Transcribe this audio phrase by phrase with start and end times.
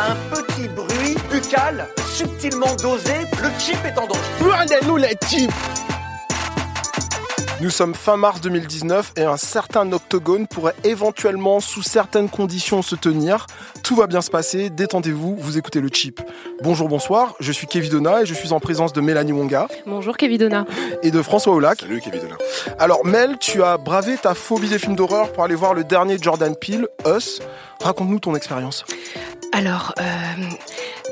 [0.00, 4.20] Un petit bruit buccal subtilement dosé, le chip est en danger.
[4.40, 5.52] Regardez-nous les types
[7.60, 12.96] Nous sommes fin mars 2019 et un certain octogone pourrait éventuellement, sous certaines conditions, se
[12.96, 13.46] tenir.
[13.82, 16.22] Tout va bien se passer, détendez-vous, vous écoutez le chip.
[16.62, 20.16] Bonjour, bonsoir, je suis Kevin Donna et je suis en présence de Mélanie Wonga Bonjour
[20.16, 20.64] Kevin Donna.
[21.02, 21.80] et de François Oulac.
[21.82, 22.36] Salut Kevin Donna.
[22.78, 26.16] Alors Mel, tu as bravé ta phobie des films d'horreur pour aller voir le dernier
[26.18, 27.40] Jordan Peele, Us.
[27.82, 28.86] Raconte-nous ton expérience.
[29.52, 30.04] Alors, euh,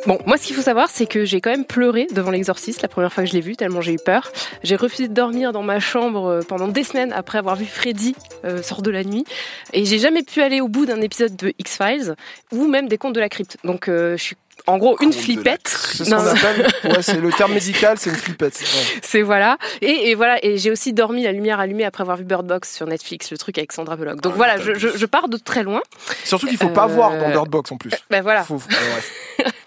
[0.07, 2.89] bon, moi ce qu'il faut savoir, c'est que j'ai quand même pleuré devant l'exorciste la
[2.89, 4.31] première fois que je l'ai vu, tellement j'ai eu peur.
[4.63, 8.15] J'ai refusé de dormir dans ma chambre euh, pendant des semaines après avoir vu Freddy
[8.45, 9.25] euh, sort de la nuit.
[9.73, 12.15] Et j'ai jamais pu aller au bout d'un épisode de X-Files
[12.53, 13.57] ou même des contes de la crypte.
[13.65, 15.69] Donc euh, je suis en gros une flippette.
[15.69, 18.59] C'est ce qu'on appelle, ouais, c'est le terme médical, c'est une flippette.
[18.61, 19.01] Ouais.
[19.03, 19.57] C'est voilà.
[19.81, 20.45] Et, et voilà.
[20.45, 23.39] Et j'ai aussi dormi la lumière allumée après avoir vu Bird Box sur Netflix, le
[23.39, 24.21] truc avec Sandra Bullock.
[24.21, 24.99] Donc Ah, voilà, je, je, vu.
[24.99, 25.81] je pars de très loin.
[26.25, 27.93] Surtout qu'il faut pas Euh, voir dans Bird Box en plus.
[28.11, 28.43] Ben voilà.
[28.43, 29.45] Faut- ouais.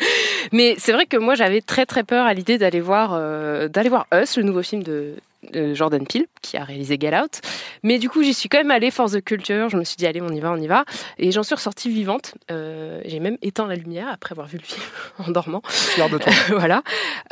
[0.52, 3.90] Mais c'est vrai que moi j'avais très très peur à l'idée d'aller voir euh, d'aller
[3.90, 5.16] voir Us, le nouveau film de,
[5.52, 7.42] de Jordan Peele qui a réalisé Get Out.
[7.84, 9.70] Mais du coup j'y suis quand même allée force de culture.
[9.70, 10.86] Je me suis dit allez on y va on y va
[11.18, 12.36] et j'en suis ressortie vivante.
[12.50, 14.82] Euh, J'ai même éteint la lumière après avoir vu le film
[15.20, 15.62] en dormant.
[15.66, 16.32] Fier de toi.
[16.50, 16.84] voilà.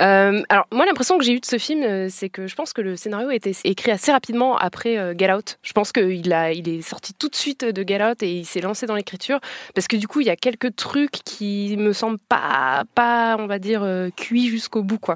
[0.01, 2.73] Euh, alors moi l'impression que j'ai eue de ce film, euh, c'est que je pense
[2.73, 5.57] que le scénario a été écrit assez rapidement après euh, Get Out.
[5.61, 8.45] Je pense qu'il a, il est sorti tout de suite de Get Out et il
[8.45, 9.39] s'est lancé dans l'écriture
[9.75, 13.47] parce que du coup il y a quelques trucs qui me semblent pas, pas on
[13.47, 15.15] va dire euh, cuits jusqu'au bout quoi.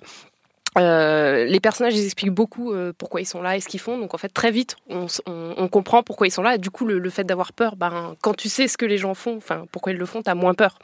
[0.77, 3.97] Euh, les personnages ils expliquent beaucoup euh, pourquoi ils sont là et ce qu'ils font.
[3.99, 6.55] Donc en fait très vite on, on- on comprend pourquoi ils sont là.
[6.55, 8.97] Et du coup le, le fait d'avoir peur ben quand tu sais ce que les
[8.97, 10.79] gens font enfin pourquoi ils le font t'as moins peur.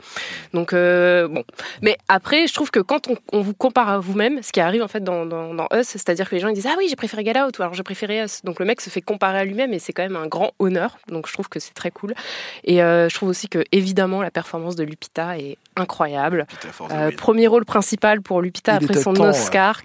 [0.54, 1.44] Donc euh, bon.
[1.82, 4.84] Mais après je trouve que quand on, on vous compare à vous-même ce qui arrive
[4.84, 6.96] en fait dans, dans, dans Us c'est-à-dire que les gens ils disent ah oui j'ai
[6.96, 8.42] préféré Get Out ou alors j'ai préféré Us.
[8.44, 10.98] Donc le mec se fait comparer à lui-même et c'est quand même un grand honneur.
[11.08, 12.14] Donc je trouve que c'est très cool.
[12.64, 16.46] Et euh, je trouve aussi que évidemment la performance de Lupita est incroyable.
[16.92, 19.34] Euh, premier rôle principal pour Lupita Il après son temps, ouais.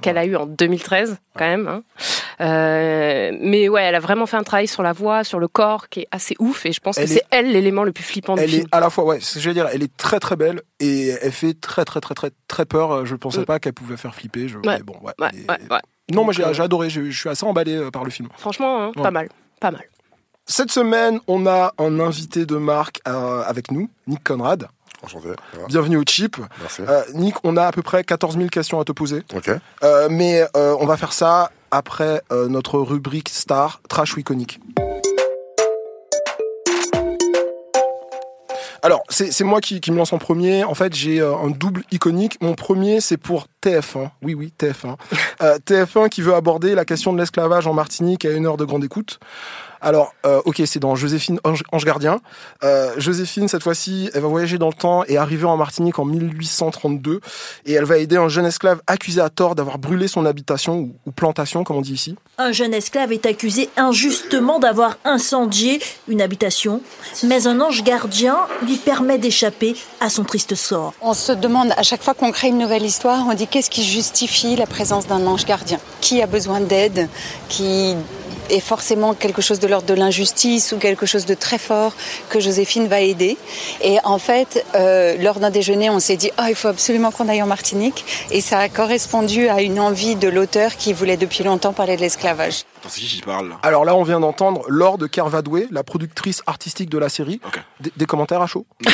[0.00, 1.68] Qu'elle a eu en 2013 quand même.
[1.68, 1.82] hein.
[2.40, 5.88] Euh, mais ouais, elle a vraiment fait un travail sur la voix, sur le corps
[5.88, 8.02] qui est assez ouf et je pense Elle que est- c'est elle l'élément le plus
[8.04, 8.62] flippant du Elle film.
[8.70, 11.32] est à la fois, ouais, je veux dire, elle est très très belle et elle
[11.32, 13.06] fait très très très très très peur.
[13.06, 13.44] Je pensais Mm.
[13.46, 14.48] pas qu'elle pouvait faire flipper.
[14.48, 14.56] Je...
[14.58, 14.62] Ouais.
[14.78, 15.12] mais bon, ouais.
[15.32, 16.14] Et-.
[16.14, 16.90] Non, moi j'ai euh, j'ai adoré.
[16.90, 18.28] Je, suis assez emballé euh, par le film.
[18.36, 19.28] Franchement, hein, pas mal,
[19.60, 19.84] pas mal.
[20.46, 24.66] Cette semaine, on a un invité de marque euh, avec nous, Nick Conrad.
[25.04, 25.28] Enchanté.
[25.68, 26.36] Bienvenue au Chip.
[26.60, 26.82] Merci.
[26.88, 29.22] Euh, Nick, on a à peu près 14 000 questions à te poser.
[29.34, 29.50] Ok.
[29.82, 34.60] Euh, mais euh, on va faire ça après notre rubrique star Trash ou iconique.
[38.84, 40.62] Alors, c'est c'est moi qui, qui me lance en premier.
[40.62, 42.36] En fait, j'ai euh, un double iconique.
[42.42, 44.10] Mon premier, c'est pour TF1.
[44.22, 44.96] Oui, oui, TF1.
[45.40, 48.64] Euh, TF1 qui veut aborder la question de l'esclavage en Martinique à une heure de
[48.66, 49.18] grande écoute.
[49.84, 52.18] Alors, euh, ok, c'est dans Joséphine Ange, Ange Gardien.
[52.62, 56.06] Euh, Joséphine, cette fois-ci, elle va voyager dans le temps et arriver en Martinique en
[56.06, 57.20] 1832.
[57.66, 60.96] Et elle va aider un jeune esclave accusé à tort d'avoir brûlé son habitation, ou,
[61.04, 62.16] ou plantation, comme on dit ici.
[62.38, 66.80] Un jeune esclave est accusé injustement d'avoir incendié une habitation,
[67.22, 70.94] mais un ange gardien lui permet d'échapper à son triste sort.
[71.02, 73.84] On se demande à chaque fois qu'on crée une nouvelle histoire, on dit qu'est-ce qui
[73.84, 75.78] justifie la présence d'un ange gardien?
[76.00, 77.10] Qui a besoin d'aide?
[77.50, 77.94] Qui
[78.50, 81.92] est forcément quelque chose de l'ordre de l'injustice ou quelque chose de très fort
[82.28, 83.36] que Joséphine va aider.
[83.82, 87.28] Et en fait, euh, lors d'un déjeuner, on s'est dit oh, il faut absolument qu'on
[87.28, 88.04] aille en Martinique.
[88.30, 92.00] Et ça a correspondu à une envie de l'auteur qui voulait depuis longtemps parler de
[92.00, 92.64] l'esclavage.
[92.80, 96.42] Attends, c'est qui qui parle Alors là, on vient d'entendre Laure de Kervadoué, la productrice
[96.46, 97.40] artistique de la série.
[97.46, 97.60] Ok.
[97.80, 98.66] Des, des commentaires à chaud?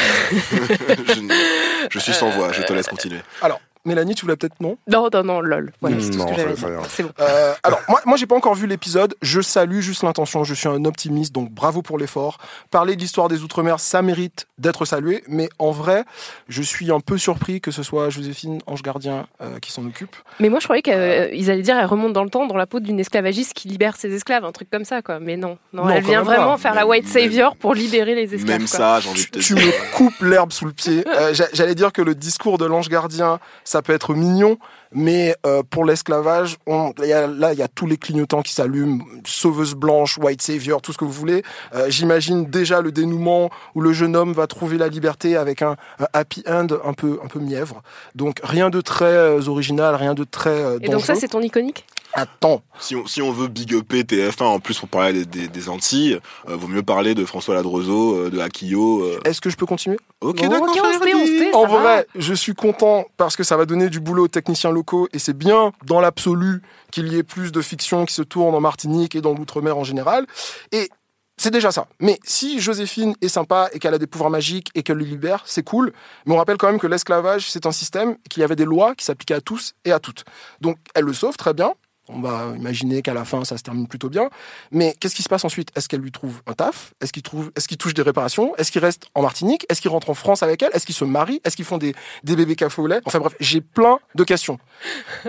[1.10, 3.20] Je, je suis sans voix, je te laisse continuer.
[3.42, 4.76] Alors, Mélanie, tu voulais peut-être non?
[4.88, 5.72] Non, non, non, lol.
[5.80, 6.72] Voilà, c'est tout ce non, que ça- j'avais ça dit.
[6.74, 6.82] ira.
[6.88, 7.10] C'est bon.
[7.20, 9.14] Euh, alors, moi, moi j'ai pas encore vu l'épisode.
[9.22, 10.44] Je salue juste l'intention.
[10.44, 12.38] Je suis un optimiste, donc bravo pour l'effort.
[12.70, 15.24] Parler de l'histoire des Outre-mer, ça mérite d'être salué.
[15.28, 16.04] Mais en vrai,
[16.48, 20.14] je suis un peu surpris que ce soit Joséphine Ange Gardien euh, qui s'en occupe.
[20.40, 22.80] Mais moi, je croyais qu'ils allaient dire elle remonte dans le temps dans la peau
[22.80, 25.20] d'une esclavagiste qui libère ses esclaves, un truc comme ça, quoi.
[25.20, 26.58] Mais non, non, Non, elle vient vraiment pas.
[26.58, 28.58] faire la white savior pour libérer les esclaves.
[28.60, 28.78] Même quoi.
[28.78, 29.64] ça, de te Tu dire.
[29.64, 31.02] me coupes l'herbe sous le pied.
[31.08, 33.38] Euh, j'a- J'allais dire que le discours de l'ange gardien,
[33.70, 34.58] ça peut être mignon,
[34.92, 38.42] Mais euh, pour l'esclavage, on- il y a- là, il y a tous les clignotants
[38.42, 41.42] qui s'allument, sauveuse blanche, white savior, tout ce que vous voulez.
[41.74, 45.76] Euh, J'imagine déjà le dénouement où le jeune homme va trouver la liberté avec un,
[46.00, 47.82] un happy end un peu, un peu mièvre.
[48.14, 51.40] Donc rien de très euh, original, rien de très euh, Et donc ça, c'est ton
[51.40, 51.84] iconique?
[52.12, 55.46] Attends, Si on, si on veut big upper TF1 en plus pour parler des, des,
[55.48, 59.02] des Antilles, euh, vaut mieux parler de François Ladrozo, euh, de Akio.
[59.04, 59.20] euh.
[59.24, 59.96] est-ce que je peux continuer?
[60.20, 60.70] Ok, Bon, d'accord.
[60.70, 63.56] ok, on se tait, on se tait, En vrai, je suis content parce que ça
[63.56, 64.72] va donner du boulot aux techniciens
[65.12, 68.60] et c'est bien dans l'absolu qu'il y ait plus de fiction qui se tourne en
[68.60, 70.26] Martinique et dans l'outre-mer en général.
[70.72, 70.88] Et
[71.36, 71.86] c'est déjà ça.
[72.00, 75.42] Mais si Joséphine est sympa et qu'elle a des pouvoirs magiques et qu'elle le libère,
[75.46, 75.92] c'est cool.
[76.26, 78.94] Mais on rappelle quand même que l'esclavage, c'est un système, qu'il y avait des lois
[78.94, 80.24] qui s'appliquaient à tous et à toutes.
[80.60, 81.72] Donc elle le sauve très bien.
[82.14, 84.28] On va imaginer qu'à la fin, ça se termine plutôt bien.
[84.72, 87.50] Mais qu'est-ce qui se passe ensuite Est-ce qu'elle lui trouve un taf Est-ce qu'il trouve,
[87.56, 90.42] est-ce qu'il touche des réparations Est-ce qu'il reste en Martinique Est-ce qu'il rentre en France
[90.42, 93.00] avec elle Est-ce qu'ils se marient Est-ce qu'ils font des, des bébés café au lait
[93.04, 94.58] Enfin bref, j'ai plein de questions.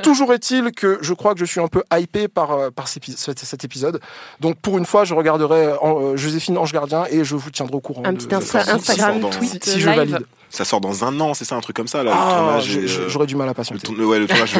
[0.03, 3.03] Toujours est-il que je crois que je suis un peu hypé par, euh, par cet
[3.03, 3.99] épi- cet, cet épisode.
[4.39, 7.75] Donc pour une fois, je regarderai euh, euh, Joséphine Ange Gardien et je vous tiendrai
[7.75, 8.03] au courant.
[8.05, 10.19] Un de- petit Insta- Instagram, si- si- tweet, si je valide.
[10.49, 13.07] Ça sort dans un an, c'est ça, un truc comme ça, là, le Ah, euh,
[13.07, 13.87] j'aurais du mal à le, patienter.
[13.87, 14.53] tourne- ouais, le tournage.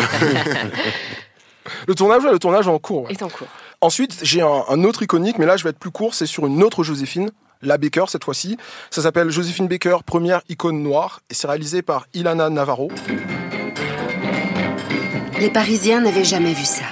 [1.88, 3.04] Le tournage, ouais, le tournage est en cours.
[3.04, 3.12] ouais.
[3.12, 3.48] est en cours.
[3.82, 6.14] Ensuite, j'ai un, un autre iconique, mais là, je vais être plus court.
[6.14, 7.32] C'est sur une autre Joséphine,
[7.62, 8.58] la Baker cette fois-ci.
[8.90, 12.90] Ça s'appelle Joséphine Baker, première icône noire, et c'est réalisé par Ilana Navarro.
[15.40, 16.86] Les Parisiens n'avaient jamais vu ça.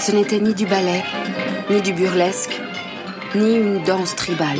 [0.00, 1.04] Ce n'était ni du ballet,
[1.70, 2.60] ni du burlesque,
[3.36, 4.58] ni une danse tribale.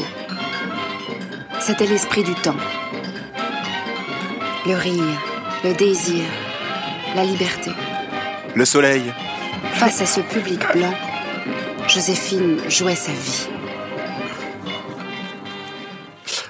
[1.60, 2.56] C'était l'esprit du temps.
[4.66, 5.20] Le rire,
[5.64, 6.24] le désir,
[7.16, 7.70] la liberté.
[8.54, 9.02] Le soleil.
[9.72, 10.94] Face à ce public blanc,
[11.88, 13.48] Joséphine jouait sa vie.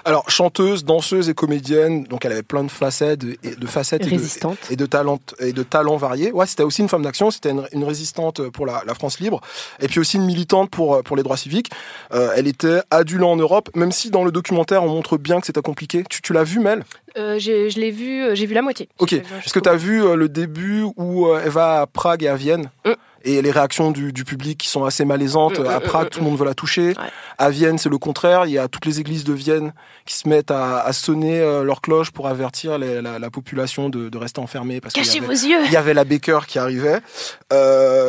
[0.06, 4.10] Alors, chanteuse, danseuse et comédienne, donc elle avait plein de facettes et de facettes et
[4.10, 4.58] de, Résistante.
[4.70, 6.30] et de talents et de talents variés.
[6.30, 9.40] Ouais, c'était aussi une femme d'action, c'était une, une résistante pour la, la France libre,
[9.80, 11.70] et puis aussi une militante pour pour les droits civiques.
[12.12, 15.46] Euh, elle était adulée en Europe, même si dans le documentaire on montre bien que
[15.46, 16.04] c'était compliqué.
[16.10, 16.84] Tu, tu l'as vu, Mel?
[17.16, 18.88] Euh, je l'ai vu, euh, j'ai vu la moitié.
[18.98, 19.12] Ok.
[19.12, 22.28] Est-ce que tu as vu euh, le début où euh, elle va à Prague et
[22.28, 22.92] à Vienne Mm.
[23.24, 25.58] et les réactions du, du public qui sont assez malaisantes.
[25.58, 26.88] Mm, à mm, Prague, mm, tout le monde veut la toucher.
[26.88, 26.94] Ouais.
[27.38, 28.46] À Vienne, c'est le contraire.
[28.46, 29.72] Il y a toutes les églises de Vienne
[30.06, 34.08] qui se mettent à, à sonner leur cloche pour avertir les- la, la population de,
[34.08, 34.80] de rester enfermée.
[34.80, 37.00] Parce Cachez vos yeux il y avait la Baker qui arrivait.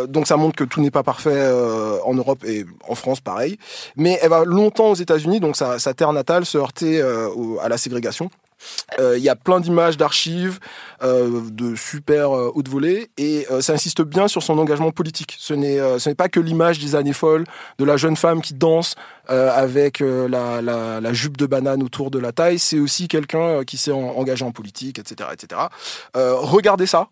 [0.10, 1.50] Donc ça montre que tout n'est pas parfait
[2.04, 3.58] en Europe et en France pareil.
[3.96, 7.02] Mais elle va longtemps aux États-Unis, donc sa, sa terre natale, se heurter
[7.62, 8.30] à la ségrégation.
[9.00, 10.60] Euh, Il y a plein d'images d'archives,
[11.04, 15.36] euh, de super euh, haute volée, et ça insiste bien sur son engagement politique.
[15.40, 17.46] Ce n'est ce n'est pas que l'image des années folles,
[17.80, 18.96] de la jeune femme qui danse
[19.28, 23.92] avec la, la, jupe de banane autour de la taille, c'est aussi quelqu'un qui s'est
[23.92, 25.30] en- engagé en politique, etc.
[25.34, 25.62] etc.
[26.16, 27.08] Regardez ça.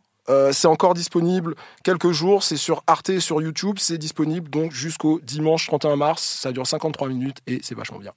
[0.51, 5.19] C'est encore disponible quelques jours, c'est sur Arte et sur YouTube, c'est disponible donc jusqu'au
[5.21, 8.13] dimanche 31 mars, ça dure 53 minutes et c'est vachement bien.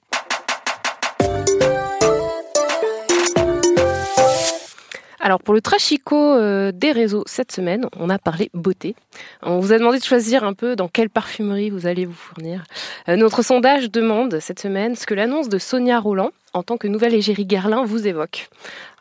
[5.19, 8.95] Alors pour le trashico euh, des réseaux cette semaine, on a parlé beauté.
[9.41, 12.63] On vous a demandé de choisir un peu dans quelle parfumerie vous allez vous fournir.
[13.09, 16.87] Euh, notre sondage demande cette semaine ce que l'annonce de Sonia Roland en tant que
[16.87, 18.49] nouvelle égérie Guerlain vous évoque.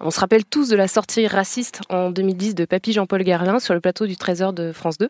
[0.00, 3.74] On se rappelle tous de la sortie raciste en 2010 de Papy Jean-Paul Guerlain sur
[3.74, 5.08] le plateau du Trésor de France 2.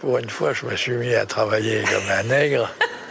[0.00, 2.70] Pour une fois, je me suis mis à travailler comme un nègre.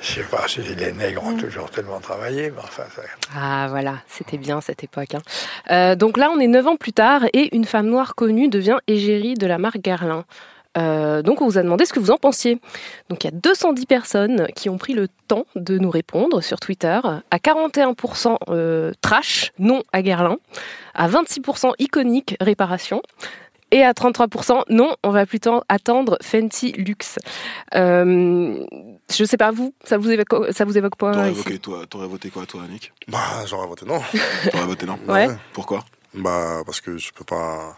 [0.00, 3.02] Je sais pas si les nègres ont toujours tellement travaillé, mais enfin, ça...
[3.34, 5.14] Ah voilà, c'était bien cette époque.
[5.14, 5.22] hein.
[5.70, 8.76] Euh, donc là, on est neuf ans plus tard et une femme noire connue devient
[8.86, 10.24] égérie de la marque Guerlain.
[10.76, 12.60] Euh, donc on vous a demandé ce que vous en pensiez.
[13.08, 16.60] Donc il y a 210 personnes qui ont pris le temps de nous répondre sur
[16.60, 17.00] Twitter.
[17.30, 20.36] À 41% euh, trash, non à Guerlain.
[20.94, 23.00] À 26% iconique, réparation.
[23.76, 27.18] Et à 33%, non, on va plutôt attendre Fenty Luxe.
[27.74, 28.64] Euh,
[29.14, 32.06] je sais pas vous, ça vous évoque, ça vous évoque pas T'aurais voté, toi, t'aurais
[32.06, 34.00] voté quoi, toi, Nick Bah, j'aurais voté non.
[34.50, 35.28] T'aurais voté non Ouais.
[35.52, 35.84] Pourquoi?
[36.14, 37.76] Bah, parce que je peux pas.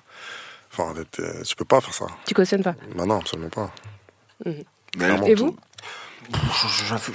[0.72, 2.06] Enfin, euh, je peux pas faire ça.
[2.24, 2.76] Tu cautionnes pas?
[2.94, 3.72] Bah, non, absolument pas.
[4.46, 5.26] Mais Clairement.
[5.26, 5.56] Et vous?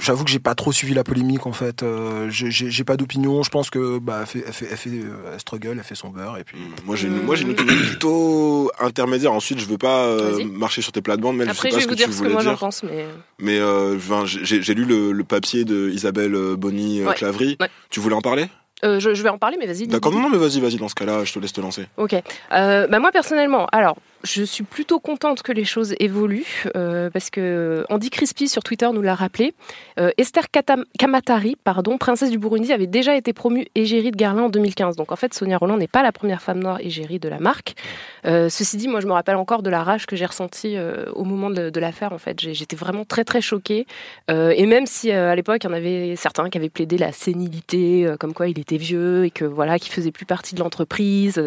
[0.00, 1.82] J'avoue que j'ai pas trop suivi la polémique en fait.
[1.82, 3.42] Euh, j'ai- pas d'opinion.
[3.42, 5.94] Je pense que bah elle fait, elle fait, elle fait, euh, elle struggle, elle fait
[5.94, 6.58] son beurre et puis.
[6.84, 9.32] Moi j'ai une, moi j'ai une opinion plutôt intermédiaire.
[9.32, 11.80] Ensuite je veux pas euh, marcher sur tes plates-bandes, mais Après, je je sais vais
[11.80, 13.06] pas ce vous que tu dire ce que moi j'en pense, mais
[13.38, 17.14] Mais euh, j'ai lu le, le papier de Isabelle euh, Bonny euh, Ouais.
[17.14, 17.56] Clavry.
[17.60, 17.68] Ouais.
[17.90, 18.48] Tu voulais en parler?
[18.82, 19.86] Euh, je, je vais en parler, mais vas-y.
[19.86, 21.86] D'accord, non, non, mais vas-y, vas-y, dans ce cas-là, je te laisse te lancer.
[21.96, 22.14] Ok.
[22.52, 27.30] Euh, bah moi personnellement, alors je suis plutôt contente que les choses évoluent euh, parce
[27.30, 29.54] que Andy Crispy sur Twitter nous l'a rappelé.
[30.00, 34.44] Euh, Esther Katam- Kamatari, pardon, princesse du Burundi, avait déjà été promue égérie de Garlin
[34.44, 34.96] en 2015.
[34.96, 37.74] Donc en fait, Sonia Roland n'est pas la première femme noire égérie de la marque.
[38.24, 40.76] Euh, ceci dit, moi, je me rappelle encore de la rage que j'ai ressentie
[41.12, 42.12] au moment de, l'affaire.
[42.12, 43.86] En fait, j'étais vraiment très très choquée.
[44.28, 48.06] Et même si à l'époque, il y en avait certains qui avaient plaidé la sénilité,
[48.18, 51.42] comme quoi il était vieux et que voilà, qu'il faisait plus partie de l'entreprise.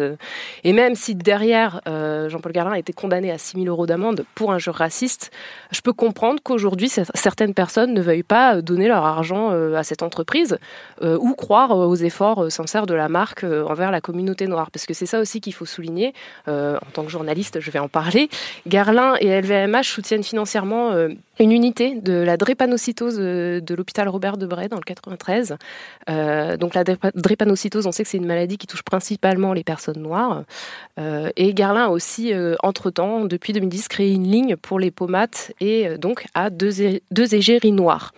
[0.64, 4.74] et même si derrière, Jean-Paul A été condamné à 6 000 euros d'amende pour injure
[4.74, 5.30] raciste,
[5.70, 9.82] je peux comprendre qu'aujourd'hui, cer- certaines personnes ne veuillent pas donner leur argent euh, à
[9.82, 10.58] cette entreprise
[11.02, 14.46] euh, ou croire euh, aux efforts euh, sincères de la marque euh, envers la communauté
[14.46, 14.70] noire.
[14.70, 16.14] Parce que c'est ça aussi qu'il faut souligner.
[16.48, 18.28] Euh, en tant que journaliste, je vais en parler.
[18.66, 21.08] Garlin et LVMH soutiennent financièrement euh,
[21.40, 25.56] une unité de la drépanocytose euh, de l'hôpital Robert Debray dans le 93.
[26.08, 29.64] Euh, donc la drépa- drépanocytose, on sait que c'est une maladie qui touche principalement les
[29.64, 30.42] personnes noires.
[30.98, 35.52] Euh, et Garlin a aussi, euh, entre-temps, depuis 2010, créé une ligne pour les pomates
[35.60, 38.12] et euh, donc a deux, égéries noires.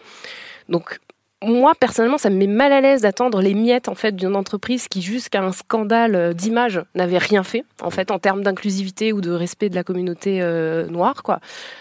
[0.69, 0.99] Donc
[1.43, 4.89] moi, personnellement, ça me met mal à l'aise d'attendre les miettes en fait d'une entreprise
[4.89, 9.23] qui, jusqu'à un scandale euh, d'image, n'avait rien fait en fait en termes d'inclusivité ou
[9.23, 11.41] de respect de la communauté euh, noire, quoi.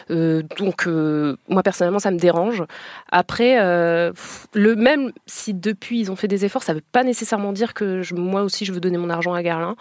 [0.10, 2.64] Donc, moi personnellement, ça me dérange.
[3.12, 7.74] Après, le même si depuis ils ont fait des efforts, ça veut pas nécessairement dire
[7.74, 9.76] que moi aussi je veux donner mon argent à Garlin.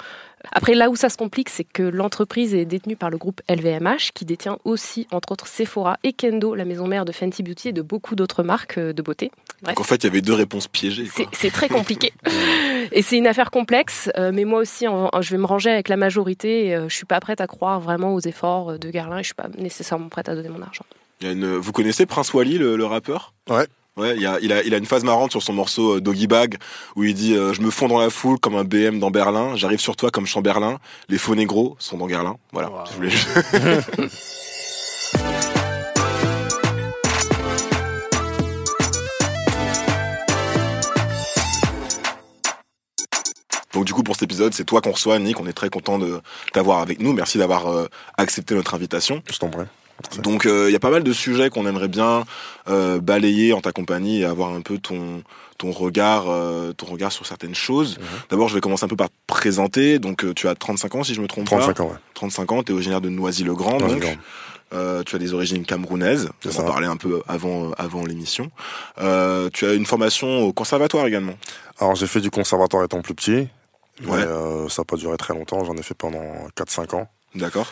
[0.52, 4.12] Après, là où ça se complique, c'est que l'entreprise est détenue par le groupe LVMH,
[4.14, 7.73] qui détient aussi, entre autres, Sephora et Kendo, la maison mère de Fenty Beauty et
[7.73, 9.30] de beaucoup d'autres marques euh, de beauté.
[9.62, 9.75] Bref.
[9.75, 11.09] Donc en fait, il y avait deux réponses piégées.
[11.33, 12.12] C'est- très compliqué.
[12.92, 15.97] et c'est une affaire complexe, euh, mais moi aussi, je vais me ranger avec la
[15.97, 16.66] majorité.
[16.66, 19.28] Et, euh, je suis pas prête à croire vraiment aux efforts de Garlin et je
[19.28, 20.85] suis pas nécessairement prête à donner mon argent.
[21.21, 21.57] Une...
[21.57, 23.33] Vous connaissez Prince Wally, le, le rappeur?
[23.50, 23.66] Ouais.
[23.98, 26.28] Ouais, il, a, il, a, il a une phase marrante sur son morceau euh, Doggy
[26.28, 26.56] Bag
[26.94, 29.56] où il dit euh, Je me fonds dans la foule comme un BM dans Berlin,
[29.56, 30.78] j'arrive sur toi comme Chamberlain,
[31.08, 32.36] les faux négros sont dans Garlin.
[32.52, 32.70] Voilà.
[32.90, 33.28] Je voulais juste-
[43.74, 45.38] Donc du coup pour cet épisode, c'est toi qu'on reçoit, Nick.
[45.40, 46.20] On est très content de
[46.52, 47.12] t'avoir avec nous.
[47.12, 47.86] Merci d'avoir euh,
[48.16, 49.22] accepté notre invitation.
[49.30, 49.66] Je t'en prie.
[50.22, 52.24] Donc euh, il y a pas mal de sujets qu'on aimerait bien
[52.68, 55.22] euh, balayer en ta compagnie et avoir un peu ton
[55.58, 57.98] ton regard euh, ton regard sur certaines choses.
[58.30, 59.98] D'abord, je vais commencer un peu par te présenter.
[59.98, 61.82] Donc euh, tu as 35 ans si je me trompe 35 pas.
[61.82, 61.94] ans, ouais.
[62.14, 63.78] 35 ans, tu es originaire de Noisy-le-Grand.
[64.74, 68.50] Euh, tu as des origines camerounaises, on en parlait un peu avant avant l'émission.
[69.00, 71.32] Euh, tu as une formation au conservatoire également.
[71.80, 73.48] Alors j'ai fait du conservatoire étant plus petit.
[74.02, 74.18] Mais Ouais.
[74.22, 76.22] euh, ça n'a pas duré très longtemps, j'en ai fait pendant
[76.54, 77.08] 4-5 ans.
[77.34, 77.66] D'accord.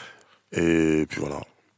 [0.52, 1.36] Et puis voilà.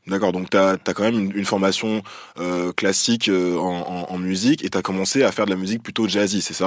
[0.09, 2.03] D'accord, donc tu as, quand même une, une formation
[2.39, 5.57] euh, classique euh, en, en, en musique et tu as commencé à faire de la
[5.57, 6.67] musique plutôt jazzy, c'est ça?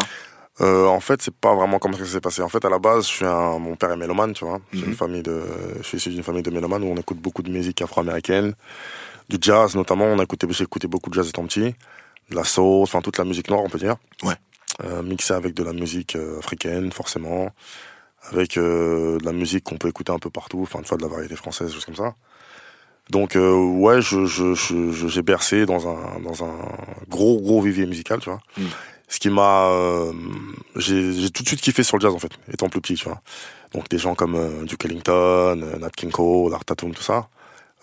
[0.59, 2.41] Euh, en fait, c'est pas vraiment comme ça que ça s'est passé.
[2.43, 4.59] En fait, à la base, je suis un, mon père est mélomane, tu vois.
[4.73, 4.89] J'ai Mhm.
[4.89, 5.41] une famille de,
[5.77, 8.53] je suis issu d'une famille de mélomanes où on écoute beaucoup de musique afro-américaine,
[9.29, 10.05] du jazz notamment.
[10.05, 11.73] On a écouté, j'ai écouté beaucoup de jazz étant petit,
[12.29, 13.95] de la soul, enfin toute la musique noire, on peut dire.
[14.23, 14.35] Ouais.
[14.83, 17.49] Euh, mixé avec de la musique euh, africaine, forcément,
[18.31, 21.03] avec euh, de la musique qu'on peut écouter un peu partout, enfin, tu vois, de
[21.03, 22.13] la variété française, choses comme ça.
[23.09, 26.53] Donc euh, ouais, je je je je- j'ai bercé dans un dans un
[27.09, 28.39] gros gros vivier musical, tu vois.
[28.57, 28.63] Mm.
[29.09, 30.13] Ce qui m'a euh,
[30.77, 33.05] j'ai j'ai tout de suite kiffé sur le jazz en fait, étant plus petit, tu
[33.05, 33.21] vois.
[33.73, 37.27] Donc des gens comme euh, Duke Ellington, euh, Nat King Cole, Art Tatum, tout ça.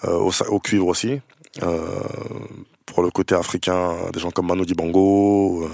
[0.04, 1.20] Euh, au, au cuivre aussi.
[1.62, 1.84] Euh,
[2.86, 5.68] pour le côté africain, des gens comme Manu Dibango,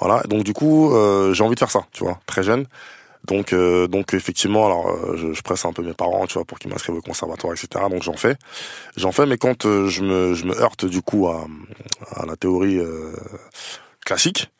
[0.00, 0.22] voilà.
[0.24, 2.66] Donc du coup, euh, j'ai envie de faire ça, tu vois, très jeune.
[3.24, 6.44] Donc, euh, donc effectivement, alors euh, je, je presse un peu mes parents, tu vois,
[6.44, 7.84] pour qu'ils m'inscrivent au conservatoire, etc.
[7.90, 8.36] Donc j'en fais,
[8.96, 11.46] j'en fais, mais quand euh, je me je me heurte du coup à,
[12.12, 13.12] à la théorie euh,
[14.04, 14.50] classique,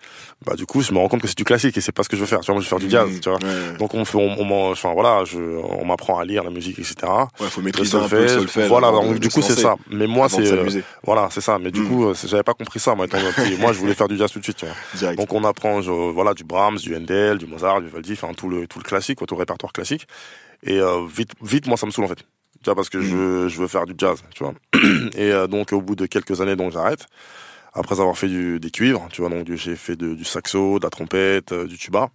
[0.45, 2.09] bah du coup je me rends compte que c'est du classique et c'est pas ce
[2.09, 2.41] que je veux faire.
[2.41, 3.21] Tu vois, moi je veux faire du jazz, Mhm.
[3.21, 3.39] tu vois.
[3.39, 6.95] Ouais, Donc on fait, on, enfin voilà, je, on m'apprend à lire la musique, etc.
[7.41, 8.69] ouais, faut Le maîtriser un peu le solfège, solfège.
[8.69, 8.91] voilà.
[8.91, 9.77] Donc du coup c'est ça.
[9.91, 11.59] Mais moi c'est, euh, voilà, c'est ça.
[11.59, 11.89] Mais du Mm.
[11.89, 12.95] coup euh, j'avais pas compris ça.
[12.95, 13.57] Moi, étant petit.
[13.57, 14.59] moi je voulais faire du jazz tout de suite.
[14.59, 15.15] Tu vois.
[15.15, 18.49] Donc on apprend je- voilà du Brahms, du Handel, du Mozart, du Vivaldi, enfin tout
[18.49, 20.07] le tout le classique, quoi, tout le répertoire classique.
[20.63, 22.21] Et euh, vite vite moi ça me saoule en fait.
[22.63, 23.19] Tu vois parce que je Mm.
[23.19, 24.53] veux je veux faire du jazz, tu vois.
[25.17, 27.07] Et euh, donc au bout de quelques années donc j'arrête.
[27.73, 30.85] Après avoir fait du, des cuivres, tu vois donc j'ai fait de- du saxo, de
[30.85, 32.11] la trompette, euh, du tuba.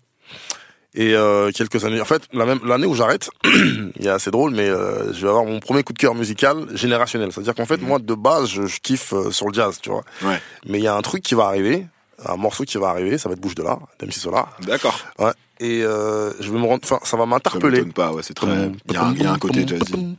[0.97, 4.31] Et euh, quelques années, en fait, la même l'année où j'arrête, il y a assez
[4.31, 7.31] drôle, mais euh, je vais avoir mon premier coup de cœur musical générationnel.
[7.33, 7.87] C'est-à-dire qu'en fait, Mhm.
[7.87, 10.03] moi de base, je, je kiffe euh, sur le jazz, tu vois.
[10.23, 10.39] Ouais.
[10.65, 11.85] Mais il y a un truc qui va arriver,
[12.25, 14.55] un morceau qui va arriver, ça va être Bouche de là, d'MC Solar.
[14.61, 14.97] D'accord.
[15.19, 15.31] Ouais.
[15.59, 17.83] Et euh, je vais me rendre, enfin, ça va Ça m'interpeller.
[17.85, 18.47] pas, ouais, c'est très.
[18.87, 20.17] Il y, a un- il y a un côté jazzy.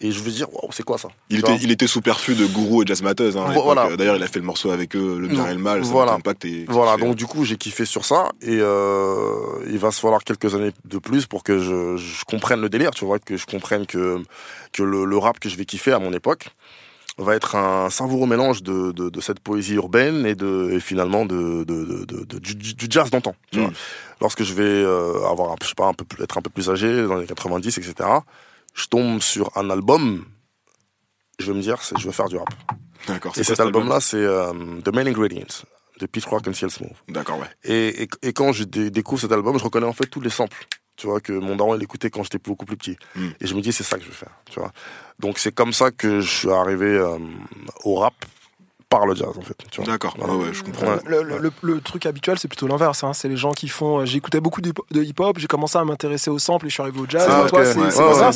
[0.00, 1.08] Et je vais dire, waouh, c'est quoi ça?
[1.30, 3.36] Il était, il était sous perfus de Gourou et Jazz Matters.
[3.36, 3.52] Hein.
[3.62, 3.94] Voilà.
[3.96, 5.84] D'ailleurs, il a fait le morceau avec eux, le bien et le mal.
[5.84, 6.12] Ça Voilà.
[6.68, 9.34] Voilà, donc du coup j'ai kiffé sur ça et euh,
[9.70, 12.90] il va se falloir quelques années de plus pour que je, je comprenne le délire,
[12.92, 14.22] tu vois, que je comprenne que
[14.72, 16.48] que le, le rap que je vais kiffer à mon époque
[17.18, 21.26] va être un savoureux mélange de, de, de cette poésie urbaine et de et finalement
[21.26, 23.34] de, de, de, de- de- du, du jazz d'antan.
[23.52, 23.60] Mm.
[23.60, 23.70] vois.
[24.20, 26.70] Lorsque je vais euh, avoir, je sais pas, un peu plus, être un peu plus
[26.70, 27.94] âgé dans les 90, etc.
[28.74, 30.24] Je tombe sur un album,
[31.38, 32.48] je vais me dire, c'est je veux faire du rap.
[33.06, 33.32] D'accord.
[33.36, 34.52] Et cet album-là, c'est euh,
[34.84, 35.64] The Main Ingredients
[36.00, 36.92] de Pete Rock and CL Smooth.
[37.08, 37.46] D'accord, ouais.
[37.64, 40.30] Et, et, et quand je dé- découvre cet album, je reconnais en fait tous les
[40.30, 40.66] samples.
[40.96, 42.96] Tu vois, que mon daron, il écoutait quand j'étais beaucoup plus petit.
[43.16, 43.28] Mm.
[43.40, 44.32] Et je me dis, c'est ça que je veux faire.
[44.50, 44.72] Tu vois.
[45.18, 47.16] Donc c'est comme ça que je suis arrivé euh,
[47.84, 48.14] au rap
[48.90, 49.56] par le jazz, en fait.
[49.86, 50.14] D'accord.
[50.18, 50.34] Voilà.
[50.34, 50.86] Ouais, ouais, je comprends.
[50.86, 50.98] Ouais.
[51.06, 53.02] Le, le- le- le truc habituel, c'est plutôt l'inverse.
[53.04, 53.14] hein.
[53.14, 54.00] C'est les gens qui font.
[54.00, 56.74] euh, J'écoutais beaucoup de hip- de hip-hop, j'ai commencé à m'intéresser au sample et je
[56.74, 57.26] suis arrivé au jazz.
[57.26, 57.74] Ah, c'est ouais, ouais,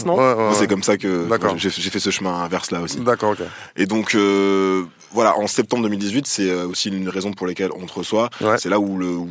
[0.06, 0.54] non Ouais, ouais, Moi, ouais.
[0.54, 1.58] c'est comme ça que D'accord.
[1.58, 2.96] j'ai fait ce chemin inverse là aussi.
[3.00, 3.40] D'accord, ok.
[3.76, 7.92] Et donc, euh, voilà, en septembre 2018, c'est aussi une raison pour laquelle on te
[7.92, 8.30] reçoit.
[8.40, 8.56] Ouais.
[8.56, 9.28] C'est là où le où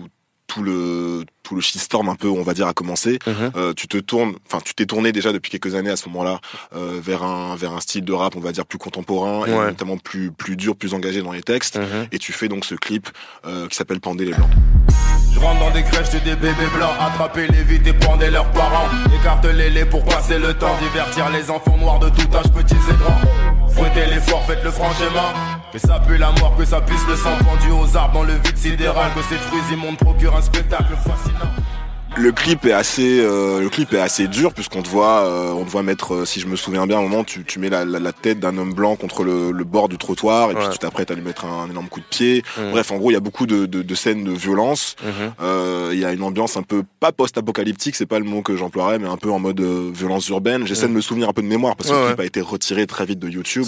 [0.55, 3.19] tout le tout le shitstorm un peu, on va dire, a commencé.
[3.27, 3.51] Mhm.
[3.55, 6.39] Euh, tu te tournes, enfin, tu t'es tourné déjà depuis quelques années à ce moment-là
[6.75, 9.97] euh, vers un vers un style de rap, on va dire plus contemporain et notamment
[9.97, 11.77] plus plus dur, plus engagé dans les textes.
[11.77, 12.07] Mhm.
[12.11, 13.09] Et tu fais donc ce clip
[13.45, 14.49] euh, qui s'appelle Pendez les blancs.
[15.33, 18.51] Je rentre dans des crèches de des bébés blancs, attraper les vite et prendre leurs
[18.51, 18.87] parents.
[19.19, 23.54] Écartez-les pour passer le temps, divertir les enfants noirs de tout âge, petits et grands.
[23.69, 25.33] Fouettez l'effort, faites le franc schéma.
[25.71, 28.33] Que ça pue la mort, que ça puisse le sang pendu aux arbres dans le
[28.33, 29.11] vide sidéral.
[29.13, 31.64] Que ces fruits immondes procurent un spectacle fascinant.
[32.17, 35.65] Le clip est assez, euh, le clip est assez dur puisqu'on te voit, euh, on
[35.65, 37.69] te voit mettre, euh, si je me souviens bien, à un moment, tu, tu mets
[37.69, 40.63] la, la, la tête d'un homme blanc contre le, le bord du trottoir et puis
[40.63, 40.71] Ouais.
[40.71, 42.41] tu t'apprêtes à lui mettre un, énorme coup de pied.
[42.57, 42.71] Mhm.
[42.71, 44.95] Bref, en gros, il y a beaucoup de, de, de scènes de violence.
[45.03, 45.11] Mhm.
[45.41, 48.55] Euh, Il y a une ambiance un peu pas post-apocalyptique, c'est pas le mot que
[48.55, 50.65] j'emploierais, mais un peu en mode euh, violence urbaine.
[50.65, 50.91] J'essaie Mhm.
[50.91, 52.23] de me souvenir un peu de mémoire parce que Ouais, le clip ouais.
[52.23, 53.65] a été retiré très vite de YouTube.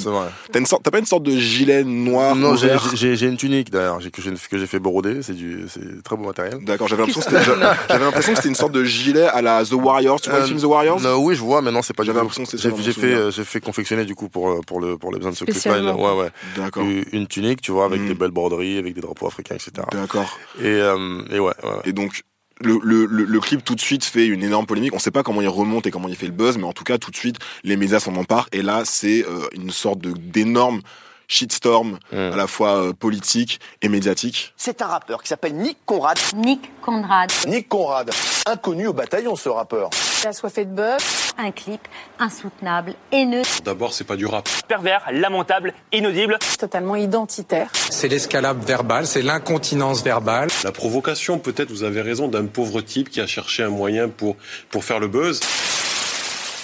[0.52, 3.98] T'as une sorte, t'as pas une sorte de gilet noir Non, j'ai- une tunique d'ailleurs,
[3.98, 6.60] que j'ai que j'ai fait broder, c'est du c'est très beau matériel.
[6.64, 10.22] D'accord, j'avais l'impression que c'était, une sorte de gilet à la The Warriors.
[10.22, 11.02] Tu vois Euh, le film The Warriors?
[11.02, 12.24] non, oui, je vois, mais non, c'est pas du J'avais tout.
[12.26, 14.98] l'impression que c'était J'ai fait, euh, j'ai fait confectionner du coup pour euh, pour le
[14.98, 16.84] pour les besoins de ce clip-là, ouais, ouais, D'accord.
[17.12, 18.08] une, tunique, tu vois, avec Mm.
[18.08, 19.72] des belles broderies, avec des drapeaux africains, etc.
[19.92, 20.38] D'accord.
[20.60, 21.54] Et euh, et ouais.
[21.86, 22.22] Et donc,
[22.62, 24.94] le, le, le, le clip tout de suite fait une énorme polémique.
[24.96, 26.84] On sait pas comment il remonte et comment il fait le buzz, mais en tout
[26.84, 28.48] cas, tout de suite, les médias s'en emparent.
[28.52, 30.82] Et là, c'est euh, une sorte de d'énorme
[31.28, 32.16] shitstorm, Mm.
[32.34, 34.54] à la fois euh, politique et médiatique.
[34.58, 36.18] C'est un rappeur qui s'appelle Nick Conrad.
[36.36, 38.10] Nick Conrad, Nick Conrad,
[38.46, 39.90] inconnu au bataillon ce rappeur.
[40.26, 41.82] assoiffé de bœuf, un clip
[42.20, 44.50] insoutenable, haineux, D'abord, c'est pas du rap.
[44.68, 46.38] Pervers, lamentable, inaudible.
[46.58, 47.70] totalement identitaire.
[47.74, 50.50] C'est l'escalade verbale, c'est l'incontinence verbale.
[50.64, 54.36] La provocation, peut-être, vous avez raison, d'un pauvre type qui a cherché un moyen pour,
[54.70, 55.40] pour faire le buzz.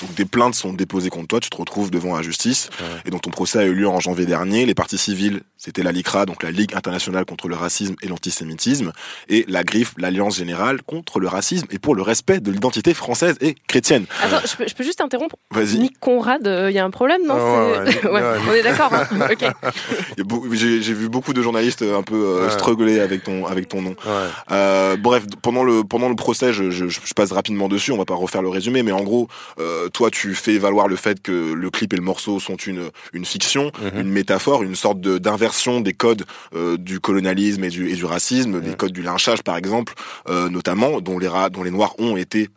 [0.04, 2.70] Donc des plaintes sont déposées contre toi, tu te retrouves devant la justice.
[3.06, 4.66] Et donc ton procès a eu lieu en janvier dernier.
[4.66, 8.92] Les parties civiles, c'était la LICRA, donc la Ligue internationale contre le racisme et l'antisémitisme,
[9.30, 13.38] et la Griffe, l'Alliance générale contre le racisme et pour le respect de l'identité française
[13.42, 14.06] et chrétienne.
[14.22, 15.38] Attends, je peux, je peux juste interrompre?
[15.52, 15.80] Vas-y.
[15.80, 17.36] Nick Conrad, il y a un problème, non?
[17.38, 18.38] Ah ouais, C'est- ouais, ouais.
[18.50, 18.92] On est d'accord.
[18.94, 19.08] hein
[20.52, 22.50] J'ai j'ai vu beaucoup de journalistes un peu euh, Ouais.
[22.52, 23.92] struggler avec ton avec ton nom.
[24.06, 24.12] ouais.
[24.52, 27.92] Euh, bref, pendant le pendant le procès, je, je, je passe rapidement dessus.
[27.92, 29.28] On va pas refaire le résumé, mais en gros,
[29.60, 32.90] euh, toi, tu fais valoir le fait que le clip et le morceau sont une
[33.14, 34.02] une fiction, Mhm.
[34.02, 36.26] une métaphore, une sorte de d'inversion des codes
[36.56, 39.94] euh, du colonialisme et du et du racisme, les codes du lynchage par exemple,
[40.30, 42.50] euh, notamment, dont les dont les noirs ont été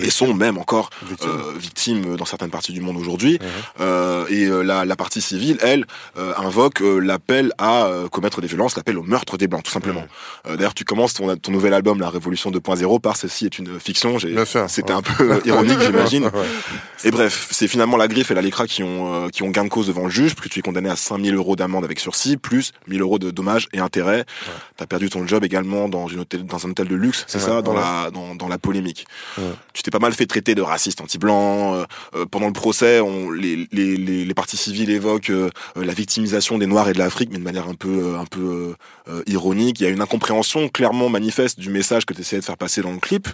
[0.00, 1.28] et sont même encore Victime.
[1.30, 3.38] euh, victimes dans certaines parties du monde aujourd'hui.
[3.40, 3.48] Mhm.
[3.80, 5.86] Euh, et euh, la, la partie civile, elle,
[6.18, 9.70] euh, invoque euh, l'appel à euh, commettre des violences, l'appel au meurtre des blancs, tout
[9.72, 10.04] simplement.
[10.46, 13.78] Euh, D'ailleurs, tu commences ton, ton nouvel album, La Révolution 2.0, par ceci est une
[13.78, 14.18] fiction.
[14.68, 16.24] C'était un peu euh, ironique, j'imagine.
[16.24, 16.30] Ouais.
[17.04, 19.64] Et bref, c'est finalement la Griffe et la Lecra qui ont euh, qui ont gain
[19.64, 22.36] de cause devant le juge, puis tu es condamné à 5000 euros d'amende avec sursis,
[22.36, 24.24] plus 1000 euros de dommages et intérêts.
[24.76, 27.44] T'as perdu ton job également dans une hôtel, dans un hôtel de luxe, c'est Ouais,
[27.44, 27.80] ça, dans ouais.
[27.80, 29.06] la dans, dans la polémique.
[29.36, 29.44] Ouais.
[29.82, 31.74] Tu t'es pas mal fait traiter de raciste anti-blanc.
[31.74, 35.84] euh, euh, pendant le procès, on, les, les, les, les parties civiles évoquent euh, euh,
[35.84, 38.74] la victimisation des Noirs et de l'Afrique, mais de manière un peu euh, un peu
[39.08, 39.80] euh, ironique.
[39.80, 42.80] Il y a une incompréhension clairement manifeste du message que tu essayais de faire passer
[42.80, 43.28] dans le clip.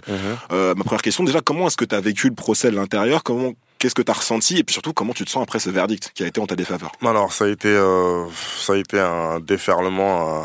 [0.51, 3.21] Euh, ma première question, déjà, comment est-ce que tu as vécu le procès de l'intérieur?
[3.21, 4.57] Comment Qu'est-ce que tu as ressenti?
[4.57, 6.55] Et puis surtout comment tu te sens après ce verdict qui a été en ta
[6.55, 6.91] défaveur?
[7.05, 8.25] Alors ça a été euh,
[8.57, 10.43] ça a été un déferlement,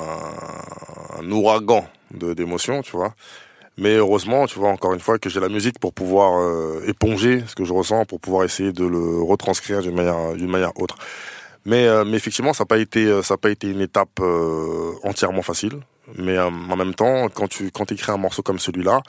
[1.19, 3.15] un, un ouragan de d'émotions, tu vois.
[3.77, 7.43] Mais heureusement, tu vois, encore une fois, que j'ai la musique pour pouvoir euh, éponger
[7.49, 10.97] ce que je ressens, pour pouvoir essayer de le retranscrire d'une manière d'une manière autre.
[11.65, 14.21] Mais, euh, mais effectivement, ça n'a pas été, euh, ça a pas été une étape
[14.21, 15.81] euh, entièrement facile.
[16.19, 19.03] Mais euh, en même temps, quand tu quand écris un morceau comme celui-là,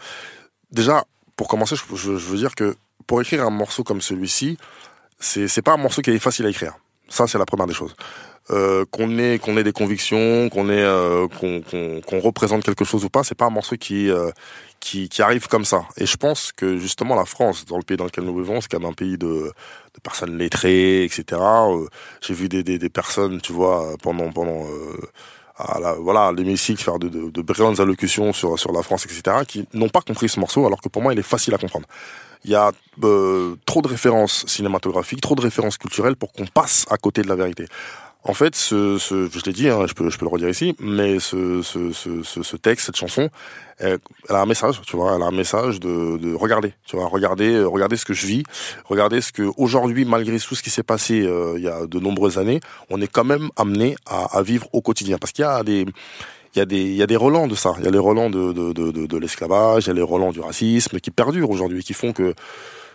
[0.71, 1.03] déjà,
[1.35, 2.75] pour commencer, je, je- je veux dire que
[3.07, 4.57] pour écrire un morceau comme celui-ci,
[5.19, 6.73] c'est c'est pas un morceau qui est facile à écrire.
[7.09, 7.95] Ça, c'est la première des choses.
[8.51, 12.85] Euh, qu'on ait qu'on ait des convictions, qu'on ait euh, qu'on qu'on qu'on représente quelque
[12.85, 14.29] chose ou pas, c'est pas un morceau qui euh,
[14.79, 15.85] qui qui arrive comme ça.
[15.97, 18.67] Et je pense que justement la France, dans le pays dans lequel nous vivons, c'est
[18.69, 19.51] quand même un pays de
[19.95, 21.41] de personnes lettrées, etc.
[21.41, 21.87] Euh,
[22.21, 24.97] J'ai vu des, des des personnes, tu vois, pendant pendant euh,
[25.57, 29.37] à la, voilà l'hémicycle faire de, de, de brillantes allocutions sur sur la France, etc.
[29.47, 31.87] qui n'ont pas compris ce morceau, alors que pour moi il est facile à comprendre.
[32.43, 32.71] Il y a
[33.03, 37.27] euh, trop de références cinématographiques, trop de références culturelles pour qu'on passe à côté de
[37.27, 37.65] la vérité.
[38.27, 40.75] En fait, ce, ce, je l'ai dit, hein, je, peux, je peux le redire ici,
[40.79, 43.29] mais ce, ce, ce, ce, texte, cette chanson,
[43.77, 46.95] elle, elle a un message, tu vois, elle a un message de, de regarder, tu
[46.95, 48.43] vois, regarder, euh, regarder ce que je vis,
[48.85, 51.99] regarder ce que aujourd'hui, malgré tout ce qui s'est passé euh, il y a de
[51.99, 55.47] nombreuses années, on est quand même amené à, à vivre au quotidien, parce qu'il y
[55.47, 55.85] a des
[56.55, 57.99] il y a des il y a des relents de ça, il y a les
[57.99, 61.11] relents de de de, de, de l'esclavage, il y a les relents du racisme qui
[61.11, 62.33] perdurent aujourd'hui, qui font que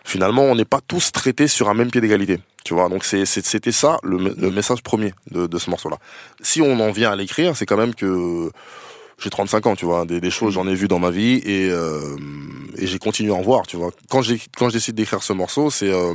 [0.03, 2.40] finalement on n'est pas tous traités sur un même pied d'égalité.
[2.64, 5.96] Tu vois, donc c'était ça le, le message premier de, de ce morceau-là.
[6.42, 8.51] Si on en vient à l'écrire, c'est quand même que
[9.20, 11.70] j'ai 35 ans, tu vois, des, des choses j'en ai vu dans ma vie et
[11.70, 12.16] euh,
[12.77, 13.90] et j'ai continué à en voir, tu vois.
[14.09, 16.14] Quand j'ai quand je décide d'écrire ce morceau, c'est euh,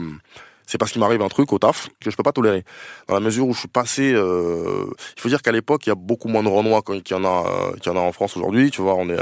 [0.65, 2.63] c'est parce qu'il m'arrive un truc au taf que je peux pas tolérer.
[3.07, 4.85] Dans la mesure où je suis passé, euh,
[5.17, 7.25] il faut dire qu'à l'époque il y a beaucoup moins de Renois qu'il y en
[7.25, 8.95] a qu'il y en a en France aujourd'hui, tu vois.
[8.95, 9.19] On est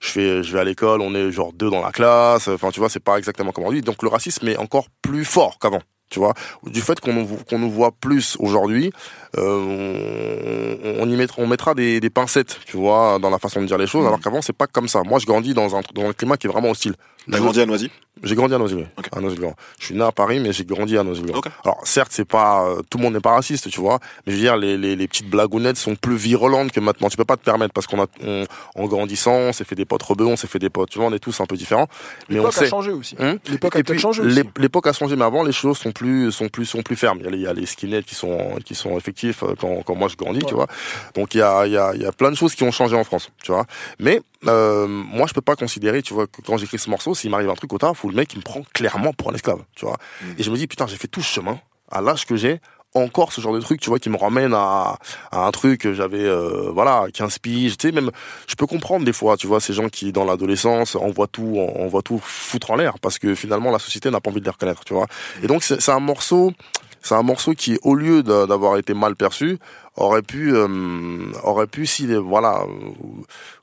[0.00, 2.78] je fais je vais à l'école, on est genre deux dans la classe, enfin tu
[2.80, 3.82] vois, c'est pas exactement comme aujourd'hui.
[3.82, 5.82] Donc le racisme est encore plus fort qu'avant.
[6.10, 8.92] Tu vois, du fait qu'on nous, nous voit plus aujourd'hui,
[9.36, 13.60] euh, on, on y mettra, on mettra des, des pincettes, tu vois, dans la façon
[13.60, 15.02] de dire les choses, alors qu'avant c'est pas comme ça.
[15.04, 16.94] Moi, je grandis dans un, dans un climat qui est vraiment hostile.
[17.30, 17.90] T'as grandi à Noisy?
[18.22, 18.74] J'ai grandi à Noisy,
[19.12, 19.54] à Noisy-le-Grand.
[19.78, 21.42] Je suis né à Paris, mais j'ai grandi à Noisy-le-Grand.
[21.62, 24.38] Alors certes, c'est pas euh, tout le monde n'est pas raciste, tu vois, mais je
[24.38, 27.10] veux dire les, les, les petites blagounettes sont plus virulentes que maintenant.
[27.10, 29.84] Tu peux pas te permettre parce qu'on a on, en grandissant, on s'est fait des
[29.84, 31.86] potes rebeux, on s'est fait des potes, tu vois, on est tous un peu différents.
[32.28, 32.68] Mais on L'époque a sait.
[32.68, 33.14] changé aussi.
[33.20, 34.22] Hein L'époque a peut-être changé
[34.56, 37.18] L'époque a changé, mais avant les choses sont plus sont plus sont plus fermes.
[37.20, 39.54] Il y a les, il y a les skinheads qui sont qui sont effectifs euh,
[39.58, 40.66] quand, quand moi je grandis, tu vois.
[41.14, 42.96] Donc il y a il y a y a plein de choses qui ont changé
[42.96, 43.66] en France, tu vois.
[43.98, 47.30] Mais euh, moi je peux pas considérer, tu vois, que quand j'écris ce morceau, s'il
[47.30, 49.62] m'arrive un truc au taf, où le mec il me prend clairement pour un esclave,
[49.76, 49.96] tu vois.
[50.38, 51.58] Et je me dis putain j'ai fait tout ce chemin
[51.90, 52.60] à l'âge que j'ai
[52.94, 54.98] encore ce genre de truc tu vois qui me ramène à,
[55.30, 58.10] à un truc que j'avais euh, voilà 15 piges tu sais même
[58.46, 61.86] je peux comprendre des fois tu vois ces gens qui dans l'adolescence envoient tout on,
[61.88, 64.50] voit tout foutre en l'air parce que finalement la société n'a pas envie de les
[64.50, 65.06] reconnaître tu vois
[65.42, 66.52] et donc c'est un morceau
[67.02, 69.58] c'est un morceau qui au lieu d'avoir été mal perçu
[69.96, 70.68] aurait pu euh,
[71.42, 72.90] aurait pu si voilà euh,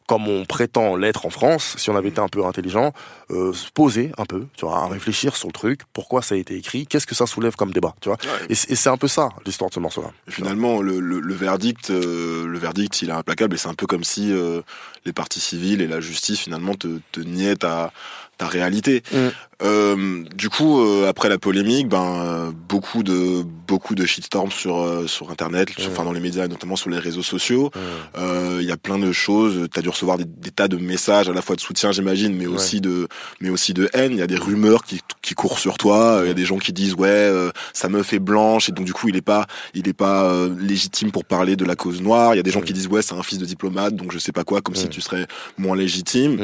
[0.07, 2.93] comme on prétend l'être en France, si on avait été un peu intelligent,
[3.31, 6.37] euh, se poser un peu, tu vois, à réfléchir sur le truc, pourquoi ça a
[6.37, 8.17] été écrit, qu'est-ce que ça soulève comme débat, tu vois.
[8.49, 10.11] Et c'est et c'est un peu ça l'histoire de ce morceau-là.
[10.27, 13.87] Finalement, le, le, le verdict, euh, le verdict, il est implacable et c'est un peu
[13.87, 14.31] comme si
[15.05, 17.91] les parties civiles et la justice finalement te, te niaient ta,
[18.37, 19.01] ta réalité.
[19.63, 24.77] Euh, du coup, euh, après la polémique, ben euh, beaucoup de beaucoup de shitstorms sur
[24.79, 27.71] euh, sur internet, sur- enfin dans les médias, et notamment sur les réseaux sociaux.
[28.17, 29.67] Euh, Il y a plein de choses.
[29.71, 32.47] T'as dû recevoir des, des tas de messages, à la fois de soutien, j'imagine, mais
[32.47, 33.07] aussi de
[33.39, 34.11] mais aussi de haine.
[34.11, 36.19] Il y a des rumeurs qui qui courent sur toi.
[36.23, 38.85] Il y a des gens qui disent ouais, euh, sa meuf est blanche et donc
[38.85, 42.01] du coup il est pas il est pas euh, légitime pour parler de la cause
[42.01, 42.33] noire.
[42.33, 44.19] Il y a des gens qui disent ouais, c'est un fils de diplomate, donc je
[44.19, 46.37] sais pas quoi, comme si tu serais moins légitime.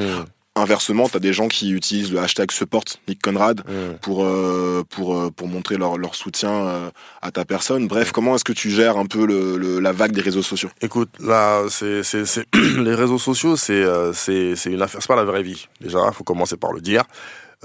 [0.57, 3.61] Inversement, t'as des gens qui utilisent le hashtag support Nick Conrad
[4.01, 6.89] pour euh, pour euh, pour montrer leur leur soutien euh,
[7.21, 7.87] à ta personne.
[7.87, 10.69] Bref, comment est-ce que tu gères un peu le, le- la vague des réseaux sociaux?
[10.81, 12.45] Écoute, là, c'est, c'est, c'est
[12.77, 15.67] les réseaux sociaux, c'est, c'est, c'est une affaire, c'est pas la vraie vie.
[15.79, 17.03] Déjà, faut commencer par le dire.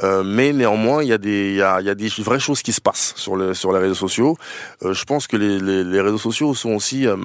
[0.04, 2.60] Euh, mais néanmoins, il y a des, y a, il y a des vraies choses
[2.60, 4.36] qui se passent sur les, sur les réseaux sociaux.
[4.84, 7.16] Euh, je pense que les, les, les réseaux sociaux sont aussi, euh,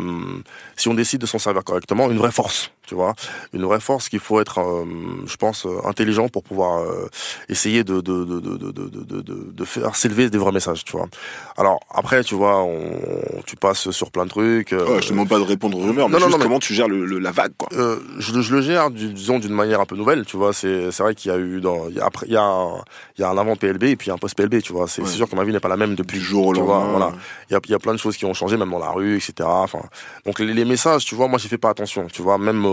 [0.77, 2.71] si on décide de s'en servir correctement, une vraie force.
[2.91, 3.13] Tu vois,
[3.53, 4.83] une vraie force qu'il faut être, euh,
[5.25, 7.07] je pense, euh, intelligent pour pouvoir euh,
[7.47, 10.83] essayer de, de, de, de, de, faire s'élever des vrais messages.
[10.83, 11.07] Tu vois.
[11.55, 12.99] Alors après, tu vois, on,
[13.45, 14.73] tu passes sur plein de trucs.
[14.73, 16.43] euh, Ouais, Je te demande pas de répondre aux rumeurs, mais Non, juste non, mais-
[16.43, 17.69] comment tu gères le, le- la vague, quoi.
[17.71, 20.51] je, je le gère, disons, d'une manière un peu nouvelle, tu vois.
[20.51, 22.43] C'est, c'est vrai qu'il y a eu, dans, il y a, après, il y a,
[22.43, 22.75] un,
[23.17, 24.89] il y a un avant PLB et puis un post PLB, tu vois.
[24.89, 26.19] C'est, c'est sûr que ma vie n'est pas la même depuis.
[26.19, 26.87] Du jour au lendemain.
[26.91, 27.13] voilà.
[27.49, 28.89] Il y a, il y a plein de choses qui ont changé, même dans la
[28.91, 29.33] rue, etc.
[29.45, 29.79] Enfin,
[30.25, 32.65] donc les, les messages, tu vois, moi j'ai fait pas attention, tu vois, même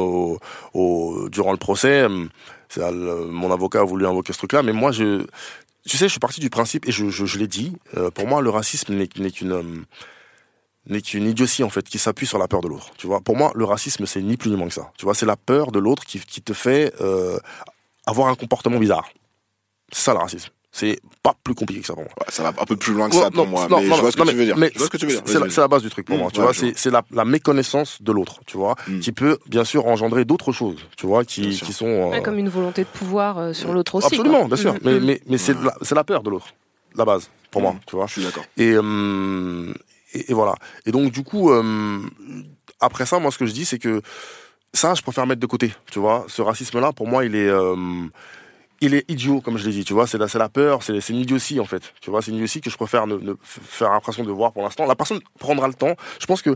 [1.30, 2.28] durant le procès, hum,
[2.76, 5.24] euh, mon avocat a voulu invoquer ce truc-là, mais moi je,
[5.86, 7.72] tu sais, je suis parti du principe et je, l'ai dit.
[7.96, 9.84] euh, pour moi, le racisme n'est, qu'une hum,
[10.86, 12.90] n'est qu'une idiotie en fait qui s'appuie sur la peur de l'autre.
[12.98, 14.90] Tu vois, pour moi, le racisme c'est ni plus ni moins que ça.
[14.98, 17.38] Tu vois, c'est la peur de l'autre qui, qui te fait euh,
[18.06, 19.08] avoir un comportement bizarre.
[19.92, 20.50] C'est ça le racisme.
[20.78, 22.12] C'est pas plus compliqué que ça pour moi.
[22.28, 24.22] ça va un peu plus loin que ça pour moi, mais je vois ce que
[24.28, 24.56] tu veux dire.
[24.56, 25.22] Mais Je vois ce que tu veux dire.
[25.48, 26.30] c'est la, base du truc pour Mm, moi.
[26.30, 29.00] Tu ouais, vois, c'est la, la méconnaissance de l'autre, tu vois, Mm.
[29.00, 31.86] qui peut bien sûr engendrer d'autres choses, tu vois, qui, qui sont.
[31.86, 34.06] euh, Ouais, comme une volonté de pouvoir euh, sur l'autre aussi.
[34.06, 34.46] Absolument, quoi.
[34.48, 34.74] bien sûr.
[34.74, 36.46] Mm, Mais, mais, mais c'est la, c'est la peur de l'autre,
[36.94, 38.06] la base, pour moi, tu vois.
[38.06, 38.44] Je suis d'accord.
[38.56, 39.72] Et, euh,
[40.14, 40.54] et, et voilà.
[40.86, 41.98] Et donc, du coup, euh,
[42.80, 44.00] après ça, moi, ce que je dis, c'est que
[44.72, 46.24] ça, je préfère mettre de côté, tu vois.
[46.28, 47.50] Ce racisme-là, pour moi, il est.
[48.80, 50.06] il est idiot, comme je l'ai dit, tu vois.
[50.06, 51.92] C'est la, peur, c'est une idiotie, en fait.
[52.00, 54.86] Tu vois, c'est une idiotie que je préfère ne, faire l'impression de voir pour l'instant.
[54.86, 55.94] La personne prendra le temps.
[56.20, 56.54] Je pense que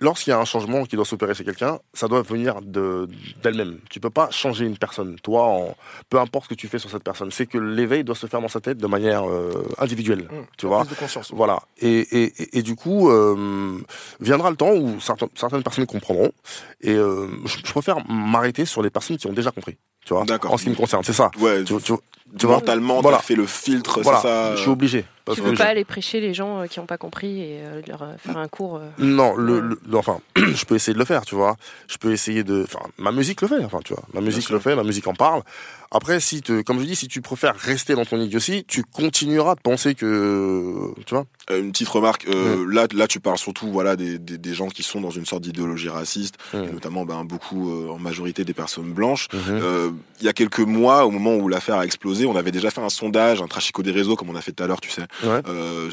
[0.00, 3.08] lorsqu'il y a un changement qui doit s'opérer chez quelqu'un, ça doit venir de
[3.42, 3.78] d'elle-même.
[3.90, 5.76] Tu peux pas changer une personne, toi, en,
[6.10, 7.30] peu importe ce que tu fais sur cette personne.
[7.30, 10.76] C'est que l'éveil doit se faire dans sa tête de manière euh, individuelle, tu la
[10.76, 10.84] vois.
[10.84, 11.32] de conscience.
[11.32, 11.62] Voilà.
[11.78, 13.78] Et, et, et, et du coup, euh,
[14.20, 16.32] viendra le temps où certaines, certaines personnes comprendront.
[16.80, 20.24] Et euh, je, je préfère m'arrêter sur les personnes qui ont déjà compris, tu vois.
[20.48, 21.30] En ce qui me concerne, c'est ça.
[21.40, 21.92] Ouais, tu, tu-
[22.36, 23.18] tu vois mentalement, Voilà.
[23.20, 24.18] fait le filtre, Voilà.
[24.20, 24.56] c'est ça.
[24.56, 25.04] Je suis obligé.
[25.24, 27.40] Parce Tu que veux je- pas aller prêcher les gens euh, qui n'ont pas compris
[27.40, 28.76] et euh, leur euh, faire un cours.
[28.76, 31.56] euh, Non, le, le- le- enfin, je peux essayer de le faire, tu vois.
[31.88, 34.02] Je peux essayer de, enfin, ma musique le fait, enfin, tu vois.
[34.12, 35.42] Ma musique le fait, ma musique en parle.
[35.90, 39.54] Après, si te, comme je dis, si tu préfères rester dans ton idiotie, tu continueras
[39.54, 41.26] de penser que, tu vois.
[41.50, 44.68] Euh, une petite remarque, euh, là, là, tu parles surtout, voilà, des, des, des gens
[44.68, 48.54] qui sont dans une sorte d'idéologie raciste, et notamment, ben, beaucoup, euh, en majorité, des
[48.54, 49.28] personnes blanches.
[49.50, 52.70] Euh, Il y a quelques mois, au moment où l'affaire a explosé, on avait déjà
[52.70, 54.90] fait un sondage, un trachico des réseaux, comme on a fait tout à l'heure, tu
[54.90, 55.40] sais, Ouais.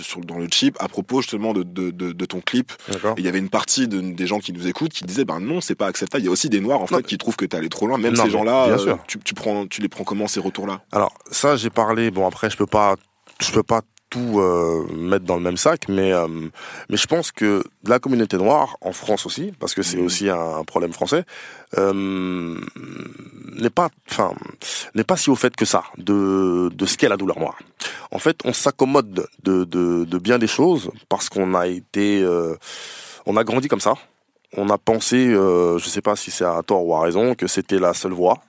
[0.01, 2.71] sur, dans le chip, à propos justement de, de, de, de ton clip.
[3.17, 5.59] Il y avait une partie de, des gens qui nous écoutent qui disaient, ben non,
[5.61, 6.21] c'est pas acceptable.
[6.23, 7.97] Il y a aussi des noirs, en fait, qui trouvent que t'es allé trop loin.
[7.97, 8.77] Même Non, ces gens-là,
[9.07, 10.81] tu, tu prends, tu les prends comment ces retours-là?
[10.91, 12.95] Alors, ça, j'ai parlé, bon, après, je peux pas,
[13.39, 16.27] je peux pas tout euh, mettre dans le même sac, mais, euh,
[16.89, 20.57] mais je pense que la communauté noire, en France aussi, parce que c'est aussi un,
[20.57, 21.23] un problème français,
[21.77, 22.59] euh,
[23.55, 24.33] n'est pas, enfin,
[24.95, 27.57] n'est pas si au fait que ça de, de ce qu'est la douleur noire.
[28.11, 32.27] En fait, on s'accommode de, de, de bien des choses parce qu'on a été,
[33.25, 33.93] on a grandi comme ça.
[34.57, 37.79] On a pensé, je sais pas si c'est à tort ou à raison, que c'était
[37.79, 38.41] la seule voie,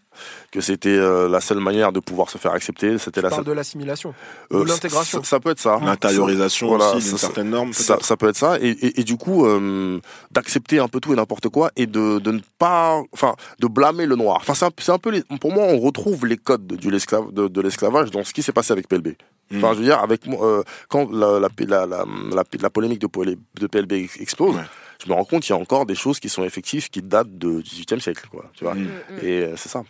[0.51, 2.99] que c'était euh, la seule manière de pouvoir se faire accepter.
[2.99, 3.45] C'était la seule.
[3.45, 4.15] de l'assimilation,
[4.51, 5.23] de Euh, l'intégration.
[5.23, 5.79] Ça, ça peut être ça.
[5.83, 8.59] L'intériorisation Voilà, aussi d'une ça- certaine norme, Ça, peut être ça.
[8.61, 12.19] Et, et, et du coup, euh, d'accepter un peu tout et n'importe quoi et de,
[12.19, 14.39] de ne pas, enfin, de blâmer le noir.
[14.41, 17.61] Enfin, c'est un, peu, les- pour moi, on retrouve les codes du l'esclave, de, de
[17.61, 19.09] l'esclavage dans ce qui s'est passé avec PLB.
[19.55, 23.07] Enfin, je veux dire, avec euh, quand la, la, la, la, la, la polémique de,
[23.07, 24.57] PL de PLB explose,
[25.05, 27.37] je me rends compte qu'il y a encore des choses qui sont effectives qui datent
[27.37, 28.47] du XVIIIe siècle, quoi.
[28.55, 28.75] Tu vois.
[29.21, 29.83] Et euh, c'est ça.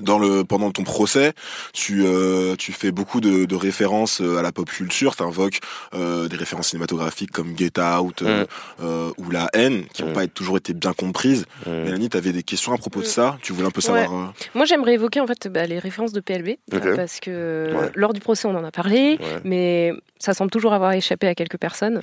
[0.00, 1.32] Dans le pendant ton procès,
[1.72, 5.60] tu euh, tu fais beaucoup de, de références euh, à la pop culture, tu invoques
[5.94, 8.46] euh, des références cinématographiques comme Get Out euh, Mm.
[8.84, 11.44] euh, ou La haine qui n'ont pas été- toujours été bien comprises.
[11.66, 13.38] Mélanie, tu avais des questions à propos de ça?
[13.42, 14.18] Tu voulais un peu savoir Ouais.
[14.18, 16.56] euh, Moi, j'aimerais évoquer en fait bah, les références de PLB
[16.96, 17.90] parce que Ouais.
[17.94, 19.40] lors du procès, on en a parlé, Ouais.
[19.44, 22.00] mais ça semble toujours avoir échappé à quelques personnes.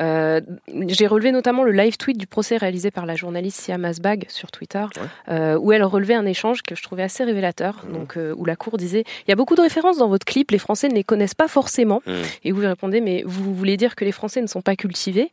[0.00, 0.40] Euh,
[0.88, 4.50] J'ai relevé notamment le live tweet du procès réalisé par la journaliste Siam Asbag sur
[4.50, 4.84] Twitter,
[5.28, 8.56] euh, où elle relevait un échange que je trouvais assez révélateur, donc euh, où la
[8.56, 11.04] cour disait il y a beaucoup de références dans votre clip, les Français ne les
[11.04, 12.02] connaissent pas forcément,
[12.44, 15.30] et vous lui répondez mais vous voulez dire que les Français ne sont pas cultivés.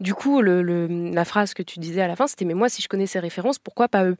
[0.00, 2.68] Du coup, le, le- la phrase que tu disais à la fin, c'était mais moi
[2.68, 4.16] si je connais ces références, pourquoi pas eux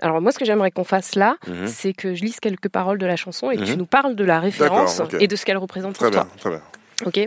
[0.00, 3.06] alors moi, ce que j'aimerais qu'on fasse là, c'est que je lise quelques paroles de
[3.06, 5.94] la chanson et que tu nous parles de la référence et de ce qu'elle représente
[5.94, 6.30] Très pour bien, toi.
[6.38, 6.60] très bien.
[7.04, 7.20] Ok.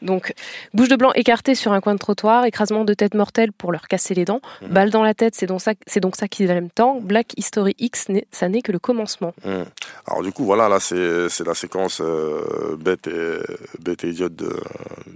[0.00, 0.32] Donc,
[0.72, 3.86] bouche de blanc écartée sur un coin de trottoir, écrasement de tête mortelle pour leur
[3.88, 4.68] casser les dents, Mhm.
[4.68, 7.00] balle dans la tête, c'est donc ça, c'est donc ça qu'ils aiment tant.
[7.00, 9.34] Black History X, ça n'est que le commencement.
[9.44, 9.64] Hmm.
[10.06, 13.38] Alors du coup, voilà, là, c'est c'est la séquence euh, bête, et,
[13.78, 14.58] bête et idiote de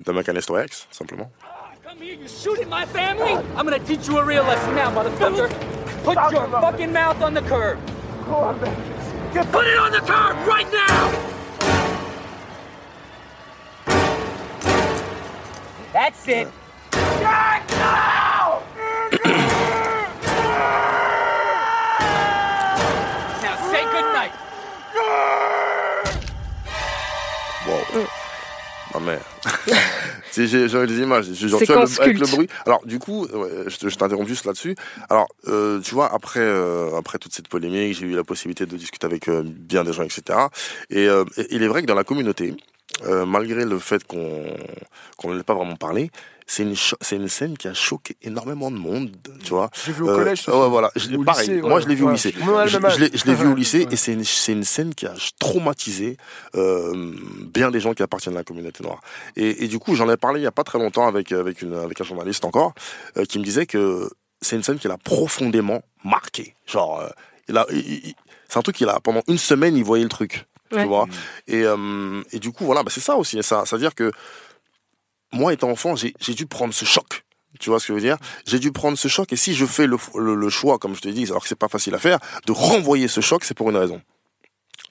[0.05, 1.31] d'American History X, simplement.
[2.03, 3.33] You shooting my family?
[3.57, 5.49] I'm gonna teach you a real lesson now, motherfucker.
[6.05, 7.79] Put your fucking mouth on the curb.
[9.53, 11.11] Put it on the curb right now!
[15.95, 16.49] That's it.
[16.91, 18.61] Jack, now!
[23.43, 24.33] now say goodnight.
[27.69, 28.07] Wow.
[28.95, 29.21] Ma mère.
[30.33, 32.49] si j'ai j'ai les images, tu vois, Séquence le- avec le bruit.
[32.67, 34.75] Alors du coup, ouais, je, je t'interromps juste là-dessus.
[35.09, 38.77] Alors, euh, tu vois, après euh, après toute cette polémique, j'ai eu la possibilité de
[38.77, 40.23] discuter avec euh, bien des gens, etc.
[40.91, 42.57] Et, euh, et il est vrai que dans la communauté,
[43.07, 44.45] euh, malgré le fait qu'on
[45.17, 46.11] qu'on n'ait pas vraiment parlé,
[46.47, 46.75] c'est une
[47.13, 49.11] une scène qui a choqué énormément de monde,
[49.43, 49.71] tu vois.
[49.85, 50.91] J'ai vu au collège, ce ouais, voilà.
[50.95, 51.49] Je l'ai- Au pareil.
[51.49, 51.83] lycée, Moi, ouais.
[51.83, 52.35] je l'ai vu au lycée.
[52.37, 55.15] Je, je l'ai je vu au lycée et c'est une, c'est une scène qui a
[55.39, 56.17] traumatisé
[56.55, 57.13] euh,
[57.53, 59.01] bien des gens qui appartiennent à la communauté noire.
[59.37, 61.63] Et, et du coup, j'en ai parlé il y a pas très longtemps avec avec
[61.63, 62.75] une avec un journaliste encore
[63.17, 64.11] euh, qui me disait que
[64.43, 66.55] c'est une scène qui l'a profondément marqué.
[66.67, 67.09] Genre, euh,
[67.49, 67.79] il a, il-
[68.09, 68.15] il-
[68.49, 71.07] c'est un truc qu'il a pendant une semaine, il voyait le truc tu vois.
[71.47, 73.43] Et, euh, et du coup, voilà, bah, c'est ça aussi.
[73.43, 74.11] Ça, c'est-à-dire que
[75.33, 77.25] moi, étant enfant, j'ai j'ai dû prendre ce choc.
[77.61, 78.17] Tu vois ce que je veux dire?
[78.47, 81.01] J'ai dû prendre ce choc et si je fais le, le, le choix, comme je
[81.01, 83.71] te dis, alors que c'est pas facile à faire, de renvoyer ce choc, c'est pour
[83.71, 84.03] une raison.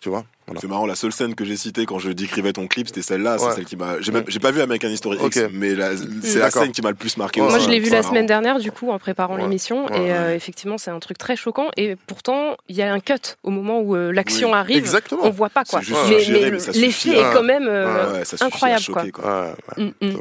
[0.03, 0.59] Tu vois Voilà.
[0.59, 3.37] C'est marrant, la seule scène que j'ai citée quand je décrivais ton clip, c'était celle-là.
[3.37, 4.01] C'est celle qui m'a.
[4.01, 6.89] J'ai même- j'ai pas vu American History X, mais la- c'est la scène qui m'a
[6.89, 7.39] le plus marqué.
[7.39, 7.63] Moi, aussi.
[7.67, 8.09] je l'ai vu la marrant.
[8.09, 9.41] semaine dernière, du coup, en préparant Ouais.
[9.43, 9.85] l'émission.
[9.85, 11.69] Ouais, et euh, effectivement, c'est un truc très choquant.
[11.77, 13.13] Et pourtant, il y a un cut
[13.43, 14.55] au moment où euh, l'action Oui.
[14.57, 14.75] arrive.
[14.77, 15.21] Exactement.
[15.23, 15.79] On voit pas, quoi.
[16.09, 19.55] Mais, l'effet est à- quand même euh, Ouais, ouais, ça suffit à incroyable, choquer, quoi.
[19.65, 19.83] quoi.
[20.01, 20.17] Mm.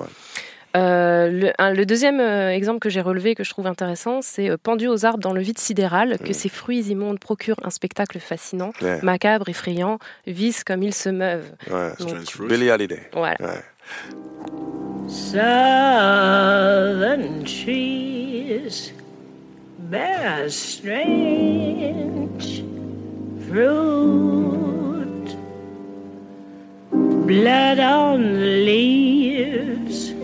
[0.75, 4.49] Euh, le, un- le deuxième euh, exemple que j'ai relevé que je trouve intéressant, c'est
[4.51, 8.19] euh, pendu aux arbres dans le vide sidéral, que ces fruits immondes procurent un spectacle
[8.21, 8.99] fascinant, Ouais.
[9.03, 11.51] macabre, effrayant, vis comme ils se meuvent.
[11.71, 11.91] Ouais.
[11.99, 13.01] Donc, Billy Holiday.
[13.13, 13.37] Voilà.
[13.41, 13.61] Ouais.
[16.13, 18.93] Southern trees
[19.91, 21.63] bear strange
[23.49, 25.37] fruit.
[27.27, 30.15] Blood on the leaves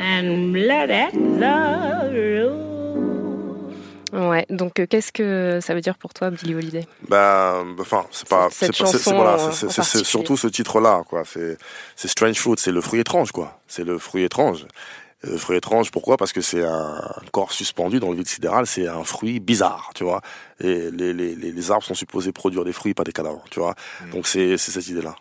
[0.00, 2.66] and blood at the root.
[4.12, 6.86] Ouais, donc euh, qu'est-ce que ça veut dire pour toi, Billie Holiday?
[7.08, 11.24] Bah, enfin, c'est pas, Cette c'est voilà, euh, surtout ce titre-là, quoi.
[11.26, 11.58] C'est,
[11.96, 13.58] c'est Strange Fruit, c'est le fruit étrange, quoi.
[13.66, 14.66] C'est le fruit étrange.
[15.22, 16.16] Le fruit étrange, pourquoi?
[16.16, 20.04] Parce que c'est un corps suspendu dans le vide sidéral, c'est un fruit bizarre, tu
[20.04, 20.20] vois.
[20.60, 23.58] Et les, les, les, les arbres sont supposés produire des fruits, pas des cadavres, tu
[23.58, 23.74] vois.
[24.04, 24.10] Mm.
[24.10, 25.16] Donc c'est, c'est cette idée-là.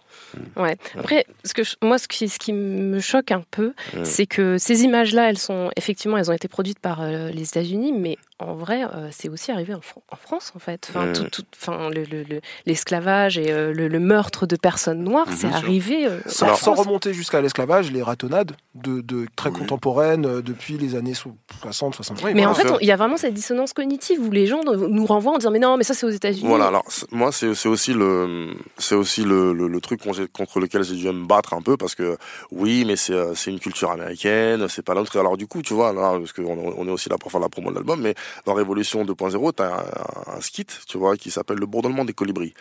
[0.56, 0.78] Ouais.
[0.98, 4.04] Après, ce que je- moi, ce qui, ce qui me choque un peu, Mm.
[4.06, 7.94] c'est que ces images-là, elles sont effectivement, elles ont été produites par euh, les États-Unis,
[7.94, 10.88] mais en vrai, euh, c'est aussi arrivé en, Fran- en France, en fait.
[10.90, 15.04] Enfin, tout, tout- enfin, le- le- le- l'esclavage et euh, le, le meurtre de personnes
[15.04, 16.06] noires, c'est arrivé.
[16.06, 20.96] euh, Sans, sans remonter jusqu'à l'esclavage, les ratonnades de, de très contemporaines euh, depuis les
[20.96, 22.24] années so- 60, 60.
[22.34, 25.34] mais en fait, il y a vraiment cette dissonance cognitive où les gens nous renvoient
[25.34, 26.48] en disant mais non, mais ça c'est aux États-Unis.
[26.48, 30.02] Voilà, alors moi c'est aussi le c'est aussi le, le, le truc
[30.34, 32.18] contre lequel j'ai dû me battre un peu parce que
[32.52, 35.18] oui, mais c'est euh, c'est une culture américaine, c'est pas l'autre.
[35.18, 37.50] Alors du coup, tu vois, là, parce qu'on on est aussi là pour faire la
[37.50, 38.14] promo de l'album, mais
[38.46, 42.54] dans Révolution 2.0, t'as un, un skit, tu vois, qui s'appelle Le bourdonnement des colibris,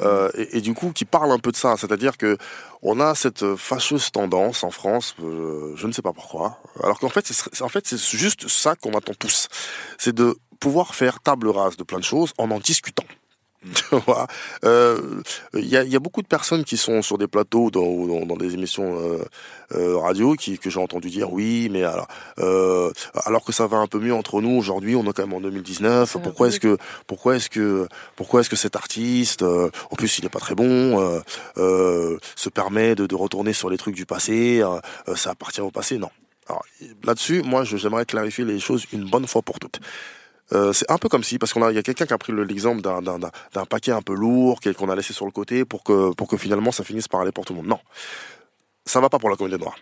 [0.00, 2.36] Euh, et, et du coup qui parle un peu de ça, c'est-à-dire que
[2.82, 7.08] on a cette fâcheuse tendance en France, euh, je ne sais pas pourquoi, alors qu'en
[7.08, 9.48] fait c'est en fait c'est juste ça qu'on attend tous,
[9.98, 13.04] c'est de pouvoir faire table rase de plein de choses en en discutant.
[14.64, 15.22] Euh,
[15.54, 18.26] il y, a, y a beaucoup de personnes qui sont sur des plateaux dans, dans,
[18.26, 19.24] dans des émissions euh,
[19.74, 22.90] euh, radio qui que j'ai entendu dire oui, mais alors, euh,
[23.24, 25.40] alors que ça va un peu mieux entre nous aujourd'hui, on est quand même en
[25.40, 26.16] 2019.
[26.22, 30.24] Pourquoi est-ce que pourquoi est-ce que pourquoi est-ce que cet artiste, euh, en plus il
[30.24, 31.20] est pas très bon, euh,
[31.58, 35.60] euh, se permet de, de retourner sur les trucs du passé euh, euh, Ça appartient
[35.60, 35.98] au passé?
[35.98, 36.10] Non.
[36.48, 36.64] Alors
[37.04, 39.80] là-dessus, moi, j'aimerais clarifier les choses une bonne fois pour toutes.
[40.52, 42.18] Euh, c'est un peu comme si, parce qu'on a, il y a quelqu'un qui a
[42.18, 45.30] pris le- l'exemple d'un, d'un, d'un- paquet un peu lourd, qu'on a laissé sur le
[45.30, 47.68] côté pour que, pour que finalement ça finisse par aller pour tout le monde.
[47.68, 47.80] Non.
[48.86, 49.76] Ça va pas pour la communauté noire.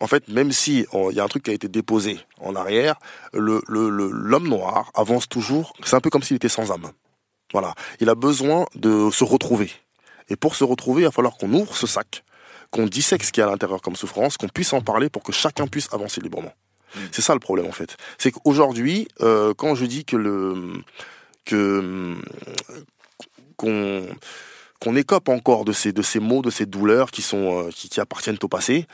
[0.00, 2.96] En fait, même si il y a un truc qui a été déposé en arrière,
[3.32, 5.74] le, le, le- l'homme noir avance toujours.
[5.84, 6.90] C'est un peu comme s'il était sans âme.
[7.52, 7.74] Voilà.
[8.00, 9.70] Il a besoin de se retrouver.
[10.28, 12.24] Et pour se retrouver, il va falloir qu'on ouvre ce sac,
[12.70, 15.22] qu'on dissèque ce qu'il y a à l'intérieur comme souffrance, qu'on puisse en parler pour
[15.22, 16.52] que chacun puisse avancer librement.
[17.10, 17.96] C'est ça le problème en fait.
[18.18, 20.54] C'est qu'aujourd'hui, euh, quand je dis que le
[21.44, 22.14] que
[23.56, 24.06] qu'on
[24.82, 27.88] qu'on écope encore de ces de ces mots, de ces douleurs qui sont euh, qui,
[27.88, 28.86] qui appartiennent au passé.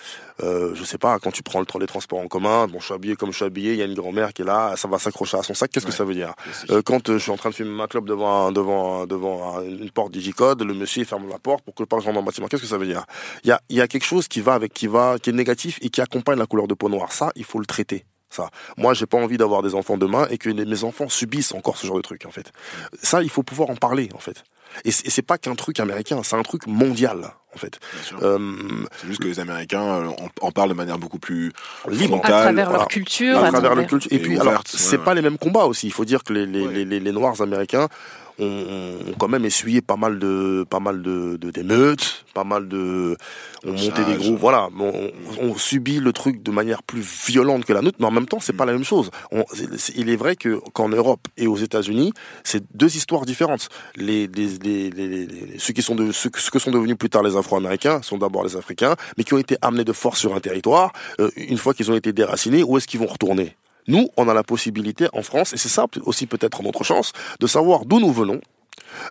[0.42, 2.94] Euh, je sais pas, quand tu prends le les transports en commun, bon, je suis
[2.94, 4.98] habillé comme je suis habillé, il y a une grand-mère qui est là, ça va
[4.98, 5.70] s'accrocher à son sac.
[5.70, 6.34] Qu'est-ce que ça veut dire
[6.70, 9.06] Euh, Quand euh, je suis en train de fumer ma clope devant un- devant un-
[9.06, 12.12] devant un- une porte digicode, le monsieur ferme la porte pour que que je rentre
[12.14, 12.48] dans le bâtiment.
[12.48, 13.04] Qu'est-ce que ça veut dire?
[13.44, 15.32] Il y a il y a quelque chose qui va avec qui va qui est
[15.32, 17.12] négatif et qui accompagne la couleur de peau noire.
[17.12, 18.04] Ça, il faut le traiter.
[18.30, 18.50] Ça.
[18.76, 21.86] Moi, j'ai pas envie d'avoir des enfants demain et que mes enfants subissent encore ce
[21.86, 22.52] genre de truc, en fait.
[23.02, 24.44] Ça, il faut pouvoir en parler, en fait.
[24.84, 27.80] Et c'est pas qu'un truc américain, c'est un truc mondial, en fait.
[28.22, 28.38] Euh,
[29.00, 31.52] C'est juste que les Américains euh, en, en parlent de manière beaucoup plus
[31.88, 32.84] libre À travers leur voilà.
[32.86, 34.12] culture, à travers le travers- culture.
[34.12, 35.04] Et Et puis, ouverte, alors, c'est ouais.
[35.04, 35.86] pas les mêmes combats aussi.
[35.86, 37.88] Il faut dire que les, les, les, les- les Noirs américains
[38.38, 38.44] ont,
[39.08, 43.16] ont quand même essuyé pas mal de, pas mal de, de d'émeutes, pas mal de,
[43.64, 47.72] ont monté des groupes, voilà, on, on subit le truc de manière plus violente que
[47.72, 49.10] la nôtre, mais en même temps, c'est pas la même chose.
[49.32, 49.44] On-
[49.96, 52.12] il est vrai que qu'en Europe et aux États-Unis,
[52.44, 53.68] c'est deux histoires différentes.
[53.96, 57.36] Les, les, les, les- ceux qui sont de, ceux que sont devenus plus tard les
[57.36, 60.92] Afro-Américains sont d'abord les Africains, mais qui ont été amenés de force sur un territoire.
[61.20, 63.56] euh, une fois qu'ils ont été déracinés, où est-ce qu'ils vont retourner?
[63.88, 67.46] Nous, on a la possibilité en France, et c'est ça aussi peut-être notre chance, de
[67.48, 68.40] savoir d'où nous venons,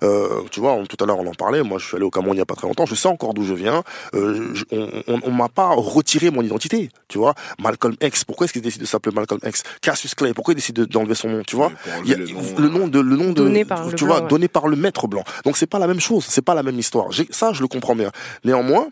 [0.04, 1.62] Euh, tu vois, on- tout à l'heure on en parlait.
[1.62, 2.86] Moi, je suis allé au Cameroun il y a pas très longtemps.
[2.88, 3.84] Je sais encore d'où je viens.
[4.16, 6.90] Euh, je- on on, on m'a pas retiré mon identité.
[7.08, 8.24] Tu vois, Malcolm X.
[8.26, 9.64] Pourquoi est-ce qu'il décide de s'appeler Malcolm X?
[9.82, 10.34] Cassius Clay.
[10.34, 11.72] Pourquoi il décide de- d'enlever son nom Tu vois,
[12.04, 14.24] Il y a- le nom de le nom de Donné par le tu blanc, vois
[14.24, 14.28] ouais.
[14.30, 15.24] donné par le maître blanc.
[15.46, 16.26] Donc c'est pas la même chose.
[16.28, 17.12] C'est pas la même histoire.
[17.12, 18.12] J'ai- Ça, je le comprends bien.
[18.46, 18.88] Néanmoins,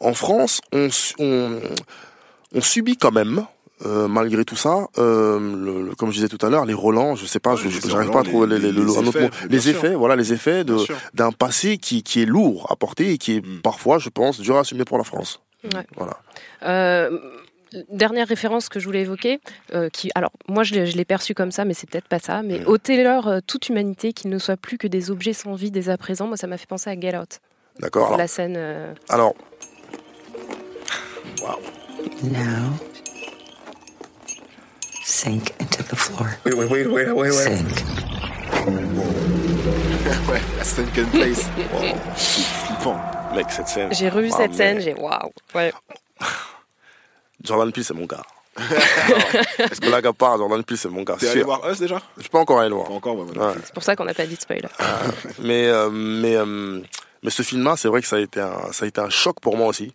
[0.00, 0.88] en France, on,
[2.54, 3.46] on subit quand même.
[3.84, 7.14] Euh, malgré tout ça, euh, le- le- comme je disais tout à l'heure, les Roland,
[7.16, 9.54] je sais pas, je- Roland, pas à trouver les, les- les- effets, mot.
[9.56, 10.64] effets, voilà, les effets
[11.12, 13.60] d'un passé qui, qui est lourd à porter et qui est Mm.
[13.62, 15.40] parfois, je pense, dur à assumer pour la France.
[15.74, 15.86] Ouais.
[15.96, 16.18] Voilà.
[16.62, 17.18] Euh,
[17.90, 19.40] dernière référence que je voulais évoquer,
[19.74, 22.42] euh, qui, alors moi je l'ai, perçu comme ça, mais c'est peut-être pas ça.
[22.42, 22.68] Mais Mm.
[22.68, 25.96] ôtez-leur euh, toute humanité, qu'ils ne soient plus que des objets sans vie dès à
[25.98, 26.26] présent.
[26.28, 27.40] Moi, ça m'a fait penser à Get Out.
[27.80, 28.16] D'accord.
[28.16, 28.54] La scène.
[28.56, 29.34] euh, alors,
[32.22, 32.78] Now,
[35.04, 36.28] sink into the floor.
[36.44, 37.32] Wait, wait, wait, wait, wait, wait.
[37.32, 37.68] Sink.
[40.28, 41.44] ouais, la second place.
[41.72, 43.00] Wow, c'est flippant.
[43.34, 43.92] mec, cette scène.
[43.94, 45.30] J'ai revu Ah, cette mais- scène, j'ai waouh.
[45.54, 45.72] Ouais.
[47.42, 48.22] Jordan Peele, c'est mon gars.
[49.58, 51.16] Est-ce que blague à part, Jordan Peele, c'est mon gars?
[51.18, 52.00] T'es allé voir Us déjà?
[52.16, 52.86] Je suis pas encore allé le voir.
[52.88, 53.50] Pas encore, ouais, voilà.
[53.52, 53.58] Ouais.
[53.64, 54.68] C'est pour ça qu'on n'a pas dit de spoiler.
[55.40, 56.80] mais euh, mais euh,
[57.22, 59.40] mais ce film-là, c'est vrai que ça a été un ça a été un choc
[59.40, 59.92] pour moi aussi.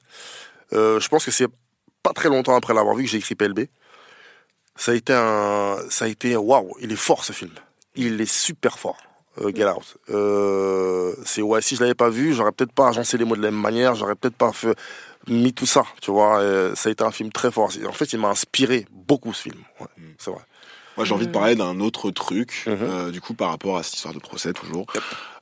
[0.74, 1.48] Euh, je pense que c'est
[2.04, 3.62] pas très longtemps après l'avoir vu que j'ai écrit PLB.
[4.80, 7.52] Ça a été un ça a été waouh, il est fort ce film.
[7.96, 8.96] Il est super fort.
[9.42, 9.98] Euh, Get Out.
[10.10, 13.42] Euh, c'est ouais, si je l'avais pas vu, j'aurais peut-être pas agencé les mots de
[13.42, 14.74] la même manière, j'aurais peut-être pas fait
[15.28, 16.40] mis tout ça, tu vois.
[16.40, 17.70] Euh, ça a été un film très fort.
[17.88, 19.62] En fait, il m'a inspiré beaucoup ce film.
[19.82, 20.42] Ouais, c'est vrai.
[21.00, 22.78] Moi, j'ai envie de parler d'un autre truc, Mhm.
[22.82, 24.86] euh, du coup, par rapport à cette histoire de procès, toujours.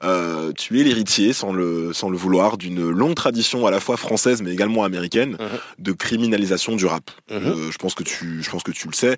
[0.03, 3.97] Euh, tu es l'héritier, sans le, sans le vouloir, d'une longue tradition à la fois
[3.97, 5.37] française, mais également américaine,
[5.79, 7.09] de criminalisation du rap.
[7.31, 9.17] Euh, je pense que tu, je pense que tu le sais.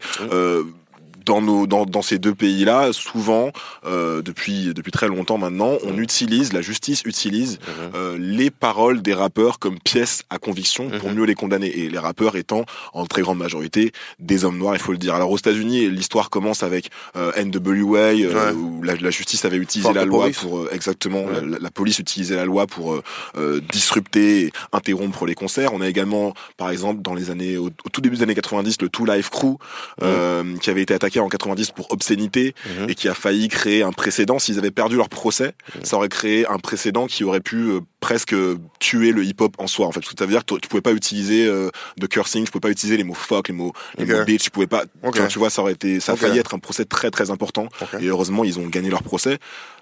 [1.26, 3.52] Dans, nos, dans, dans ces deux pays-là, souvent,
[3.86, 7.60] euh, depuis, depuis très longtemps maintenant, on utilise, la justice utilise
[7.96, 11.68] euh, les paroles des rappeurs comme pièces à conviction pour mieux les condamner.
[11.68, 15.16] Et les rappeurs étant, en très grande majorité, des hommes noirs, il faut le dire.
[15.16, 18.52] Alors aux États-Unis, l'histoire commence avec euh, NWA, euh, Ouais.
[18.54, 20.38] où la, la justice avait utilisé la the loi police.
[20.40, 22.96] pour euh, exactement la, la- la police utilisait la loi pour
[23.38, 25.74] euh, disrupter, et interrompre les concerts.
[25.74, 28.82] On a également, par exemple, dans les années au, au tout début des années 90,
[28.82, 29.58] le Two Life Crew
[30.04, 32.54] euh, qui avait été attaqué en 90 pour obscénité
[32.88, 34.40] et qui a failli créer un précédent.
[34.40, 35.54] S'ils avaient perdu leur procès,
[35.84, 38.36] ça aurait créé un précédent qui aurait pu euh, presque
[38.80, 39.88] tuer le hip-hop en soi.
[39.88, 42.62] En fait, ça veut dire que tu pouvais pas utiliser euh, de cursing, tu pouvais
[42.62, 44.12] pas utiliser les mots fuck, les mots, les Ok.
[44.20, 44.84] mots bitch, tu pouvais pas.
[45.30, 47.68] Tu vois, ça aurait été, ça a failli être un procès très très important.
[48.00, 49.38] Et heureusement, ils ont gagné leur procès.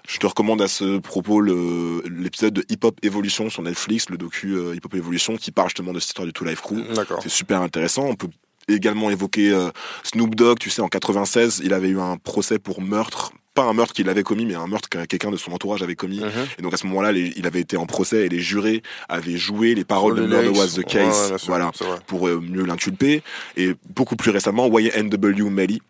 [0.08, 4.54] Je te recommande à ce propos l'épisode de Hip Hop Evolution sur Netflix, le docu
[4.54, 6.76] euh, Hip Hop Evolution, qui parle justement de cette histoire du Two Life Crew.
[7.22, 8.04] C'est super intéressant.
[8.06, 8.28] On peut
[8.68, 9.70] également évoquer euh,
[10.02, 10.58] Snoop Dogg.
[10.58, 13.32] Tu sais, en 96, il avait eu un procès pour meurtre.
[13.54, 15.96] Pas un meurtre qu'il avait commis, mais un meurtre que quelqu'un de son entourage avait
[15.96, 16.20] commis.
[16.58, 19.74] Et donc à ce moment-là, il avait été en procès et les jurés avaient joué
[19.74, 20.56] les paroles de Murder.
[20.56, 21.72] Was the Ouais, Case, sûr, voilà,
[22.06, 23.22] pour euh, mieux l'inculper.
[23.56, 25.82] Et beaucoup plus récemment, YNW Melly,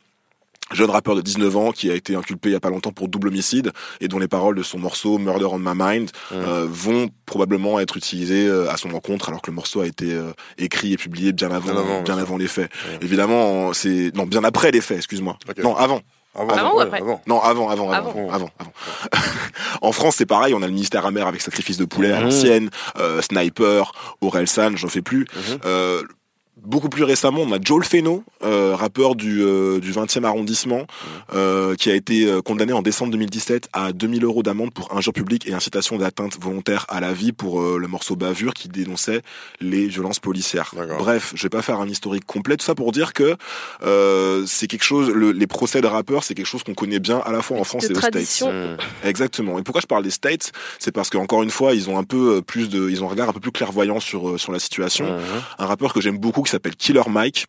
[0.72, 3.08] jeune rappeur de 19 ans qui a été inculpé il y a pas longtemps pour
[3.08, 7.08] double homicide et dont les paroles de son morceau Murder on My Mind euh, vont
[7.26, 10.92] probablement être utilisées euh, à son encontre alors que le morceau a été euh, écrit
[10.92, 12.70] et publié bien avant Bien avant, bien avant les faits.
[13.00, 15.38] Évidemment, c'est non bien après les faits, excuse-moi.
[15.62, 16.00] Non, avant.
[16.34, 18.30] Avant, Avant ou après Non, avant, avant, avant, Avant.
[18.30, 18.72] avant, avant.
[19.82, 22.24] en France, c'est pareil, on a le ministère amer avec sacrifice de poulet à Mhm.
[22.24, 23.90] l'ancienne, euh, Sniper,
[24.20, 25.26] Orelsan, j'en fais plus.
[25.64, 26.02] Euh,
[26.64, 30.86] Beaucoup plus récemment, on a Joel Feno, euh, rappeur du, euh, du 20e arrondissement,
[31.32, 35.12] euh, qui a été euh, condamné en décembre 2017 à 2000 euros d'amende pour injure
[35.12, 39.22] publique et incitation d'atteinte volontaire à la vie pour euh, le morceau Bavure qui dénonçait
[39.60, 40.72] les violences policières.
[40.98, 43.36] Bref, je vais pas faire un historique complet, tout ça pour dire que
[43.84, 47.18] euh, c'est quelque chose, le- les procès de rappeurs, c'est quelque chose qu'on connaît bien
[47.24, 48.46] à la fois en France de et aux tradition.
[48.48, 48.80] States.
[49.04, 49.58] Exactement.
[49.58, 50.52] Et pourquoi je parle des States?
[50.80, 53.28] C'est parce qu'encore une fois, ils ont un peu plus de, ils ont un regard
[53.28, 55.18] un peu plus clairvoyant sur euh, sur la situation.
[55.58, 57.46] Un rappeur que j'aime beaucoup qui s'appelle Killer Mike.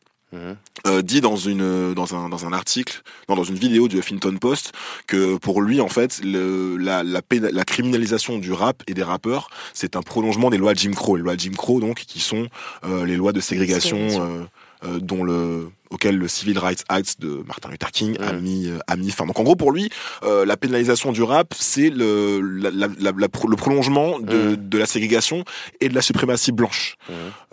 [0.85, 4.37] euh, dit dans une dans un dans un article non, dans une vidéo du Huffington
[4.37, 4.73] Post
[5.07, 9.01] que pour lui en fait le, la, la péna- la criminalisation du rap et des
[9.01, 12.47] rappeurs c'est un prolongement des lois Jim Crow les lois Jim Crow donc qui sont
[12.83, 14.43] euh, les lois de ségrégation euh,
[14.85, 18.77] euh, dont le auquel le Civil Rights Act de Martin Luther King a mis euh,
[18.85, 19.25] a mis fin.
[19.25, 19.89] Donc en gros pour lui,
[20.21, 24.53] euh, la pénalisation du rap, c'est le la, la- la- la pro- le prolongement de,
[24.55, 25.43] de la ségrégation
[25.81, 26.97] et de la suprématie blanche.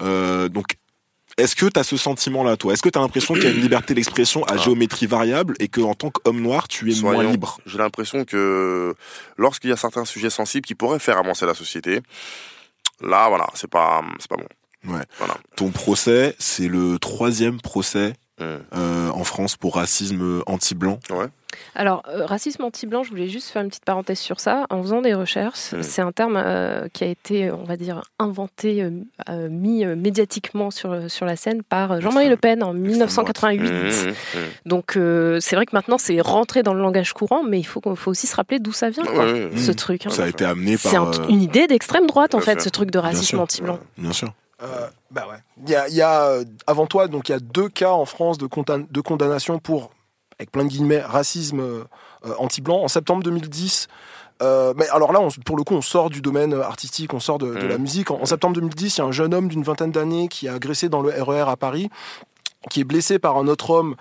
[0.02, 0.66] Euh, donc
[1.36, 2.72] est-ce que tu as ce sentiment-là, toi?
[2.72, 5.68] Est-ce que tu as l'impression qu'il y a une liberté d'expression à géométrie variable et
[5.68, 7.60] que en tant qu'homme noir, tu es moins libre?
[7.66, 8.94] J'ai l'impression que
[9.36, 12.00] lorsqu'il y a certains sujets sensibles qui pourraient faire avancer la société,
[13.02, 14.92] là, voilà, c'est pas, c'est pas bon.
[14.92, 15.02] Ouais.
[15.56, 20.98] Ton procès, c'est le troisième procès euh, en France pour racisme anti-blanc.
[21.74, 24.66] Alors, euh, racisme anti-blanc, je voulais juste faire une petite parenthèse sur ça.
[24.68, 25.82] En faisant des recherches, Mm.
[25.82, 28.82] c'est un terme euh, qui a été, on va dire, inventé,
[29.30, 33.70] euh, mis euh, médiatiquement sur, sur la scène par Jean-Marie Le Pen en 1988.
[33.70, 34.12] Mm,
[34.66, 37.80] Donc, euh, c'est vrai que maintenant, c'est rentré dans le langage courant, mais il faut,
[37.80, 39.26] qu'on- faut aussi se rappeler d'où ça vient, quoi,
[39.56, 40.04] ce truc.
[40.06, 40.10] hein.
[40.10, 40.90] Ça a été amené par.
[40.92, 42.62] C'est un- une idée d'extrême droite, en bien fait, sûr.
[42.64, 43.78] ce truc de racisme anti-blanc.
[43.96, 44.32] Bien sûr.
[44.62, 45.36] Euh, bah ouais.
[45.64, 48.06] Il y a, y a, euh, avant toi, donc il y a deux cas en
[48.06, 49.90] France de, condam- de condamnation pour,
[50.38, 51.84] avec plein de guillemets, racisme euh,
[52.24, 52.82] euh, anti-blanc.
[52.82, 53.88] En septembre 2010,
[54.42, 57.38] euh, mais alors là, on- pour le coup, on sort du domaine artistique, on sort
[57.38, 57.82] de, de la Mhm.
[57.82, 58.10] musique.
[58.10, 60.54] En, en septembre 2010, il y a un jeune homme d'une vingtaine d'années qui a
[60.54, 61.90] agressé dans le RER à Paris,
[62.70, 63.94] qui est blessé par un autre homme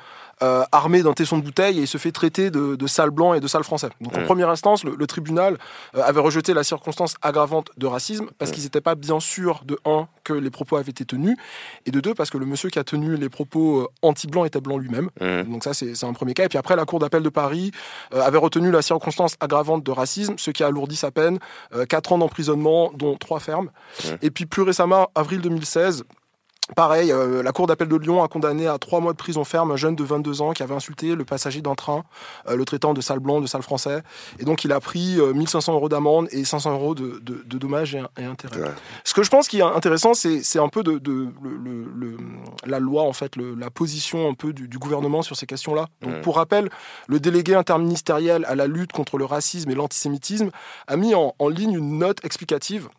[0.44, 3.34] euh, armé d'un tesson de bouteille et il se fait traiter de, de sale blanc
[3.34, 3.90] et de sale français.
[4.02, 5.58] Donc en première instance, le, le tribunal
[5.96, 9.78] euh, avait rejeté la circonstance aggravante de racisme parce qu'ils n'étaient pas bien sûrs de
[9.86, 11.38] un que les propos avaient été tenus
[11.86, 14.62] et de deux parce que le monsieur qui a tenu les propos euh, anti-blanc était
[14.62, 15.10] blanc lui-même.
[15.46, 16.46] Donc ça c'est un premier cas.
[16.46, 17.72] Et puis après la cour d'appel de Paris
[18.14, 21.40] euh, avait retenu la circonstance aggravante de racisme, ce qui a alourdi sa peine,
[21.74, 23.70] euh, 4 ans d'emprisonnement dont 3 fermes.
[24.22, 26.04] Et puis plus récemment, avril 2016,
[26.76, 29.72] Pareil, euh, la Cour d'appel de Lyon a condamné à trois mois de prison ferme
[29.72, 32.04] un jeune de 22 ans qui avait insulté le passager d'un train,
[32.50, 34.02] euh, le traitant de sale blanc, de sale français.
[34.40, 37.58] Et donc, il a pris euh, 1500 euros d'amende et 500 euros de, de- de
[37.60, 38.62] dommages et, et intérêts.
[39.04, 42.18] Ce que je pense qui est intéressant, c'est un peu de, de- le- le- le-
[42.66, 45.86] la loi, en fait, le- la position un peu du, du gouvernement sur ces questions-là.
[46.02, 46.70] Donc, pour rappel,
[47.08, 50.50] le délégué interministériel à la lutte contre le racisme et l'antisémitisme
[50.88, 52.90] a mis en- en ligne une note explicative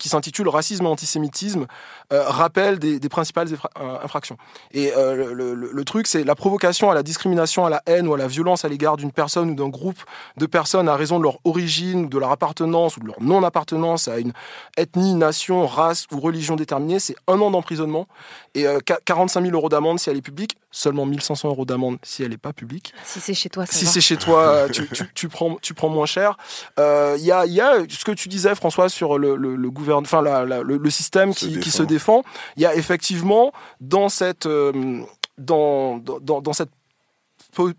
[0.00, 1.66] qui s'intitule Racisme et antisémitisme,
[2.12, 4.36] euh, rappel des, principales euh, infractions.
[4.72, 8.14] Et euh, le, le- truc, c'est la provocation à la discrimination, à la haine ou
[8.14, 9.98] à la violence à l'égard d'une personne ou d'un groupe
[10.36, 14.18] de personnes à raison de leur origine, de leur appartenance ou de leur non-appartenance à
[14.18, 14.32] une
[14.76, 18.06] ethnie, nation, race ou religion déterminée, c'est un an d'emprisonnement
[18.54, 21.98] et euh, qua- 45 000 euros d'amende si elle est publique, seulement 1500 euros d'amende
[22.02, 22.92] si elle n'est pas publique.
[23.04, 25.74] Si c'est chez toi, ça Si c'est chez toi, euh, tu, tu- tu prends, tu
[25.74, 26.36] prends moins cher.
[26.80, 29.54] Euh, Il y, a, il y a ce que tu disais, François, sur le, le,
[29.54, 32.22] le gouvernement, enfin la- la- le, le système qui, qui se défend.
[32.56, 35.02] Il y a effectivement dans cette, euh,
[35.38, 36.70] dans, dans, dans- dans cette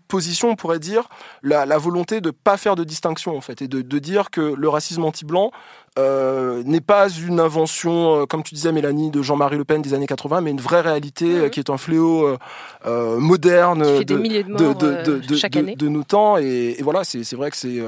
[0.08, 1.08] position, on pourrait dire,
[1.42, 4.40] la, la volonté de pas faire de distinction en fait, et de, de dire que
[4.40, 5.50] le racisme anti-blanc
[5.98, 9.94] euh, n'est pas une invention, euh, comme tu disais Mélanie, de Jean-Marie Le Pen des
[9.94, 12.36] années 80, mais une vraie réalité euh, qui est un fléau
[12.84, 16.36] moderne de, nos temps.
[16.38, 17.80] Et, et voilà, c'est c'est vrai que c'est,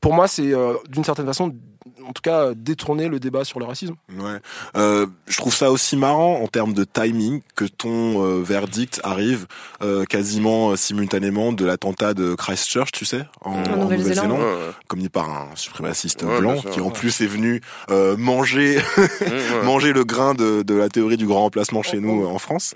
[0.00, 0.52] pour moi, c'est
[0.88, 1.52] d'une certaine façon,
[2.06, 3.94] en tout cas, détourner le débat sur le racisme.
[4.18, 4.38] Ouais.
[4.76, 9.46] Euh, je trouve ça aussi marrant en termes de timing que ton euh, verdict arrive
[9.82, 14.28] euh, quasiment euh, simultanément de l'attentat de Christchurch, tu sais, en, en Nouvelle-Zélande.
[14.30, 14.72] Nouvelle-Zélande, Ouais, ouais.
[14.88, 17.60] commis par un suprémaciste Ouais, blanc sûr, qui en plus est venu
[17.90, 19.62] euh, manger ouais.
[19.64, 22.74] manger le grain de, de la théorie du grand remplacement chez nous euh, en France.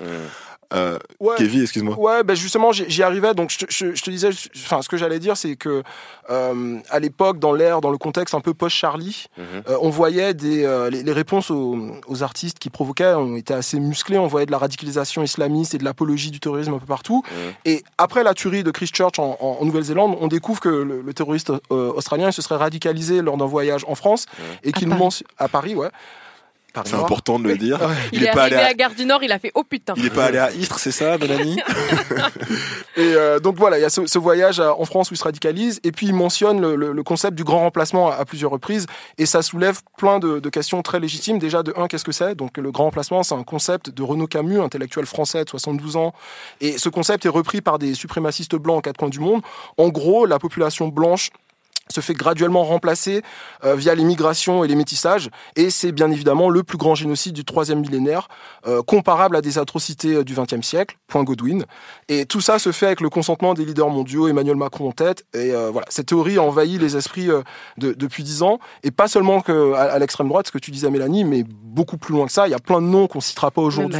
[0.72, 1.34] Euh, Ouais.
[1.36, 1.98] Kevin, excuse-moi.
[1.98, 3.34] Ouais, ben justement, j'y arrivais.
[3.34, 5.82] Donc, je, te- je- je te disais, enfin, ce que j'allais dire, c'est que
[6.30, 10.64] euh, à l'époque, dans l'ère, dans le contexte un peu post-Charlie, euh, on voyait des,
[10.64, 14.18] euh, les, les réponses aux, aux artistes qui provoquaient ont été assez musclées.
[14.18, 17.22] On voyait de la radicalisation islamiste et de l'apologie du terrorisme un peu partout.
[17.64, 21.14] Et après la tuerie de Christchurch en, en- en Nouvelle-Zélande, on découvre que le, le
[21.14, 24.26] terroriste euh, australien il se serait radicalisé lors d'un voyage en France
[24.62, 25.00] et qu'il Paris.
[25.00, 25.88] mentionne à Paris, ouais.
[26.84, 27.78] C'est important de le dire.
[28.12, 28.74] Il, est, arrivé à...
[28.74, 29.94] Gare du Nord, il a fait oh putain.
[29.96, 31.58] Il est pas allé à Istres, c'est ça, Mélanie
[32.96, 35.16] Et euh, donc voilà, il y a ce, ce voyage à- en France où il
[35.16, 38.24] se radicalise, et puis il mentionne le, le- le concept du grand remplacement à, à
[38.24, 38.86] plusieurs reprises,
[39.18, 41.38] et ça soulève plein de, de questions très légitimes.
[41.38, 42.34] Déjà, de un, qu'est-ce que c'est?
[42.34, 46.12] Donc le grand remplacement, c'est un concept de Renaud Camus, intellectuel français de 72 ans,
[46.60, 49.42] et ce concept est repris par des suprémacistes blancs en quatre coins du monde.
[49.78, 51.30] En gros, la population blanche
[51.90, 53.22] se fait graduellement remplacer
[53.64, 57.44] euh, via l'immigration et les métissages, et c'est bien évidemment le plus grand génocide du
[57.44, 58.28] troisième millénaire,
[58.66, 61.64] euh, comparable à des atrocités euh, du XXe siècle, point Godwin.
[62.08, 65.24] Et tout ça se fait avec le consentement des leaders mondiaux, Emmanuel Macron en tête,
[65.34, 67.28] et euh, voilà, cette théorie a envahi les esprits
[67.78, 70.70] de- depuis dix ans, et pas seulement que à, à l'extrême droite, ce que tu
[70.70, 72.46] disais Mélanie, mais beaucoup plus loin que ça.
[72.46, 73.98] Il y a plein de noms qu'on citera pas aujourd'hui,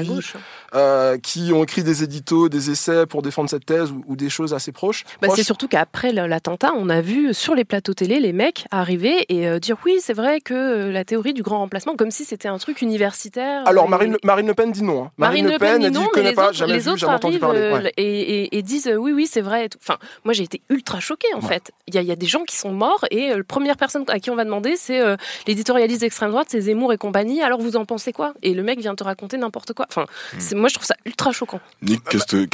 [1.22, 4.55] qui ont écrit des éditos, des essais pour défendre cette thèse ou, ou des choses
[4.55, 5.05] assez proches.
[5.20, 9.24] Bah, c'est surtout qu'après l'attentat, on a vu sur les plateaux télé les mecs arriver
[9.28, 12.24] et euh, dire oui, c'est vrai que euh, la théorie du grand remplacement, comme si
[12.24, 13.62] c'était un truc universitaire.
[13.66, 15.05] Alors euh, Marine, Marine Le Pen dit non.
[15.05, 15.11] hein.
[15.16, 16.99] Marine Le Pen, dit dit non, mais connaît les pas, autres, jamais les vu, autres
[16.99, 17.61] jamais entendu arrivent parler.
[17.61, 17.93] euh, Ouais.
[17.97, 19.68] et, et- et disent euh, oui, oui, c'est vrai.
[19.81, 21.49] Enfin, moi j'ai été ultra choquée en Ouais.
[21.49, 21.70] fait.
[21.87, 23.76] Il y, a, il y a des gens qui sont morts et euh, la première
[23.76, 25.16] personne à qui on va demander, c'est euh,
[25.47, 27.43] l'éditorialiste d'extrême droite, c'est Zemmour et compagnie.
[27.43, 28.35] Alors vous en pensez quoi?
[28.43, 29.87] Et le mec vient te raconter n'importe quoi.
[29.89, 30.07] Enfin,
[30.39, 31.61] c'est- moi je trouve ça ultra choquant.
[31.83, 32.45] Nick, qu'est-ce que,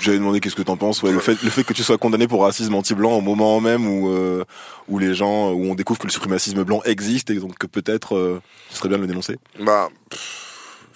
[0.00, 2.26] j'avais demandé qu'est-ce que t'en penses, ouais, le fait, le fait que tu sois condamné
[2.28, 4.44] pour racisme anti-blanc au moment même où, euh,
[4.88, 8.16] où les gens, où on découvre que le suprémacisme blanc existe et donc que peut-être,
[8.16, 8.40] euh,
[8.70, 9.36] ce serait bien de le dénoncer.
[9.60, 9.88] Bah,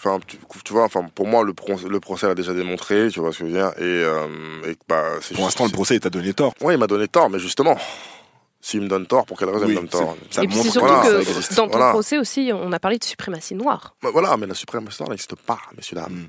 [0.07, 3.21] Enfin, tu, tu vois, enfin, pour moi, le, pro- le procès a déjà démontré, tu
[3.21, 4.27] vois ce que je veux dire, et, euh,
[4.67, 6.53] et bah, c'est Pour l'instant, le procès, il t'a donné tort.
[6.61, 7.75] Oui, il m'a donné tort, mais justement,
[8.61, 10.15] s'il me donne tort, pour quelle raison Oui, il me donne tort?
[10.31, 11.91] c'est- ça Et puis c'est surtout Voilà, que dans ton Voilà.
[11.93, 13.95] procès aussi, on a parlé de suprématie noire.
[14.03, 16.27] Bah, Voilà, mais la suprême histoire n'existe pas, messieurs dames.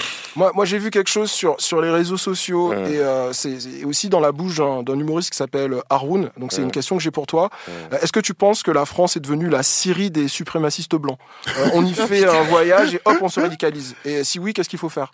[0.00, 0.04] Euh,
[0.36, 2.92] Moi, moi j'ai vu quelque chose sur, sur les réseaux sociaux Ouais.
[2.92, 6.30] et euh, c'est aussi dans la bouche d'un humoriste qui s'appelle Haroun.
[6.36, 6.64] Donc c'est Ouais.
[6.64, 7.50] une question que j'ai pour toi.
[7.68, 11.18] Euh, Est-ce que tu penses que la France est devenue la Syrie des suprémacistes blancs?
[11.58, 13.94] Euh, On y fait un voyage et hop, on se radicalise.
[14.04, 15.12] Et si oui, qu'est-ce qu'il faut faire?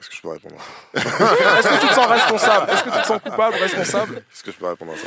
[0.00, 0.54] Est-ce que je peux répondre
[0.94, 2.70] Est-ce que tu te sens responsable?
[2.72, 4.16] Est-ce que tu te sens coupable, responsable?
[4.32, 5.02] Est-ce que je peux répondre à ça?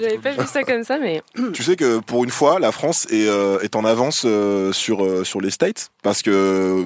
[0.00, 1.22] J'avais pas vu ça comme ça, mais
[1.54, 5.04] Tu sais que pour une fois, la France est, euh, est en avance euh, sur,
[5.04, 6.84] euh, sur les States parce que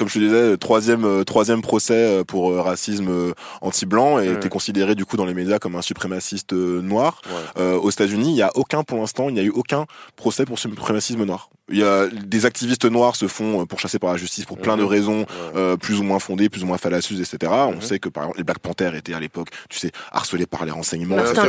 [0.00, 4.40] comme je te disais, troisième euh, troisième procès euh, pour euh, racisme euh, anti-blanc et
[4.40, 7.20] t'es considéré du coup dans les médias comme un suprémaciste euh, noir.
[7.58, 9.84] Euh, aux États-Unis, il y a aucun pour l'instant, il n'y a eu aucun
[10.16, 11.50] procès pour suprémacisme noir.
[11.72, 14.76] Il y a des activistes noirs se font euh, pourchasser par la justice pour plein
[14.76, 14.88] de Mhm.
[14.88, 17.52] raisons euh, plus ou moins fondées, plus ou moins fallacieuses, etc.
[17.68, 17.80] On Mhm.
[17.82, 20.72] sait que par exemple les Black Panthers étaient à l'époque, tu sais, harcelés par les
[20.72, 21.46] renseignements, etc.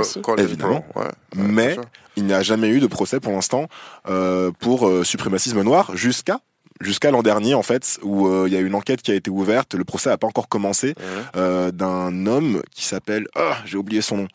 [0.00, 0.20] Aussi.
[0.44, 0.84] Évidemment.
[0.94, 1.10] ouais.
[1.34, 1.76] Mais
[2.16, 3.66] il n'y a jamais eu de procès pour l'instant
[4.08, 6.40] euh, pour euh, suprémacisme noir jusqu'à
[6.80, 9.30] jusqu'à l'an dernier en fait où euh, il y a une enquête qui a été
[9.30, 9.74] ouverte.
[9.74, 10.94] Le procès n'a pas encore commencé
[11.36, 14.28] euh, d'un homme qui s'appelle ah j'ai oublié son nom.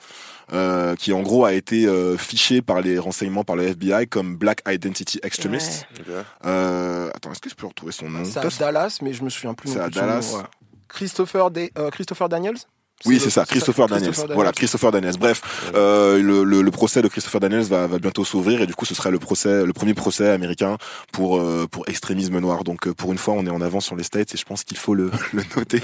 [0.54, 4.36] euh, qui en gros a été euh, fiché par les renseignements par le FBI comme
[4.36, 5.86] Black Identity Extremist.
[6.46, 8.24] Euh, attends, est-ce que je peux retrouver son nom?
[8.26, 9.70] C'est à Dallas, mais je me souviens plus.
[9.70, 10.34] non C'est à Dallas.
[10.36, 10.44] ouais.
[10.90, 12.58] Christopher, Da- euh, Christopher Daniels?
[13.06, 14.12] Oui, c'est ça, Christopher Daniels.
[14.12, 15.18] Christopher Voilà, Christopher Daniels.
[15.20, 15.42] Bref,
[15.76, 18.86] euh, le, le, le procès de Christopher Daniels va, va bientôt s'ouvrir et du coup,
[18.86, 20.78] ce serait le procès, le premier procès américain
[21.12, 22.64] pour euh, pour extrémisme noir.
[22.64, 24.64] Donc, euh, pour une fois, on est en avance sur les States et je pense
[24.64, 25.82] qu'il faut le, le noter.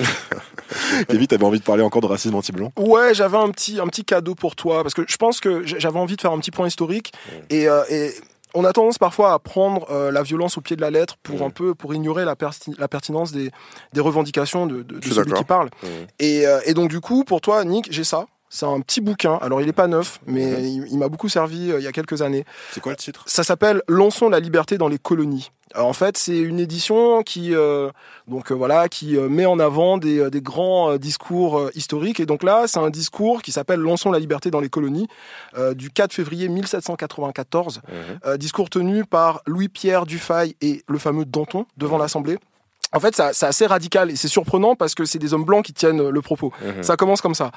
[1.09, 2.71] Kevin, t'avais envie de parler encore de racisme anti-blanc?
[2.77, 5.99] Ouais, j'avais un petit, un petit cadeau pour toi, parce que je pense que j'avais
[5.99, 7.13] envie de faire un petit point historique,
[7.49, 8.11] et, euh, et
[8.53, 11.41] on a tendance parfois à prendre euh, la violence au pied de la lettre pour
[11.43, 13.51] un peu, pour ignorer la, perti- la pertinence des,
[13.93, 14.83] des revendications de,
[15.13, 15.69] celui qui parle.
[15.83, 15.89] Mhm.
[16.19, 18.25] Et, euh, et donc du coup, pour toi, Nick, j'ai ça.
[18.49, 19.35] C'est un petit bouquin.
[19.41, 20.59] Alors, il est pas neuf, mais Mhm.
[20.65, 22.45] il, il m'a beaucoup servi euh, il y a quelques années.
[22.71, 23.23] C'est quoi le titre?
[23.27, 25.51] Ça s'appelle Lançons la liberté dans les colonies.
[25.73, 27.89] Alors, en fait, c'est une édition qui, euh,
[28.27, 32.21] donc euh, voilà, qui met en avant des, des grands discours historiques.
[32.21, 35.07] Et donc là, c'est un discours qui s'appelle Lançons la liberté dans les colonies
[35.75, 37.81] du 4 février 1794.
[38.25, 42.37] Euh, discours tenu par Louis-Pierre Dufay et le fameux Danton devant l'Assemblée.
[42.93, 45.73] En fait, c'est assez radical et c'est surprenant parce que c'est des hommes blancs qui
[45.73, 46.53] tiennent le propos.
[46.65, 46.83] Mhm.
[46.83, 47.51] Ça commence comme ça.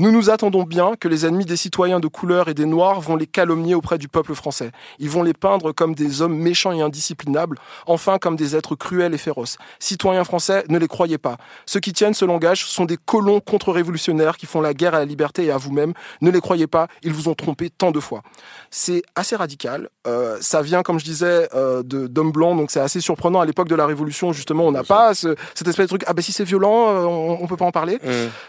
[0.00, 3.16] Nous nous attendons bien que les ennemis des citoyens de couleur et des noirs vont
[3.16, 4.70] les calomnier auprès du peuple français.
[5.00, 9.12] Ils vont les peindre comme des hommes méchants et indisciplinables, enfin comme des êtres cruels
[9.12, 9.58] et féroces.
[9.80, 11.36] Citoyens français, ne les croyez pas.
[11.66, 15.04] Ceux qui tiennent ce langage sont des colons contre-révolutionnaires qui font la guerre à la
[15.04, 15.94] liberté et à vous-même.
[16.20, 18.22] Ne les croyez pas, ils vous ont trompé tant de fois.
[18.70, 19.88] C'est assez radical.
[20.06, 23.40] Euh, ça vient, comme je disais, euh, d'hommes blancs, donc c'est assez surprenant.
[23.40, 26.04] À l'époque de la Révolution, justement, on n'a pas ce- cette espèce de truc.
[26.06, 27.98] Ah ben si c'est violent, euh, on, on peut pas en parler.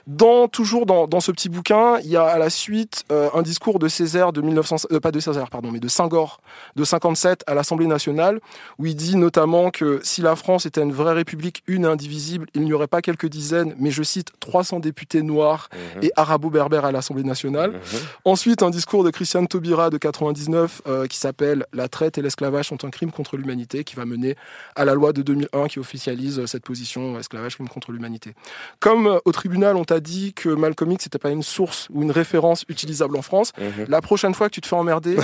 [0.06, 3.42] Dans toujours dans, dans ce petit bouquin, il y a à la suite euh, un
[3.42, 6.42] discours de Césaire de 1900, euh, pas de Césaire pardon, mais de Senghor
[6.76, 8.42] de 57 à l'Assemblée nationale
[8.78, 12.48] où il dit notamment que si la France était une vraie république une et indivisible,
[12.56, 15.70] il n'y aurait pas quelques dizaines, mais je cite 300 députés noirs
[16.02, 17.80] et arabo-berbères à l'Assemblée nationale.
[18.26, 22.68] Ensuite, un discours de Christiane Taubira de 99 euh, qui s'appelle La traite et l'esclavage
[22.68, 24.36] sont un crime contre l'humanité, qui va mener
[24.76, 28.34] à la loi de 2001 qui officialise cette position esclavage crime contre l'humanité.
[28.82, 32.12] Comme au tribunal, on t'a dit que Malcolm X n'était pas une source ou une
[32.12, 33.52] référence utilisable en France,
[33.88, 35.18] la prochaine fois que tu te fais emmerder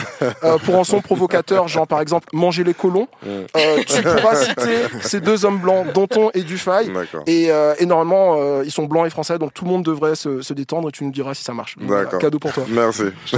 [0.44, 4.84] euh, pour un son provocateur, genre par exemple manger les colons, euh, tu pourras citer
[5.02, 6.88] ces deux hommes blancs, Danton et Dufay.
[7.28, 10.16] Et, euh, et normalement, euh, ils sont blancs et français, donc tout le monde devrait
[10.16, 11.76] se, se détendre et tu nous diras si ça marche.
[11.80, 12.66] Voilà, cadeau pour toi.
[12.70, 13.04] Merci.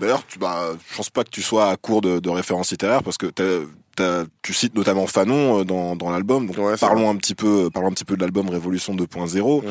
[0.00, 3.02] D'ailleurs, tu, bah, je pense pas que tu sois à court de, de références littéraires
[3.02, 3.26] parce que
[4.42, 6.46] tu cites notamment Fanon dans, dans l'album.
[6.46, 9.62] Donc parlons un petit peu, parlons un petit peu de l'album Révolution 2.0.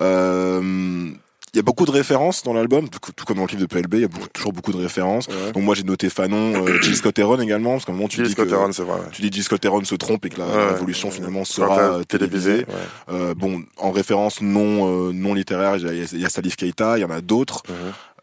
[0.00, 1.10] Euh,
[1.56, 3.64] il y a beaucoup de références dans l'album, tout, tout comme dans le clip de
[3.64, 5.26] PLB, il y a beaucoup- toujours beaucoup de références.
[5.54, 8.16] Donc moi j'ai noté Fanon, euh, Jill Scott Heron également, parce qu'à un moment tu
[8.16, 8.98] Jill dis Scott que Heron, c'est vrai.
[9.10, 10.68] tu dis Jill Scott Heron se trompe et que la Ouais.
[10.74, 12.66] révolution finalement Sera euh, télévisée, télévisée.
[13.10, 16.56] Euh, bon, en référence non euh, non littéraire, il y a, il y a Salif
[16.56, 17.62] Keita, il y en a d'autres.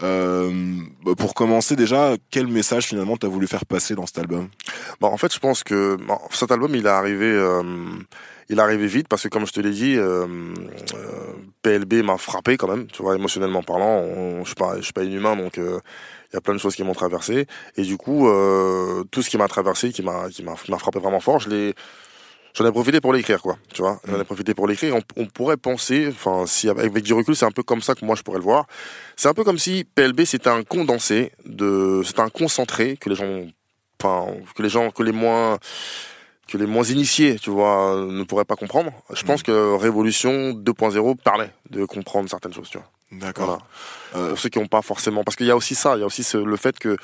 [0.02, 0.52] Euh,
[1.06, 4.50] bah, pour commencer déjà, quel message finalement t'as voulu faire passer dans cet album?
[5.00, 7.64] Bon, en fait, je pense que bon, cet album, il est arrivé, euh,
[8.50, 10.26] il arrivé vite parce que, comme je te l'ai dit, euh,
[10.96, 14.00] euh, PLB m'a frappé quand même, tu vois, émotionnellement parlant.
[14.00, 15.80] On- je suis pas, je suis pas inhumain, donc euh,
[16.32, 17.48] il y a plein de choses qui m'ont traversé.
[17.78, 21.20] Et du coup, euh, tout ce qui m'a traversé, qui m'a, qui m'a, frappé vraiment
[21.20, 21.74] fort, je l'ai,
[22.54, 23.58] j'en ai profité pour l'écrire, quoi.
[23.74, 24.96] Tu vois, j'en ai profité pour l'écrire.
[24.96, 27.96] On, on pourrait penser, enfin, si avec, avec du recul, c'est un peu comme ça
[27.96, 28.66] que moi je pourrais le voir.
[29.16, 33.16] C'est un peu comme si PLB c'était un condensé de, c'était un concentré que les
[33.16, 33.46] gens
[34.04, 35.58] enfin, que les gens, que les moins,
[36.48, 38.92] que les moins initiés, tu vois, euh, ne pourraient pas comprendre.
[39.14, 42.88] Je pense que Révolution 2.0 permet de comprendre certaines choses, tu vois.
[43.12, 43.60] D'accord.
[44.14, 44.30] Voilà.
[44.30, 46.06] Pour ceux qui n'ont pas forcément, parce qu'il y a aussi ça, il y a
[46.06, 46.98] aussi ce- le fait que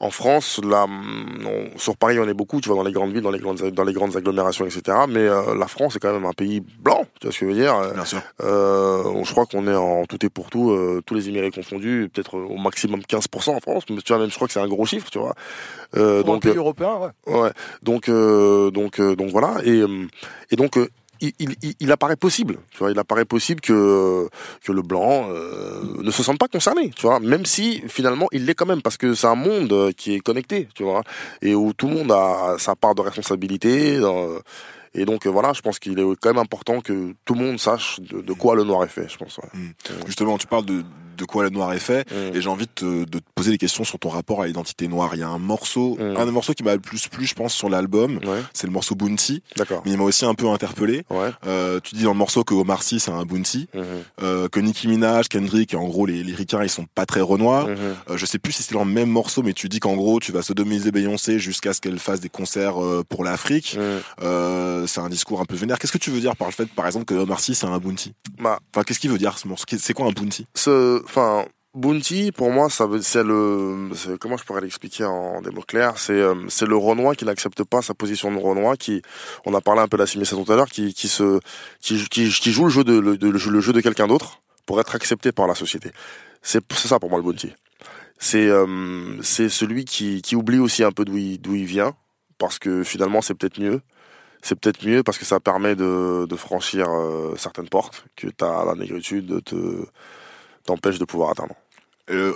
[0.00, 3.22] en France, là, on- sur Paris, on est beaucoup, tu vois, dans les grandes villes,
[3.22, 4.96] dans les grandes, dans les grandes agglomérations, etc.
[5.08, 7.50] Mais euh, la France est quand même un pays blanc, tu vois ce que je
[7.50, 8.20] veux dire Bien sûr.
[8.44, 12.08] Euh, je crois qu'on est en tout et pour tout, euh, tous les Émirats confondus,
[12.14, 13.84] peut-être au maximum 15% en France.
[13.90, 15.34] Mais tu vois, même je crois que c'est un gros chiffre, tu vois.
[15.96, 16.94] Euh, Pour un donc, pays euh, européen,
[17.26, 17.34] ouais.
[17.34, 17.50] Ouais.
[17.82, 19.56] Donc, euh, donc, euh, donc voilà.
[19.64, 20.06] Et, euh,
[20.52, 20.88] et donc, euh,
[21.20, 24.28] il, apparaît possible, tu vois, il apparaît possible que
[24.64, 28.46] que le blanc euh, ne se sente pas concerné, tu vois, même si finalement il
[28.46, 31.02] l'est quand même, parce que c'est un monde euh, qui est connecté, tu vois,
[31.42, 33.98] et où tout le monde a sa part de responsabilité.
[33.98, 34.38] dans-
[34.94, 37.58] et donc euh, voilà, je pense qu'il est quand même important que tout le monde
[37.58, 39.38] sache de, quoi le noir est fait, je pense.
[39.38, 39.48] ouais.
[40.06, 40.82] Justement, tu parles de,
[41.18, 43.58] de quoi le noir est fait, et j'ai envie de te, de te poser des
[43.58, 45.10] questions sur ton rapport à l'identité noire.
[45.14, 47.52] Il y a un morceau, un des morceaux qui m'a le plus plu, je pense,
[47.54, 48.20] sur l'album,
[48.54, 49.42] c'est le morceau Bounty.
[49.56, 49.82] D'accord.
[49.84, 51.04] Mais il m'a aussi un peu interpellé.
[51.46, 53.68] Euh, tu dis dans le morceau que Omar Sy c'est un Bounty,
[54.22, 57.20] euh, que Nicki Minaj, Kendrick, et en gros les, les ricains ils sont pas très
[57.20, 57.66] renois.
[57.68, 60.20] Euh, je sais plus si c'était dans le même morceau, mais tu dis qu'en gros
[60.20, 63.76] tu vas sodomiser Beyoncé jusqu'à ce qu'elle fasse des concerts euh, pour l'Afrique.
[64.22, 65.78] Euh, c'est un discours un peu vénère.
[65.78, 67.78] Qu'est-ce que tu veux dire par le fait, par exemple, que Omar Sy c'est un
[67.78, 68.12] Bounty?
[68.40, 69.64] Bah, Enfin, qu'est-ce qu'il veut dire ce morceau?
[69.78, 70.46] C'est quoi un Bounty?
[70.54, 73.90] Ce, enfin, Bounty, pour moi, ça veut, c'est le,
[74.20, 77.62] comment je pourrais l'expliquer en des mots clairs, c'est, euh, c'est le Renoir qui n'accepte
[77.64, 79.02] pas sa position de Renoir, qui,
[79.46, 81.40] on a parlé un peu d'assimilation tout à l'heure, qui, qui se,
[81.80, 85.30] qui, joue le jeu de, le, de- le jeu- de quelqu'un d'autre pour être accepté
[85.32, 85.90] par la société.
[86.42, 87.52] C'est, c'est ça pour moi le Bounty.
[88.18, 91.94] C'est, euh, c'est celui qui, qui oublie aussi un peu d'où il, d'où il vient,
[92.38, 93.80] parce que finalement c'est peut-être mieux.
[94.42, 98.64] C'est peut-être mieux parce que ça permet de, de franchir euh, certaines portes que t'as
[98.64, 99.84] la négritude te
[100.68, 101.54] t'empêche de pouvoir atteindre.
[102.10, 102.32] euh,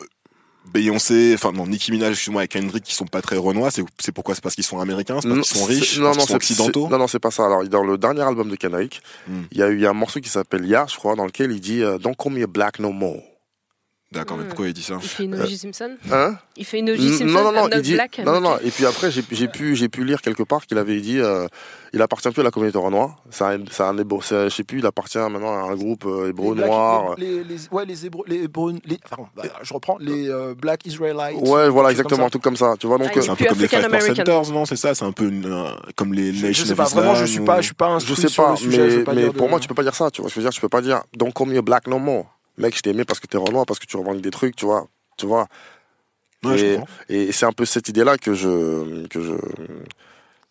[0.72, 4.36] Beyoncé, enfin non, Nicki Minaj, excuse-moi, et Kendrick qui sont pas très renois, c'est pourquoi?
[4.36, 6.88] C'est parce qu'ils sont américains, c'est parce qu'ils sont riches, non, parce non, sont occidentaux?
[6.88, 7.46] Non, non, c'est pas ça.
[7.46, 9.42] Alors, dans le dernier album de Kendrick, Hmm.
[9.50, 11.82] il y a eu un morceau qui s'appelle Ya, je crois, dans lequel il dit
[11.82, 13.20] euh, Don't call me a black no more.
[14.12, 15.58] D'accord, mais pourquoi il dit ça Il fait une O.J.
[15.58, 17.08] Simpson Hein Il fait une O.J.
[17.18, 18.58] Simpson non, non, non, il dit, black, non, non, non.
[18.62, 21.46] Et puis après, j'ai pu, j'ai pu lire quelque part qu'il avait dit, euh,
[21.94, 23.16] il appartient plus à la communauté renoir.
[23.30, 26.28] C'est un, c'est un hébreu, je sais plus, il appartient maintenant à un groupe euh,
[26.28, 27.14] hébreu noir.
[27.16, 30.84] Les, les, ouais, les Hébreux, les Hébreux, les, pardon, bah, je reprends, les euh, Black
[30.86, 31.38] Israelites.
[31.40, 32.74] Ouais, voilà, exactement, un truc comme ça.
[32.78, 33.08] Tu vois, donc.
[33.10, 35.12] Ah, euh, C'est un peu comme les African Five Percenters, non C'est ça, c'est un
[35.12, 37.66] peu une, euh, comme les Je- Nation je sais pas, vraiment, je suis pas- je
[37.66, 38.68] suis pas Je instruit sais pas, je
[39.14, 40.30] mais, pour moi, tu peux pas dire ça, tu vois.
[40.30, 42.26] Je veux dire, tu peux pas dire Don't call me a black no more.
[42.58, 44.64] Mec, je t'ai aimé parce que t'es renoir, parce que tu revendiques des trucs, tu
[44.66, 44.86] vois.
[45.16, 45.46] Tu vois.
[46.44, 46.58] Ouais,
[47.08, 49.34] et c'est un peu cette idée-là que je, que je,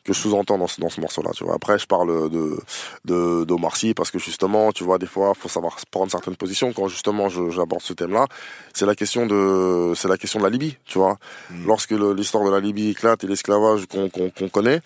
[0.03, 1.53] que je sous-entends dans ce, dans ce morceau-là, tu vois.
[1.55, 2.57] Après, je parle de,
[3.05, 6.71] de, d'Omar Sy parce que justement, tu vois, des fois, faut savoir prendre certaines positions.
[6.73, 8.25] Quand justement, j'aborde ce thème-là,
[8.73, 11.17] c'est la question de, c'est la question de la Libye, tu vois.
[11.65, 14.79] Lorsque le- l'histoire de la Libye éclate et l'esclavage qu'on, qu'on, qu'on connaît,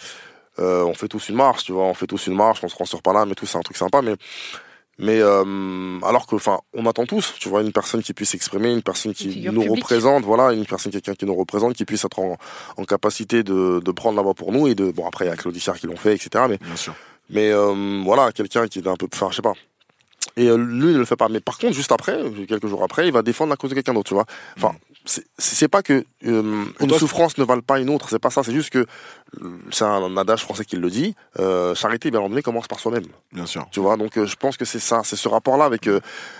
[0.57, 2.75] euh, on fait tous une marche, tu vois, on fait tous une marche, on se
[2.75, 4.15] rend sur Paname et tout, c'est un truc sympa, mais
[4.97, 8.71] mais euh, alors que, enfin, on attend tous, tu vois, une personne qui puisse s'exprimer,
[8.71, 9.69] une personne qui nous publique.
[9.83, 12.37] représente, voilà, une personne, quelqu'un qui nous représente, qui puisse être en,
[12.77, 15.31] en capacité de, de prendre la voix pour nous et de, bon, après, il y
[15.31, 16.45] a Claude Issard qui l'ont fait, etc.
[16.49, 16.95] Mais, Bien sûr.
[17.29, 19.53] mais euh, voilà, quelqu'un qui est un peu, enfin, je sais pas.
[20.37, 21.29] Et euh, lui, il le fait pas.
[21.29, 22.17] Mais par contre, juste après,
[22.47, 24.25] quelques jours après, il va défendre la cause de quelqu'un d'autre, tu vois.
[24.57, 24.75] Enfin,
[25.05, 28.29] c'est- c'est pas que euh, une toi, souffrance ne vale pas une autre, c'est pas
[28.29, 28.43] ça.
[28.43, 31.15] C'est juste que euh, c'est un adage français qui le dit.
[31.39, 33.05] Euh, charité, bien entendu, commence par soi-même.
[33.31, 33.67] Bien sûr.
[33.71, 35.99] Tu vois, donc euh, je pense que c'est ça, c'est ce rapport-là avec euh,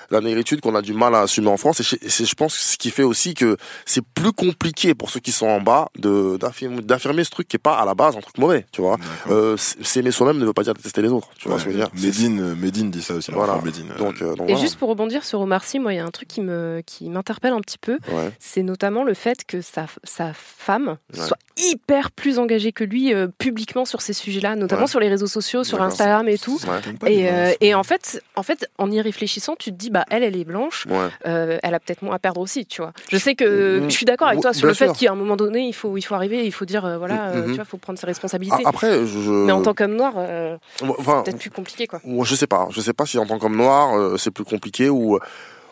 [0.10, 1.80] la négritude qu'on a du mal à assumer en France.
[1.80, 5.32] Et c'est, je pense, ce qui fait aussi que c'est plus compliqué pour ceux qui
[5.32, 8.22] sont en bas de d'affirmer, d'affirmer ce truc qui est pas à la base un
[8.22, 8.66] truc mauvais.
[8.72, 8.98] Tu vois,
[9.30, 11.30] euh, s'aimer soi-même ne veut pas dire détester les autres.
[11.38, 11.62] Tu vois Ouais.
[11.62, 13.32] ce que je veux dire Medine, euh, Medine dit ça aussi.
[13.32, 13.54] Voilà.
[13.54, 14.56] euh, Donc, euh, donc Et voilà.
[14.58, 17.10] juste pour rebondir sur Omar Sy, moi, il y a un truc qui me qui
[17.10, 17.94] m'interpelle un petit peu.
[18.12, 18.32] Ouais.
[18.40, 21.26] C'est notamment le fait que sa, sa femme Ouais.
[21.26, 24.88] soit hyper plus engagée que lui euh, publiquement sur ces sujets-là, notamment Ouais.
[24.88, 25.82] sur les réseaux sociaux, sur.
[25.82, 26.60] Instagram et tout.
[27.04, 27.12] Ouais.
[27.14, 30.24] Et, euh, et en fait, en fait, en y réfléchissant, tu te dis, bah elle,
[30.24, 31.08] elle est blanche, Ouais.
[31.26, 32.92] euh, elle a peut-être moins à perdre aussi, tu vois.
[33.12, 35.62] Je sais que je suis d'accord avec toi sur le fait qu'à un moment donné,
[35.68, 37.46] il faut, il faut arriver, il faut dire, euh, voilà, Mhm.
[37.48, 38.64] tu vois, faut prendre ses responsabilités.
[38.66, 40.58] Après, je- Mais en tant qu'homme noir, euh,
[40.98, 42.02] Enfin, c'est peut-être plus compliqué, quoi.
[42.24, 45.18] Je sais pas, je sais pas si en tant qu'homme noir c'est plus compliqué ou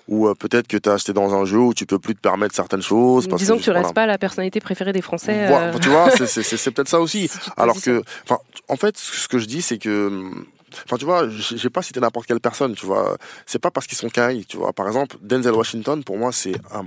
[0.09, 2.19] ou euh, peut-être que tu as acheté dans un jeu où tu peux plus te
[2.19, 3.26] permettre certaines choses.
[3.30, 3.82] parce Disons que tu voilà.
[3.84, 5.47] restes pas la personnalité préférée des Français.
[5.49, 7.30] Euh, Tu vois, c'est- peut-être ça aussi.
[7.55, 8.03] Alors que,
[8.67, 10.45] en fait, ce que je dis, c'est que hum,
[10.86, 13.17] enfin tu vois, j'ai pas cité n'importe quelle personne, tu vois.
[13.45, 14.74] C'est pas parce qu'ils sont carrés, tu vois.
[14.74, 16.86] Par exemple, Denzel Washington, pour moi, c'est un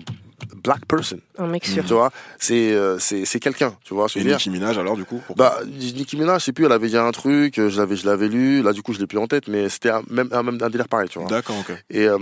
[0.63, 1.19] black person.
[1.39, 1.85] Un mec sûr.
[1.85, 4.07] Tu vois, c'est euh, c'est c'est quelqu'un, tu vois.
[4.17, 4.25] Et.
[4.25, 7.11] Nicki Minaj alors du coup Bah, Nicki Minaj, je sais plus, elle avait dit un
[7.11, 9.49] truc, euh, je l'avais, je l'avais lu, là, du coup, je l'ai plus en tête,
[9.49, 11.29] mais c'était un, même, un, même un délire pareil, tu vois.
[11.29, 11.73] D'accord, ok.
[11.91, 12.19] Et, euh,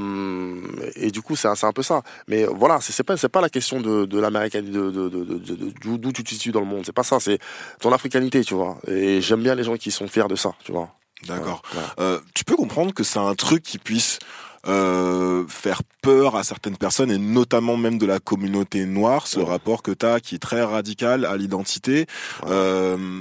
[0.96, 2.02] et du coup, c'est un, c'est un peu ça.
[2.28, 5.24] Mais voilà, c'est, c'est pas, c'est pas la question de, de l'américanité, de, de, de,
[5.24, 6.82] de- de- d'où, d'où tu te situes dans le monde.
[6.86, 7.38] C'est pas ça, c'est
[7.80, 8.78] ton africanité, tu vois.
[8.86, 10.88] Et j'aime bien les gens qui sont fiers de ça, tu vois.
[11.26, 11.62] D'accord.
[11.98, 14.18] Euh, tu peux comprendre que c'est un truc qui puisse
[14.66, 19.82] euh, faire peur à certaines personnes et notamment même de la communauté noire, ce rapport
[19.82, 22.06] que tu as qui est très radical à l'identité.
[22.46, 23.20] Euh,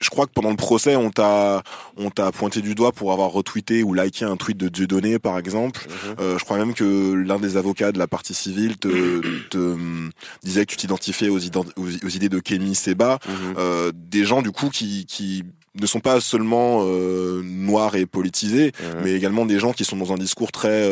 [0.00, 1.62] je crois que pendant le procès, on t'a
[1.96, 5.38] on t'a pointé du doigt pour avoir retweeté ou liké un tweet de Dieudonné, par
[5.38, 5.86] exemple.
[6.18, 8.88] Euh, je crois même que l'un des avocats de la partie civile te,
[9.50, 9.76] te
[10.42, 13.20] disait que tu t'identifiais aux, ident- aux, aux idées de Kémy Seba,
[13.58, 15.44] euh, des gens du coup qui qui
[15.80, 20.12] ne sont pas seulement euh, noirs et politisés, mais également des gens qui sont dans
[20.12, 20.88] un discours très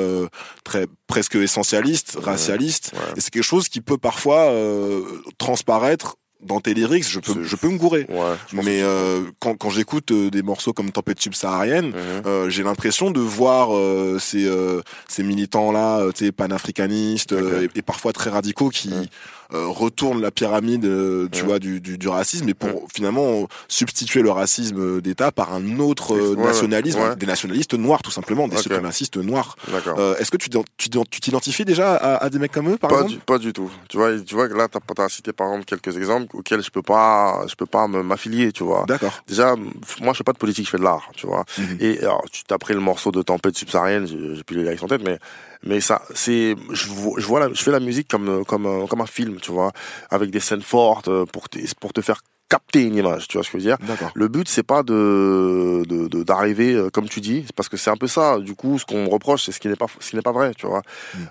[0.65, 2.93] très très presque essentialiste, racialiste.
[3.17, 5.03] Et c'est quelque chose qui peut parfois euh,
[5.39, 8.07] transparaître dans tes lyrics, je peux, je peux me gourer.
[8.55, 11.93] mais euh, quand, quand j'écoute euh, des morceaux comme Tempête subsaharienne,
[12.25, 17.69] euh, j'ai l'impression de voir euh, ces, euh, ces militants-là, euh, tu sais, panafricanistes euh,
[17.75, 19.05] et, et parfois très radicaux qui euh,
[19.53, 24.31] retournent la pyramide, euh, tu vois, du, du, du racisme, et pour finalement substituer le
[24.31, 28.63] racisme d'État par un autre euh, nationalisme, des nationalistes noirs tout simplement, des Ok.
[28.63, 29.57] suprémacistes noirs.
[29.71, 29.99] D'accord.
[29.99, 32.71] Euh, Est-ce que tu t'ident- tu t'ident- tu t'identifies déjà à, à des mecs comme
[32.71, 33.71] eux, par pas, exemple du, pas du tout.
[33.89, 36.71] Tu vois, tu vois que là, t'as as cité par exemple quelques exemples auxquels je
[36.71, 38.85] peux pas, je peux pas m'affilier, tu vois.
[38.87, 39.13] D'accord.
[39.27, 39.55] Déjà,
[40.01, 41.45] moi, je fais pas de politique, je fais de l'art, tu vois.
[41.59, 41.77] Mhm.
[41.81, 44.87] Et alors, tu t'as pris le morceau de Tempête subsaharienne, j'ai plus les lyrics en
[44.89, 45.19] tête, mais
[45.63, 48.87] mais ça, c'est, je vois, je vois la- je fais la musique comme comme un,
[48.87, 49.73] comme un film, tu vois,
[50.11, 53.45] avec des scènes fortes euh, pour te, pour te faire capter une image, tu vois
[53.45, 53.79] ce que je veux dire?
[54.15, 57.91] Le but c'est pas de de- de- d'arriver euh, comme tu dis, parce que c'est
[57.91, 58.39] un peu ça.
[58.41, 60.33] Du coup, ce qu'on me reproche, c'est ce qui n'est pas ce qui n'est pas
[60.33, 60.83] vrai, tu vois,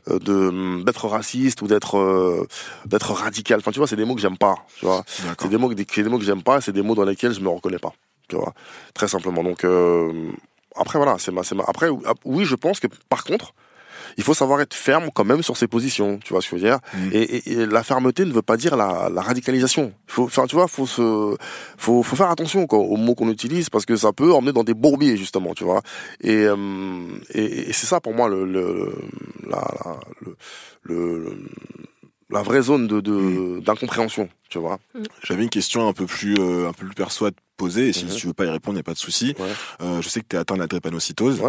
[0.09, 2.47] Euh, de d'être raciste ou d'être euh,
[2.85, 3.59] d'être radical.
[3.59, 5.03] Enfin, tu vois, c'est des mots que j'aime pas, tu vois.
[5.41, 7.33] C'est des mots que c'est des mots que j'aime pas, c'est des mots dans lesquels
[7.33, 7.93] je me reconnais pas,
[8.29, 8.53] tu vois.
[8.93, 9.43] Très simplement.
[9.43, 10.31] Donc euh,
[10.75, 11.89] après voilà, c'est ma c'est ma après
[12.23, 13.53] oui, je pense que par contre
[14.17, 16.61] il faut savoir être ferme quand même sur ses positions, tu vois ce que je
[16.63, 16.79] veux dire.
[17.11, 19.93] Et, et- et la fermeté ne veut pas dire la, la radicalisation.
[20.07, 21.35] Il faut, enfin, tu vois, faut se,
[21.77, 24.63] faut, faut faire attention quoi, aux mots qu'on utilise parce que ça peut emmener dans
[24.63, 25.81] des bourbiers justement, tu vois.
[26.21, 26.55] Et, euh,
[27.33, 28.93] et, et c'est ça pour moi le, le,
[29.47, 30.35] la, la- le,
[30.83, 31.37] le-
[32.31, 34.77] la vraie zone de, de d'incompréhension, tu vois.
[35.23, 37.93] J'avais une question un peu plus euh, un peu plus perso à te poser et
[37.93, 39.33] si, si tu veux pas y répondre, il y a pas de souci.
[39.81, 41.39] Euh, je sais que tu es atteint de la drépanocytose.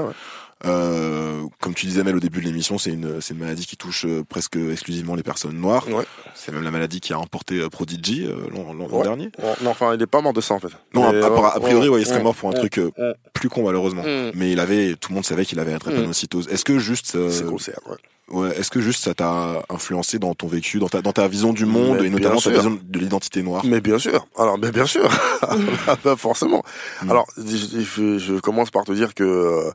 [0.66, 3.76] Euh, comme tu disais Mel au début de l'émission, c'est une c'est une maladie qui
[3.76, 5.86] touche euh, presque exclusivement les personnes noires.
[6.34, 9.02] C'est même la maladie qui a emporté euh, Prodigy l'an l'an Ouais.
[9.02, 9.30] dernier.
[9.38, 10.68] Ouais, Non, enfin, il est pas mort de ça en fait.
[10.94, 12.68] Non, Mais, a, a- a priori, ouais, ouais, il serait ouais, mort pour un ouais,
[12.68, 13.14] truc ouais.
[13.32, 14.02] plus con malheureusement.
[14.02, 14.32] Mm.
[14.34, 16.48] Mais il avait, tout le monde savait qu'il avait la drépanocytose.
[16.48, 17.96] Est-ce que juste, euh, C'est ouais.
[18.30, 21.52] ouais, est-ce que juste ça t'a influencé dans ton vécu, dans ta, dans ta vision
[21.54, 23.62] du monde Mais et notamment ta vision de l'identité noire?
[23.64, 24.26] Mais bien sûr.
[24.36, 25.08] Alors, mais bien sûr.
[25.86, 26.62] Ah bah, forcément.
[27.08, 27.56] Alors, je,
[27.96, 29.70] je- je commence par te dire que euh,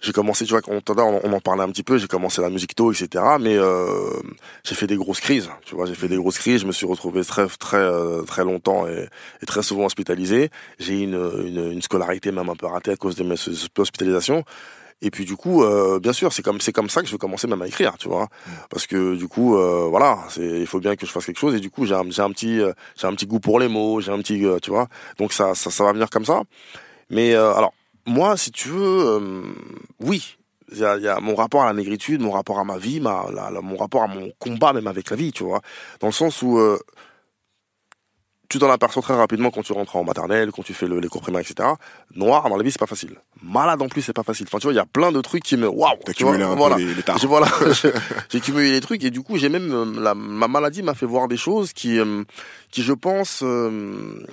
[0.00, 0.80] j'ai commencé, tu vois, on,
[1.24, 3.24] on, en parlait un petit peu, j'ai commencé la musique tôt, etc.
[3.40, 4.10] Mais euh,
[4.64, 6.86] j'ai fait des grosses crises, tu vois, j'ai fait des grosses crises, je me suis
[6.86, 9.08] retrouvé très, très, euh, très longtemps et,
[9.42, 10.50] et très souvent hospitalisé.
[10.78, 11.14] J'ai une,
[11.46, 13.36] une, une scolarité même un peu ratée à cause de mes
[13.78, 14.44] hospitalisations.
[15.02, 17.18] Et puis du coup, euh, bien sûr, c'est comme c'est comme ça que je vais
[17.18, 18.28] commencer même à écrire, tu vois,
[18.70, 21.60] parce que du coup, euh, voilà, il faut bien que je fasse quelque chose et
[21.60, 24.10] du coup, j'ai un, un petit euh, j'ai un petit goût pour les mots, j'ai
[24.10, 24.88] un petit, euh, tu vois,
[25.18, 26.42] donc ça, ça ça va venir comme ça.
[27.10, 27.74] Mais alors
[28.06, 29.42] moi, si tu veux, euh,
[30.00, 30.36] oui,
[30.72, 32.78] il y a, il y a mon rapport à la négritude, mon rapport à ma
[32.78, 35.60] vie, ma, la- la- mon rapport à mon combat même avec la vie, tu vois,
[36.00, 36.78] dans le sens où euh,
[38.48, 41.08] tu t'en aperçois très rapidement quand tu rentres en maternelle, quand tu fais le, les
[41.08, 41.68] cours primaires, etc.
[42.14, 43.16] Noir dans la vie, c'est pas facile.
[43.42, 44.46] Malade en plus, c'est pas facile.
[44.48, 46.32] Enfin, tu vois, il y a plein de trucs qui me, waouh, T'as tu vois,
[46.34, 46.76] cumulé un peu voilà.
[46.76, 47.18] les- les tares.
[47.20, 47.48] J'ai- voilà,
[48.44, 51.26] cumulé les trucs et du coup, j'ai même euh, la, ma maladie m'a fait voir
[51.26, 52.22] des choses qui, euh,
[52.70, 54.24] qui je pense, euh,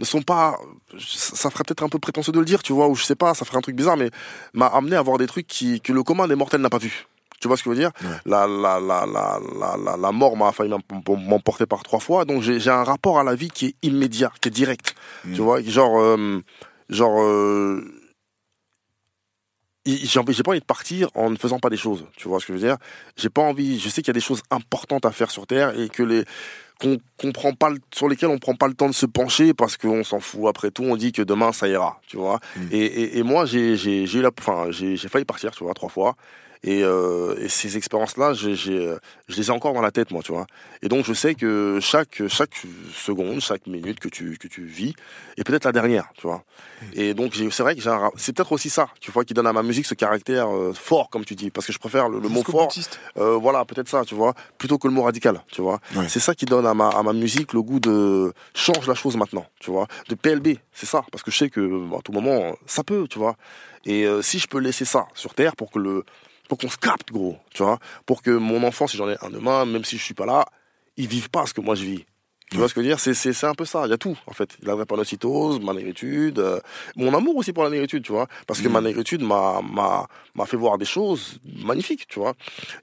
[0.00, 0.58] ne sont pas,
[0.98, 3.34] ça ferait peut-être un peu prétentieux de le dire, tu vois, ou je sais pas,
[3.34, 4.10] ça ferait un truc bizarre, mais
[4.54, 7.06] m'a amené à voir des trucs qui, que le commun des mortels n'a pas vu.
[7.40, 7.90] Tu vois ce que je veux dire?
[8.26, 9.38] La, la, la, la,
[9.76, 13.18] la, la, mort m'a failli m'em- m'emporter par trois fois, donc j'ai j'ai un rapport
[13.18, 14.94] à la vie qui est immédiat, qui est direct.
[15.34, 16.42] Tu vois, genre, euh,
[16.90, 17.82] genre, euh,
[19.86, 22.06] j'ai pas envie de partir en ne faisant pas des choses.
[22.16, 22.76] Tu vois ce que je veux dire?
[23.16, 23.78] J'ai pas envie.
[23.80, 26.24] Je sais qu'il y a des choses importantes à faire sur Terre et que les
[26.80, 29.76] qu'on qu'on prend pas sur lesquelles on prend pas le temps de se pencher parce
[29.76, 30.48] qu'on s'en fout.
[30.48, 32.00] Après tout, on dit que demain ça ira.
[32.06, 32.40] Tu vois
[32.72, 35.50] Et, et, et moi, j'ai j'ai j'ai eu la, enfin, j'ai j'ai failli partir.
[35.52, 36.16] Tu vois, trois fois.
[36.62, 38.98] Et, euh, et ces expériences-là, j'ai, j'ai, euh,
[39.28, 40.46] je les ai encore dans la tête, moi, tu vois.
[40.82, 44.94] Et donc, je sais que chaque, chaque seconde, chaque minute que tu, que tu vis
[45.38, 46.44] est peut-être la dernière, tu vois.
[46.92, 49.24] Et donc, j'ai- c'est vrai que j'ai un ra- c'est peut-être aussi ça, tu vois,
[49.24, 51.50] qui donne à ma musique ce caractère euh, fort, comme tu dis.
[51.50, 52.68] Parce que je préfère le, le mot fort.
[53.16, 55.80] Euh, voilà, peut-être ça, tu vois, plutôt que le mot radical, tu vois.
[56.08, 59.16] C'est ça qui donne à ma, à ma musique le goût de change la chose
[59.16, 61.60] maintenant, tu vois, de PLB, c'est ça, parce que je sais que
[61.96, 63.36] à tout moment, ça peut, tu vois.
[63.86, 66.04] Et euh, si je peux laisser ça sur terre pour que le,
[66.50, 69.30] pour qu'on se capte, gros, tu vois, pour que mon enfant, si j'en ai un
[69.30, 70.46] demain, même si je suis pas là,
[70.96, 72.04] il vive pas ce que moi je vis.
[72.50, 72.98] Tu vois ce que je veux dire?
[73.00, 73.82] C'est c'est c'est un peu ça.
[73.86, 74.50] Il y a tout en fait.
[74.64, 76.58] La drépanocytose, ma négritude, euh,
[76.96, 78.26] mon amour aussi pour la négritude, tu vois.
[78.46, 78.72] Parce que Mm.
[78.72, 82.34] ma négritude m'a m'a m'a fait voir des choses magnifiques, tu vois.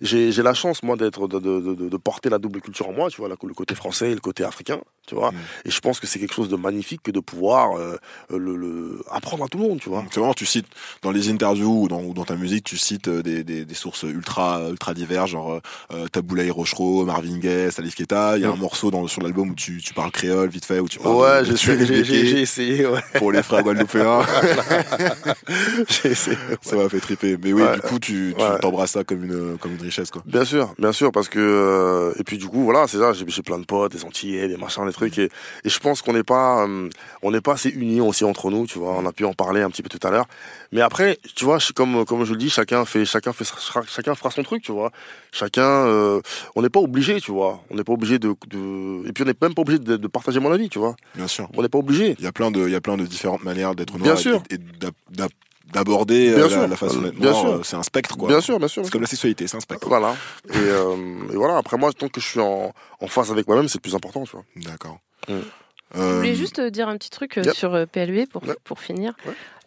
[0.02, 2.94] J'ai j'ai la chance moi d'être de, de, de, de porter la double culture en
[2.94, 5.32] moi, tu vois, la- le côté français et le côté africain, tu vois.
[5.66, 7.98] Et je pense que c'est quelque chose de magnifique que de pouvoir euh,
[8.30, 10.04] le, le apprendre à tout le monde, tu vois.
[10.12, 10.68] C'est vraiment, tu cites
[11.02, 13.76] dans les interviews ou dans, ou dans ta musique, tu cites euh, des, des, des
[13.76, 15.60] sources ultra ultra diverses, genre euh,
[15.92, 18.38] euh, Taboulaï Rochereau, Marvin Gaye, Salif Keita.
[18.38, 20.88] Il y a un morceau dans, sur l'album tu, tu parles créole vite fait, où
[20.88, 23.02] tu parles Ouais, de- j'ai de essayé, ouais.
[23.16, 24.22] pour les frères guadeloupéens.
[25.90, 26.38] j'ai essayé.
[26.62, 27.38] Ça m'a fait triper.
[27.44, 27.76] Mais oui, Ouais.
[27.76, 30.22] du coup, tu, t'embrasses ça comme une comme une richesse, quoi.
[30.26, 33.12] Bien sûr, bien sûr, parce que euh, et puis du coup voilà, c'est ça.
[33.14, 35.30] J'ai plein de potes, des Antillais, des machins, des trucs, et,
[35.64, 36.90] et je pense qu'on n'est pas, euh,
[37.22, 38.94] on n'est pas assez unis aussi entre nous, tu vois.
[38.98, 40.28] On a pu en parler un petit peu tout à l'heure,
[40.72, 43.46] mais après, tu vois, comme comme je le dis, chacun fait, chacun fait,
[43.88, 44.92] chacun fera son truc, tu vois.
[45.32, 46.22] Chacun, euh,
[46.56, 47.64] on n'est pas obligé, tu vois.
[47.70, 50.08] On n'est pas obligé de, de, et puis on n'est même pas obligé de, de
[50.08, 50.96] partager mon avis, tu vois.
[51.16, 51.50] Bien sûr.
[51.58, 52.16] On n'est pas obligé.
[52.20, 54.16] Il y a plein de il y a plein de différentes manières d'être noir Bien
[54.16, 54.44] et- sûr.
[54.50, 55.32] et, d'ab- d'ab-
[55.74, 56.60] d'aborder Bien euh, sûr.
[56.62, 57.36] la, la façon d'être noir.
[57.36, 57.50] sûr.
[57.56, 58.30] euh, C'est un spectre, quoi.
[58.30, 58.84] Bien sûr, bien sûr.
[58.86, 59.88] C'est comme la sexualité, c'est un spectre.
[59.90, 60.16] Voilà.
[60.50, 60.96] Et, euh,
[61.32, 61.58] et voilà.
[61.58, 64.24] Après moi, tant que je suis en, en phase avec moi-même, c'est le plus important,
[64.24, 64.46] tu vois.
[64.56, 65.00] D'accord.
[65.28, 67.54] Je voulais juste dire un petit truc Yep.
[67.54, 69.14] sur PLB pour, pour finir.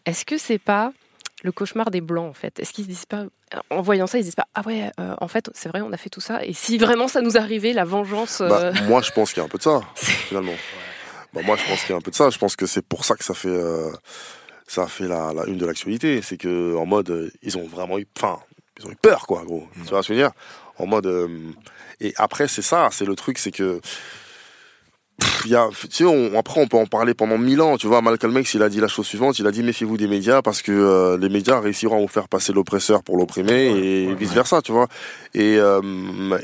[0.07, 0.93] Est-ce que c'est pas
[1.43, 3.25] le cauchemar des blancs en fait Est-ce qu'ils se disent pas,
[3.71, 5.93] en voyant ça, ils se disent pas ah ouais, euh, en fait c'est vrai, on
[5.93, 8.41] a fait tout ça et si vraiment ça nous arrivait, la vengeance.
[8.41, 10.55] Bah, euh, moi, je pense qu'il y a un peu de ça, finalement.
[11.33, 12.31] Bah, moi, je pense qu'il y a un peu de ça.
[12.31, 13.91] Je pense que c'est pour ça que ça fait, euh,
[14.67, 16.21] ça fait la, la une de l'actualité.
[16.23, 18.41] C'est que en mode, ils ont vraiment eu, enfin,
[18.79, 19.69] ils ont eu peur, quoi, gros.
[19.85, 20.33] Tu vois ce que je veux dire?
[20.79, 21.31] En mode,
[22.01, 23.81] et après, c'est ça, c'est le truc, c'est que.
[25.45, 27.77] Il y a, tu sais, on, après on peut en parler pendant mille ans.
[27.79, 29.39] Tu vois, Malcolm X, il a dit la chose suivante.
[29.39, 32.29] Il a dit méfiez-vous des médias parce que euh, les médias réussiront à vous faire
[32.29, 33.53] passer l'oppresseur pour l'opprimé
[34.09, 34.61] et vice versa.
[34.63, 34.87] Tu vois.
[35.35, 35.81] Et, euh,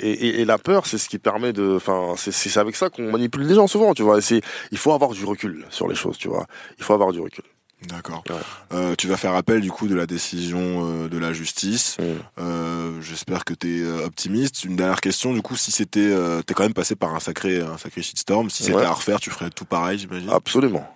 [0.00, 1.74] et, et- et la peur, c'est ce qui permet de.
[1.76, 3.92] Enfin, c'est c'est avec ça qu'on manipule les gens souvent.
[3.92, 4.18] Tu vois.
[4.18, 4.40] Et c'est,
[4.72, 6.16] il faut avoir du recul sur les choses.
[6.16, 6.46] Tu vois.
[6.78, 7.44] Il faut avoir du recul.
[7.88, 8.24] D'accord.
[8.72, 10.58] Euh, tu vas faire appel du coup de la décision
[11.04, 11.96] euh, de la justice.
[12.38, 14.64] Euh, J'espère que tu es optimiste.
[14.64, 17.60] Une dernière question, du coup, si c'était, euh, t'es quand même passé par un sacré,
[17.60, 18.50] un sacré shitstorm.
[18.50, 18.84] Si c'était Ouais.
[18.84, 20.30] à refaire, tu ferais tout pareil, j'imagine.
[20.30, 20.86] Absolument.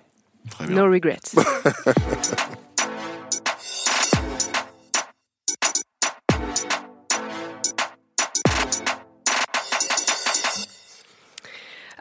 [0.50, 0.76] Très bien.
[0.84, 1.18] No regrets.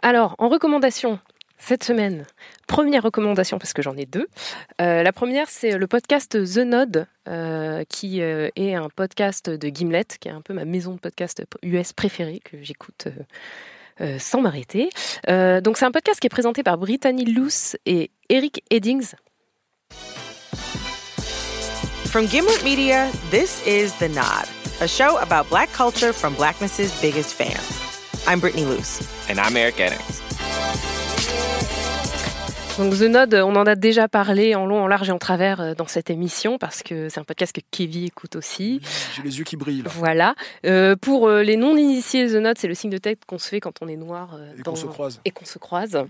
[0.02, 1.20] Alors, en recommandation,
[1.70, 2.26] cette semaine,
[2.68, 4.28] première recommandation, parce que j'en ai deux.
[4.82, 9.70] Euh, la première, c'est le podcast The Node, euh, qui euh, est un podcast de
[9.70, 13.12] Gimlet, qui est un peu ma maison de podcast US préférée, que j'écoute euh,
[14.02, 14.90] euh, sans m'arrêter.
[15.30, 19.14] Euh, donc, c'est un podcast qui est présenté par Brittany Luce et Eric Eddings.
[22.08, 24.48] From Gimlet Media, this is The Nod,
[24.82, 27.80] a show about black culture from blackness's biggest fans.
[28.28, 29.08] I'm Brittany Luce.
[29.30, 30.19] And I'm Eric Eddings.
[32.80, 35.60] Donc The Node, on en a déjà parlé en long, en large et en travers
[35.60, 38.80] euh, dans cette émission parce que c'est un podcast que Kevin écoute aussi.
[39.18, 39.82] J'ai les yeux qui brillent.
[39.82, 39.90] là.
[39.94, 40.34] Voilà.
[40.66, 43.60] Euh, pour euh, les non-initiés, The Node, c'est le signe de tête qu'on se fait
[43.60, 45.20] quand on est noir euh, Et qu'on se croise.
[45.26, 46.06] Et qu'on se croise.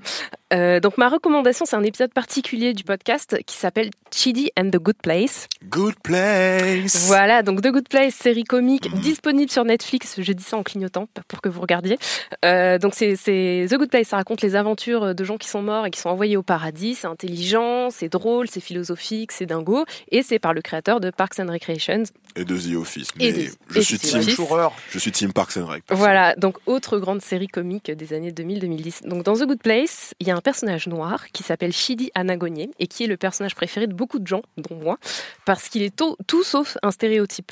[0.54, 4.78] Euh, donc ma recommandation, c'est un épisode particulier du podcast qui s'appelle Chidi and the
[4.78, 5.48] Good Place.
[5.68, 7.08] Good Place.
[7.08, 10.22] Voilà, donc The Good Place, série comique disponible sur Netflix.
[10.22, 11.98] Je dis ça en clignotant pour que vous regardiez.
[12.44, 15.88] Donc c'est c'est The Good Place, ça raconte les aventures de gens qui sont morts
[15.88, 16.59] et qui sont envoyés au paradis.
[16.96, 21.40] C'est intelligent, c'est drôle, c'est philosophique, c'est dingo, et c'est par le créateur de Parks
[21.40, 22.04] and Recreations.
[22.36, 23.10] Et de The Office.
[23.20, 24.22] Et Mais de- je suis team.
[24.22, 25.84] Je suis team Parks and Rec.
[25.90, 29.08] Voilà, donc autre grande série comique des années 2000-2010.
[29.08, 32.70] Donc dans The Good Place, il y a un personnage noir qui s'appelle Shidi Anagonier
[32.80, 34.98] et qui est le personnage préféré de beaucoup de gens, dont moi,
[35.46, 37.52] parce qu'il est tout, tout sauf un stéréotype.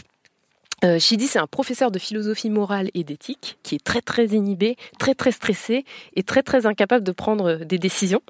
[0.83, 4.75] Euh, Shidi, c'est un professeur de philosophie morale et d'éthique qui est très très inhibé,
[4.99, 5.85] très très stressé
[6.15, 8.21] et très très incapable de prendre des décisions.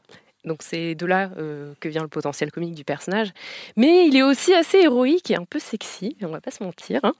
[0.47, 3.31] Donc c'est de là euh, que vient le potentiel comique du personnage.
[3.75, 7.01] Mais il est aussi assez héroïque et un peu sexy, on va pas se mentir.
[7.03, 7.13] hein.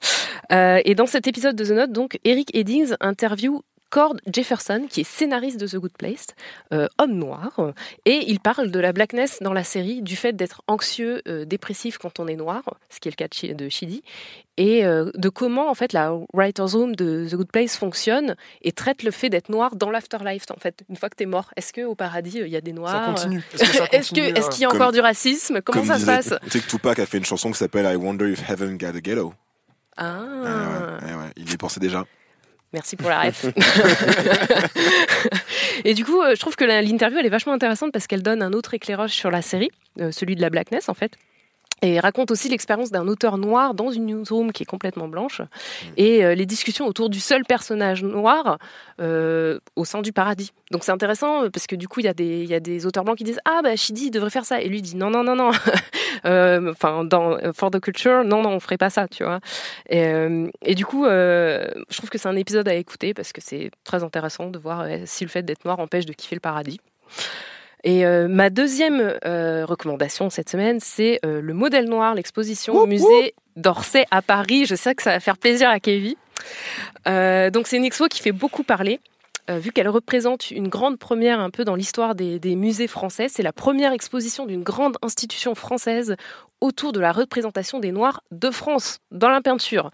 [0.51, 5.01] Euh, et dans cet épisode de The Note, donc, Eric Eddings interview Cord Jefferson, qui
[5.01, 6.27] est scénariste de The Good Place,
[6.73, 7.73] euh, homme noir,
[8.05, 11.97] et il parle de la blackness dans la série, du fait d'être anxieux, euh, dépressif
[11.97, 14.03] quand on est noir, ce qui est le cas de Chi- de Shidi,
[14.57, 18.71] et euh, de comment en fait la writer's room de The Good Place fonctionne et
[18.73, 20.43] traite le fait d'être noir dans l'afterlife.
[20.55, 22.61] En fait, une fois que t'es mort, est-ce que au paradis euh, il y a
[22.61, 23.05] des noirs?
[23.05, 23.43] Ça continue,
[23.91, 24.23] est-ce qu'il
[24.61, 25.61] y a Comme- encore du racisme?
[25.61, 26.33] Comment Comme ça se passe?
[26.43, 28.87] Tu sais que Tupac a fait une chanson qui s'appelle I Wonder If Heaven Got
[28.87, 29.33] a Ghetto.
[29.95, 30.21] Ah.
[31.01, 32.05] Ouais, ouais, il y pensait déjà.
[32.73, 33.45] Merci pour la ref.
[35.85, 38.41] et du coup, euh, je trouve que l'interview, elle est vachement intéressante parce qu'elle donne
[38.41, 41.13] un autre éclairage sur la série, euh, celui de la blackness en fait.
[41.83, 45.41] Et raconte aussi l'expérience d'un auteur noir dans une newsroom qui est complètement blanche.
[45.95, 48.57] Et euh, les discussions autour du seul personnage noir
[48.99, 50.53] euh, au sein du paradis.
[50.71, 52.59] Donc c'est intéressant euh, parce que du coup il y, a des- il y a
[52.59, 54.59] des auteurs blancs qui disent ah bah Shidi il devrait faire ça.
[54.59, 55.51] Et lui dit non non non non.
[56.25, 59.39] Euh, enfin dans For the Culture non non on ferait pas ça tu vois.
[59.87, 60.11] Et,
[60.63, 64.03] et du coup je trouve que c'est un épisode à écouter parce que c'est très
[64.03, 66.79] intéressant de voir si le fait d'être noir empêche de kiffer le paradis.
[67.83, 72.87] Et euh, ma deuxième euh, recommandation cette semaine, c'est euh, le modèle noir, l'exposition au
[72.87, 74.65] musée d'Orsay à Paris.
[74.65, 76.15] Je sais que ça va faire plaisir à Kevin.
[77.05, 78.99] Donc c'est une expo qui fait beaucoup parler.
[79.49, 83.43] vu qu'elle représente une grande première un peu dans l'histoire des, des musées français, c'est
[83.43, 86.15] la première exposition d'une grande institution française
[86.61, 89.91] autour de la représentation des Noirs de France dans la peinture.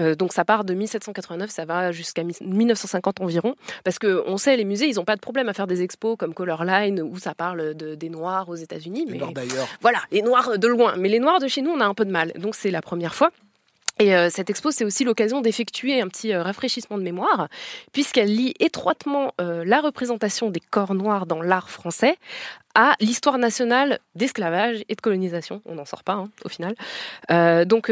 [0.00, 4.36] Euh, donc ça part de 1789, ça va jusqu'à mi- 1950 environ, parce que on
[4.38, 7.16] sait les musées, ils n'ont pas de problème à faire des expos comme Colorline où
[7.18, 9.68] ça parle de, des Noirs aux États-Unis, mais Noirs d'ailleurs.
[9.80, 12.04] voilà, les Noirs de loin, mais les Noirs de chez nous, on a un peu
[12.04, 12.32] de mal.
[12.38, 13.30] Donc c'est la première fois.
[14.00, 17.48] Et euh, cette expo, c'est aussi l'occasion d'effectuer un petit euh, rafraîchissement de mémoire,
[17.92, 22.16] puisqu'elle lie étroitement euh, la représentation des corps noirs dans l'art français
[22.74, 25.62] à l'histoire nationale d'esclavage et de colonisation.
[25.64, 26.74] On n'en sort pas, hein, au final.
[27.68, 27.88] Donc,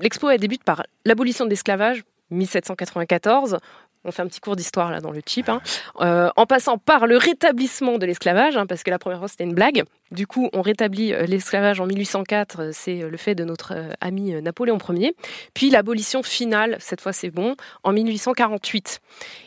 [0.00, 3.58] l'expo, elle débute par l'abolition de l'esclavage, 1794.
[4.06, 5.60] On fait un petit cours d'histoire là dans le chip, hein.
[6.00, 9.44] Euh, en passant par le rétablissement de l'esclavage, hein, parce que la première fois c'était
[9.44, 9.84] une blague.
[10.12, 14.32] Du coup, on rétablit euh, l'esclavage en 1804, euh, c'est le fait de notre ami
[14.40, 15.14] Napoléon Ier.
[15.54, 19.00] Puis l'abolition finale, cette fois c'est bon, en 1848.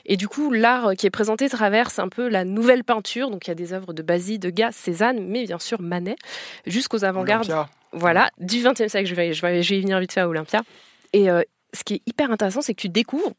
[0.05, 3.30] Et du coup, l'art qui est présenté traverse un peu la nouvelle peinture.
[3.30, 6.16] Donc il y a des œuvres de Basile, Degas, Cézanne, mais bien sûr Manet,
[6.66, 7.53] jusqu'aux avant-gardes.
[7.91, 9.07] Voilà, du XXe siècle.
[9.07, 10.62] Je vais, je, vais, je vais y venir vite fait à Olympia.
[11.14, 11.41] Et euh,
[11.74, 13.34] ce qui est hyper intéressant, c'est que tu découvres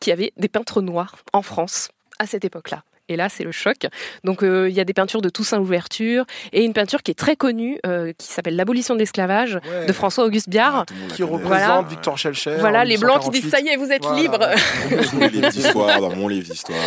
[0.00, 2.82] qu'il y avait des peintres noirs en France à cette époque-là.
[3.08, 3.86] Et là, c'est le choc.
[4.24, 7.14] Donc, euh, il y a des peintures de Toussaint Louverture et une peinture qui est
[7.18, 9.86] très connue, euh, qui s'appelle L'abolition de l'esclavage Ouais.
[9.86, 10.84] de François-Auguste Biard.
[11.14, 11.82] Qui représente Voilà.
[11.88, 12.56] Victor Schellcher.
[12.58, 13.50] Voilà, les blancs qui disent 1948.
[13.50, 14.20] ça y est, vous êtes Voilà.
[14.20, 14.38] libres.
[14.38, 16.78] Dans mon livre d'histoire, dans mon livre d'histoire.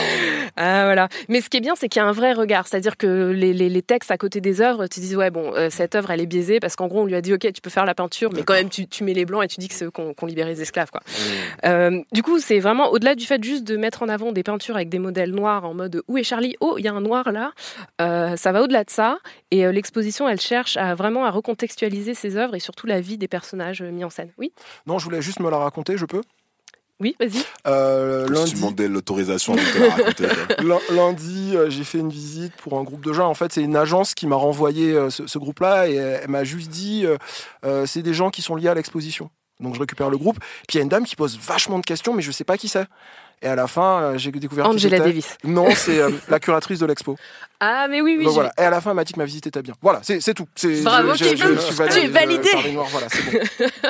[0.57, 1.07] Ah, voilà.
[1.29, 2.67] Mais ce qui est bien, c'est qu'il y a un vrai regard.
[2.67, 5.69] C'est-à-dire que les, les- les textes à côté des œuvres, tu dis, ouais, bon, euh,
[5.69, 7.69] cette œuvre, elle est biaisée parce qu'en gros, on lui a dit, ok, tu peux
[7.69, 9.73] faire la peinture, mais quand même, tu, tu mets les blancs et tu dis que
[9.73, 11.01] c'est eux qui ont qui ont libéré les esclaves, quoi.
[11.65, 14.75] Euh, du coup, c'est vraiment au-delà du fait juste de mettre en avant des peintures
[14.75, 16.55] avec des modèles noirs en mode où est Charlie?
[16.59, 17.53] Oh, il y a un noir là.
[18.01, 19.17] Euh, ça va au-delà de ça.
[19.49, 23.17] Et euh, l'exposition, elle cherche à vraiment à recontextualiser ces œuvres et surtout la vie
[23.17, 24.31] des personnages euh, mis en scène.
[24.37, 24.53] Oui,
[24.85, 26.21] Non, je voulais juste me la raconter, je peux?
[26.99, 27.43] Oui, vas-y.
[27.65, 30.27] Euh, Comme si lundi, tu demandais l'autorisation de te la raconter.
[30.93, 33.27] Lundi, euh, j'ai fait une visite pour un groupe de gens.
[33.27, 36.43] En fait, c'est une agence qui m'a renvoyé euh, ce, ce groupe-là et elle, m'a
[36.43, 37.17] juste dit euh,
[37.65, 39.31] euh, c'est des gens qui sont liés à l'exposition.
[39.59, 40.39] Donc je récupère le groupe.
[40.67, 42.57] Puis il y a une dame qui pose vachement de questions, mais je sais pas
[42.57, 42.85] qui c'est.
[43.43, 45.09] Et à la fin, euh, j'ai découvert qui Angela c'était.
[45.09, 45.37] Davis.
[45.43, 47.17] Non, c'est euh, la curatrice de l'expo.
[47.59, 48.25] Ah, mais oui, oui.
[48.25, 48.51] Donc voilà.
[48.57, 49.73] Et à la fin, elle m'a dit que ma visite était bien.
[49.81, 50.47] Voilà, c'est tout.
[50.83, 51.55] Bravo, je- Kevin.
[51.55, 52.49] je suis Tu es euh, validé.
[52.73, 53.39] Noirs, voilà, bon.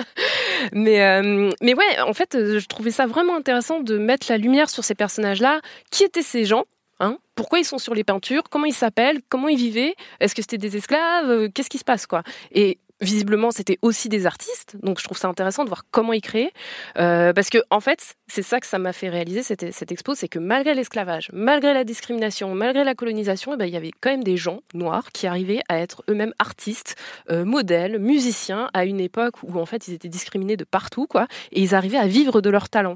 [0.74, 1.22] Mais,
[1.62, 4.94] mais ouais, en fait, je trouvais ça vraiment intéressant de mettre la lumière sur ces
[4.96, 5.60] personnages-là.
[5.90, 6.66] Qui étaient ces gens
[7.00, 7.18] hein?
[7.36, 8.44] Pourquoi ils sont sur les peintures?
[8.50, 9.22] Comment ils s'appellent?
[9.28, 9.96] Comment ils vivaient?
[10.20, 11.50] Est-ce que c'était des esclaves?
[11.50, 12.22] Qu'est-ce qui se passe quoi?
[12.54, 14.76] Et visiblement, c'était aussi des artistes.
[14.82, 16.52] Donc, je trouve ça intéressant de voir comment ils créaient.
[16.98, 20.16] Euh, parce que, en fait, c'est ça que ça m'a fait réaliser cette, cette expo,
[20.16, 23.92] c'est que malgré l'esclavage, malgré la discrimination, malgré la colonisation, eh ben, il y avait
[24.00, 26.96] quand même des gens noirs qui arrivaient à être eux-mêmes artistes,
[27.30, 31.28] euh, modèles, musiciens, à une époque où, en fait, ils étaient discriminés de partout, quoi,
[31.52, 32.96] et ils arrivaient à vivre de leur talent.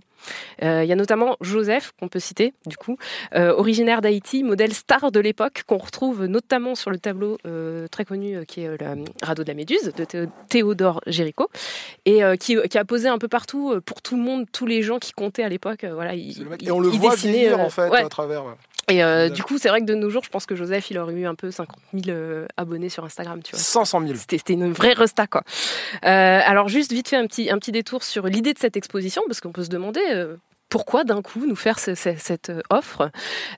[0.64, 2.97] Euh, Il y a notamment Joseph, qu'on peut citer, du coup,
[3.34, 7.38] originaire d'Haïti, modèle star de l'époque, qu'on retrouve notamment sur le tableau
[7.91, 11.49] très connu qui est le radeau de la Méduse, de Thé- Théodore Géricault,
[12.05, 14.65] et euh, qui, qui a posé un peu partout euh, pour tout le monde, tous
[14.65, 15.83] les gens qui comptaient à l'époque.
[15.83, 18.03] euh, voilà, il, Et on le il voit dessinait, vieillir en fait ouais.
[18.03, 18.45] à travers.
[18.45, 18.53] ouais.
[18.87, 20.99] Et euh, du coup, c'est vrai que de nos jours, je pense que Joseph, il
[20.99, 23.59] aurait eu un peu 50 000 euh, abonnés sur Instagram, tu vois.
[23.59, 24.13] 500 000.
[24.15, 25.41] C'était c'était une vraie resta, quoi.
[26.05, 29.23] Euh, alors, juste vite fait un petit, un petit détour sur l'idée de cette exposition,
[29.25, 30.35] parce qu'on peut se demander euh,
[30.76, 33.03] pourquoi d'un coup nous faire ce- ce- cette euh, offre?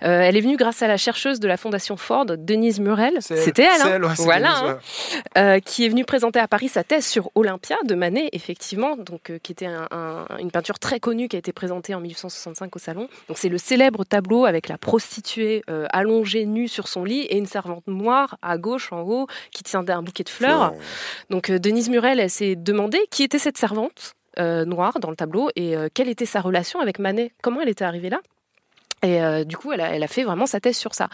[0.03, 3.15] Euh, elle est venue grâce à la chercheuse de la Fondation Ford, Denise Murel.
[3.21, 5.31] C'était elle, hein elle, ouais, c'est voilà, Denise, hein.
[5.39, 9.31] Euh, qui est venue présenter à Paris sa thèse sur Olympia de Manet, effectivement, donc
[9.31, 12.75] euh, qui était un- un- une peinture très connue qui a été présentée en 1865
[12.75, 13.07] au salon.
[13.29, 17.47] Donc c'est le célèbre tableau avec la prostituée allongée nue sur son lit et une
[17.47, 20.73] servante noire à gauche en haut qui tient un bouquet de fleurs.
[21.31, 24.13] Donc Denise Murel, elle s'est demandé qui était cette servante
[24.65, 27.85] noire dans le tableau et euh, quelle était sa relation avec Manet, comment elle était
[27.85, 28.21] arrivée là?
[29.03, 31.07] Et euh, du coup, elle a, fait vraiment sa thèse sur ça.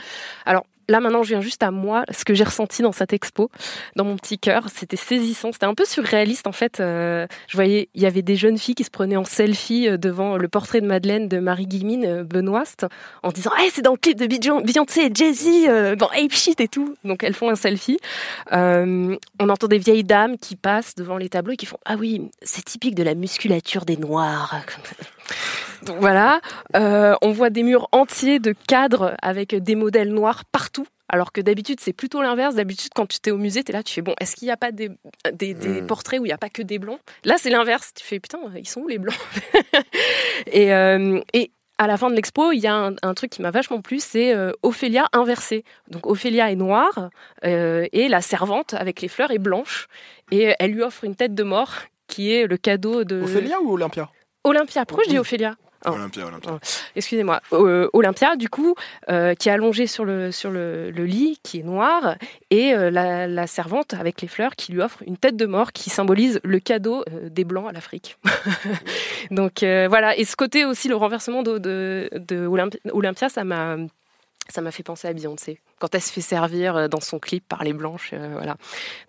[0.45, 3.49] Alors là, maintenant, je viens juste à moi, ce que j'ai ressenti dans cette expo,
[3.95, 4.67] dans mon petit cœur.
[4.73, 6.79] C'était saisissant, c'était un peu surréaliste en fait.
[6.79, 9.97] Euh, je voyais, il y avait des jeunes filles qui se prenaient en selfie euh,
[9.97, 12.85] devant le portrait de Madeleine de Marie Guillemine, euh, Benoist,
[13.21, 16.61] en disant hey, c'est dans le clip de Beyon- Beyoncé et Jay-Z, dans Ape Shit
[16.61, 16.95] et tout.
[17.03, 17.99] Donc elles font un selfie.
[18.51, 22.29] On entend des vieilles dames qui passent devant les tableaux et qui font Ah oui,
[22.41, 24.55] c'est typique de la musculature des Noirs.
[25.83, 26.39] Donc voilà,
[26.75, 30.85] Euh, on voit des murs entiers de cadres avec des modèles noirs partout.
[31.09, 32.55] Alors que d'habitude, c'est plutôt l'inverse.
[32.55, 34.51] D'habitude, quand tu es au musée, tu es là, tu fais bon, est-ce qu'il n'y
[34.51, 34.89] a pas des,
[35.31, 36.99] des, des portraits où il n'y a pas que des blancs?
[37.23, 37.91] Là, c'est l'inverse.
[37.93, 39.15] Tu fais putain, ils sont où les blancs?
[40.47, 43.41] Et, euh, et à la fin de l'expo, il y a un, un truc qui
[43.41, 45.63] m'a vachement plu, c'est euh, Ophélia inversée.
[45.89, 47.09] Donc Ophélia est noire
[47.45, 49.87] euh, et la servante avec les fleurs est blanche
[50.31, 51.73] et elle lui offre une tête de mort
[52.07, 54.09] qui est le cadeau de Ophélia ou Olympia?
[54.43, 54.85] Olympia.
[54.85, 55.55] Pourquoi je dis Ophélia?
[55.85, 55.91] Ah.
[55.91, 56.51] Olympia, Olympia.
[56.53, 56.59] Oh,
[56.95, 58.73] Excusez-moi, Euh, Olympia, du coup,
[59.09, 62.15] euh, qui est allongée sur le, sur le, le lit, qui est noir,
[62.51, 65.73] et euh, la, la servante avec les fleurs qui lui offre une tête de mort
[65.73, 68.17] qui symbolise le cadeau des Blancs à l'Afrique.
[69.31, 73.75] Donc voilà, et ce côté aussi, le renversement de, de, de Olympi- Olympia, ça m'a
[74.49, 75.59] ça m'a fait penser à Beyoncé.
[75.79, 78.55] Quand elle se fait servir euh, dans son clip par les blanches euh, voilà.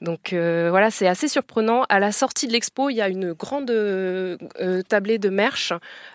[0.01, 1.85] Donc euh, voilà c'est assez surprenant.
[1.89, 4.36] À la sortie de l'expo il y a une grande euh,
[4.89, 5.73] tablée de merch.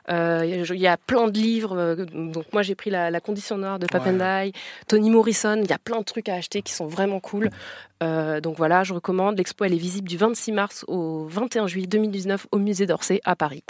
[0.09, 3.87] Il y a- plein de livres donc moi j'ai pris la, la condition noire de
[3.87, 4.51] Papendai
[4.87, 5.59] Tony Morrison.
[5.63, 7.49] Il y a plein de trucs à acheter qui sont vraiment cool.
[8.01, 9.37] Donc voilà je recommande.
[9.37, 13.35] L'expo elle est visible du 26 mars au 21 juillet 2019 au musée d'Orsay à
[13.35, 13.63] Paris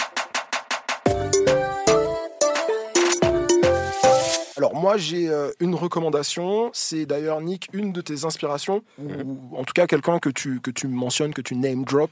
[4.70, 9.64] Alors moi j'ai euh, une recommandation, c'est d'ailleurs Nick une de tes inspirations, ou en
[9.64, 12.12] tout cas quelqu'un que tu, que tu mentionnes, que tu name drop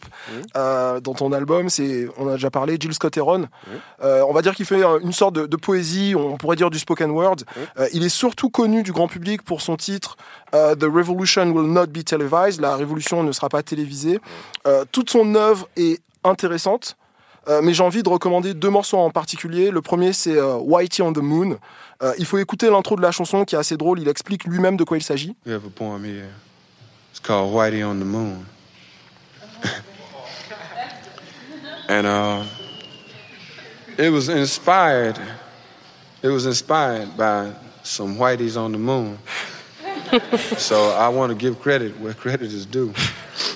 [0.56, 3.48] euh, dans ton album, c'est, on a déjà parlé, Jill Scott Heron.
[4.04, 6.80] Euh, on va dire qu'il fait une sorte de, de poésie, on pourrait dire du
[6.80, 7.38] spoken word.
[7.94, 10.18] Il est surtout connu du grand public pour son titre
[10.52, 14.20] The Revolution Will Not Be Televised, la révolution ne sera pas télévisée.
[14.92, 16.98] Toute son œuvre est intéressante.
[17.50, 19.72] Euh, mais j'ai envie de recommander deux morceaux en particulier.
[19.72, 21.58] Le premier, c'est euh, Whitey on the Moon.
[22.04, 24.00] Euh, il faut écouter l'intro de la chanson qui est assez drôle.
[24.00, 25.36] Il explique lui-même de quoi il s'agit.
[25.46, 26.30] We have a poem here.
[27.12, 28.46] It's called Whitey on the Moon.
[31.90, 32.44] and uh,
[33.98, 35.18] it was inspired.
[36.22, 37.54] It was inspired by
[37.84, 39.18] some Whiteys on the moon.
[40.58, 42.94] so I want to give credit where credit is due.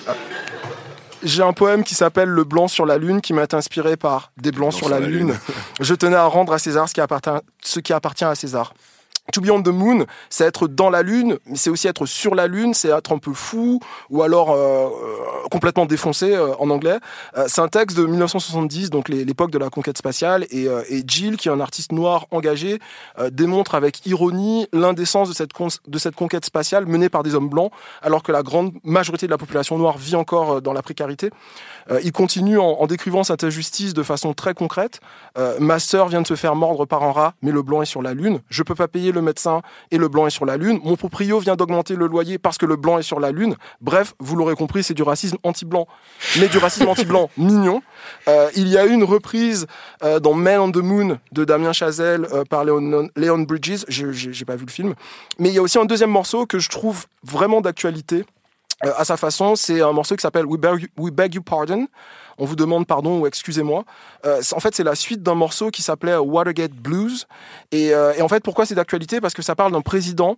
[1.22, 4.32] J'ai un poème qui s'appelle Le blanc sur la lune qui m'a été inspiré par
[4.36, 5.38] Des blancs sur la, lune.
[5.80, 7.30] Je tenais à rendre à César ce qui appartient,
[7.62, 8.74] ce qui appartient à César.
[9.30, 12.34] To be on the moon, c'est être dans la lune, mais c'est aussi être sur
[12.34, 13.78] la lune, c'est être un peu fou
[14.10, 14.56] ou alors euh,
[14.88, 16.98] euh, complètement défoncé euh, en anglais.
[17.36, 21.04] Euh, c'est un texte de 1970, donc l'époque de la conquête spatiale, et, euh, et
[21.06, 22.80] Jill, qui est un artiste noir engagé,
[23.20, 25.50] euh, démontre avec ironie l'indécence de cette,
[25.86, 27.70] de cette conquête spatiale menée par des hommes blancs,
[28.02, 31.30] alors que la grande majorité de la population noire vit encore dans la précarité.
[31.90, 35.00] Euh, il continue en, en décrivant cette injustice de façon très concrète.
[35.38, 37.86] Euh, ma sœur vient de se faire mordre par un rat, mais le blanc est
[37.86, 38.40] sur la lune.
[38.48, 40.80] Je peux pas payer le médecin et le blanc est sur la lune.
[40.84, 43.56] Mon proprio vient d'augmenter le loyer parce que le blanc est sur la lune.
[43.80, 45.86] Bref, vous l'aurez compris, c'est du racisme anti-blanc,
[46.38, 47.82] mais du racisme anti-blanc mignon.
[48.28, 49.66] Euh, il y a eu une reprise
[50.20, 53.84] dans Man on the Moon de Damien Chazelle par Léon, Léon Bridges.
[53.88, 54.94] J'ai pas vu le film,
[55.38, 58.24] mais il y a aussi un deuxième morceau que je trouve vraiment d'actualité.
[58.84, 60.60] Euh, à sa façon, c'est un morceau qui s'appelle We,
[61.12, 61.86] Beg You- Pardon.
[62.38, 63.84] On vous demande pardon ou excusez-moi.
[64.24, 67.26] Euh, en fait, c'est la suite d'un morceau qui s'appelait Watergate Blues.
[67.70, 69.20] Et, euh, et en fait, pourquoi c'est d'actualité?
[69.20, 70.36] Parce que ça parle d'un président,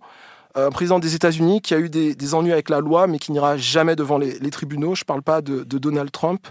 [0.57, 3.31] euh, un président des États-Unis qui a eu des, ennuis avec la loi, mais qui
[3.31, 4.93] n'ira jamais devant les, tribunaux.
[4.93, 6.47] Je parle pas de Donald Trump,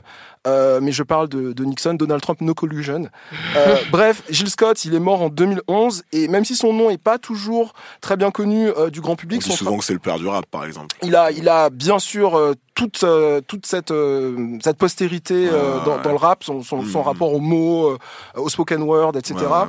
[0.47, 1.95] euh, mais je parle de, de Nixon.
[1.95, 3.09] Donald Trump, no collusion.
[3.57, 6.99] Euh, bref, Gilles Scott, il est mort en 2011, et même si son nom est
[7.03, 9.93] pas toujours très bien connu euh, du grand On public, dit son souvent que c'est
[9.93, 10.97] le père du rap, par exemple.
[11.03, 15.79] il a, il a bien sûr euh, toute, euh, toute cette, euh, cette postérité euh,
[15.85, 17.99] dans, dans le rap, son, son, son rapport aux mots, euh,
[18.37, 19.35] au spoken word, etc.
[19.37, 19.67] Ouais, ouais, ouais.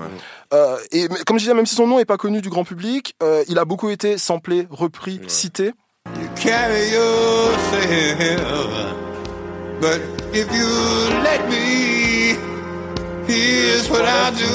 [0.54, 2.64] Euh, et mais comme je disais, même si son nom n'est pas connu du grand
[2.64, 5.74] public, euh, il a beaucoup été samplé, repris, cité.
[6.36, 6.92] Carry
[7.86, 8.96] yourself,
[9.82, 10.68] but if you
[11.24, 12.36] let me,
[13.28, 14.46] Here's what I do.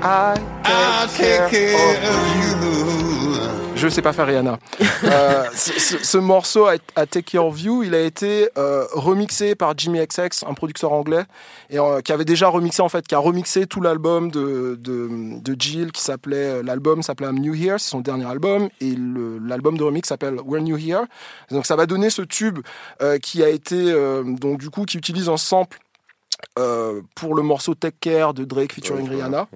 [0.00, 3.63] I I'll take care of you.
[3.84, 4.58] Je sais pas faire Rihanna.
[5.04, 8.86] Euh, ce, ce- ce morceau, à, à Take Care of You, il a été euh,
[8.92, 11.24] remixé par Jimmy XX, un producteur anglais,
[11.68, 15.08] et euh, qui avait déjà remixé en fait, qui a remixé tout l'album de, de,
[15.40, 19.76] de Jill, qui s'appelait l'album s'appelait I'm New Here, c'est son dernier album, et l'album
[19.76, 21.02] de remix s'appelle We're New Here.
[21.50, 22.60] Donc ça va donner ce tube
[23.22, 23.92] qui a été
[24.24, 25.78] donc du coup qui utilise un sample
[26.58, 29.48] euh, pour le morceau Take Care de Drake featuring Rihanna.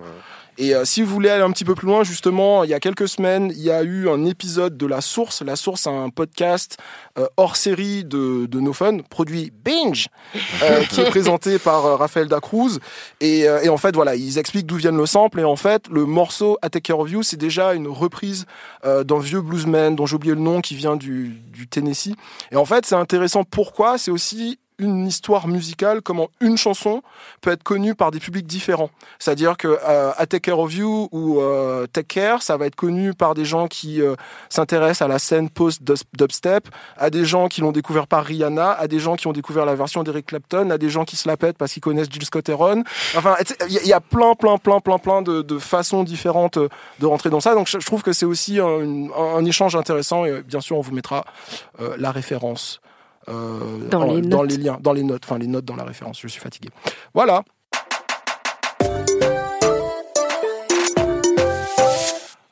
[0.60, 2.80] Et euh, si vous voulez aller un petit peu plus loin, justement, il y a
[2.80, 5.40] quelques semaines, il y a eu un épisode de La Source.
[5.43, 6.78] La Source, c'est un podcast
[7.16, 10.09] euh, hors série de, de No Fun, produit Binge,
[10.64, 12.80] euh, qui est présenté par euh, Raphaël Dacruz.
[13.20, 15.39] Et, euh, et en fait, voilà, ils expliquent d'où viennent le sample.
[15.39, 18.44] Et en fait, le morceau A Take Care of You, c'est déjà une reprise
[18.85, 22.14] euh, d'un vieux bluesman dont j'ai oublié le nom, qui vient du, du Tennessee.
[22.51, 23.44] Et en fait, c'est intéressant.
[23.44, 23.97] Pourquoi?
[23.97, 27.02] C'est aussi une histoire musicale, comment une chanson
[27.40, 28.90] peut être connue par des publics différents.
[29.18, 33.12] C'est-à-dire que euh, Take Care of You ou euh, Take Care, ça va être connu
[33.14, 34.14] par des gens qui euh,
[34.48, 38.98] s'intéressent à la scène post-dubstep, à des gens qui l'ont découvert par Rihanna, à des
[39.00, 41.59] gens qui ont découvert la version d'Eric Clapton, à des gens qui se la pètent
[41.59, 42.84] parce qu'ils connaissent Jill Scott Heron.
[43.16, 43.36] Enfin,
[43.68, 46.68] il y, a- plein, plein, plein, plein, plein de, de façons différentes euh,
[47.00, 47.55] de rentrer dans ça.
[47.55, 50.80] Donc je, trouve que c'est aussi un, une- un échange intéressant et bien sûr on
[50.80, 51.24] vous mettra
[51.80, 52.80] euh, la référence.
[53.28, 55.84] Euh, Dans en- les dans les liens, dans les notes, enfin les notes dans la
[55.84, 56.18] référence.
[56.20, 56.68] Je suis fatigué.
[57.14, 57.42] Voilà.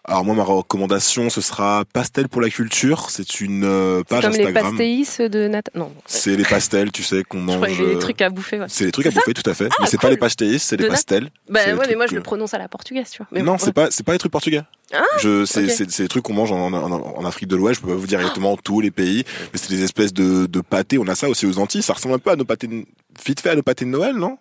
[0.08, 3.10] Alors moi, ma recommandation, ce sera Pastel pour la culture.
[3.10, 4.70] C'est une euh, page Comme les Instagram.
[4.70, 5.72] pastéis de Nathan.
[5.74, 5.92] Non.
[6.06, 7.56] C'est les pastels, tu sais, qu'on Je mange.
[7.56, 8.60] croyais les euh, trucs à bouffer.
[8.60, 8.66] ouais.
[8.68, 9.66] C'est les trucs à bouffer, tout à fait.
[9.68, 10.10] Ah, mais c'est pas cool.
[10.10, 11.28] les pastéis, c'est les pastels.
[11.48, 13.26] Bah ouais, les mais moi je le prononce à la portugaise, tu vois.
[13.32, 13.72] Mais non, bon, c'est ouais.
[13.72, 14.62] pas, c'est pas les trucs portugais.
[14.92, 17.80] Ah, Je, c'est, c'est, c'est des trucs qu'on mange en, en, en Afrique de l'Ouest.
[17.80, 20.60] Je peux pas vous dire exactement tous les pays, mais c'est des espèces de, de
[20.60, 20.98] pâtés.
[20.98, 21.82] On a ça aussi aux Antilles.
[21.82, 22.84] Ça ressemble un peu à nos pâtés, de-
[23.26, 24.38] vite fait à nos pâtés de Noël, non?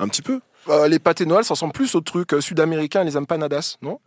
[0.00, 0.40] Un petit peu?
[0.68, 3.98] Euh, les pâtés Noël, ça ressemble plus aux trucs sud-américains, les empanadas, non?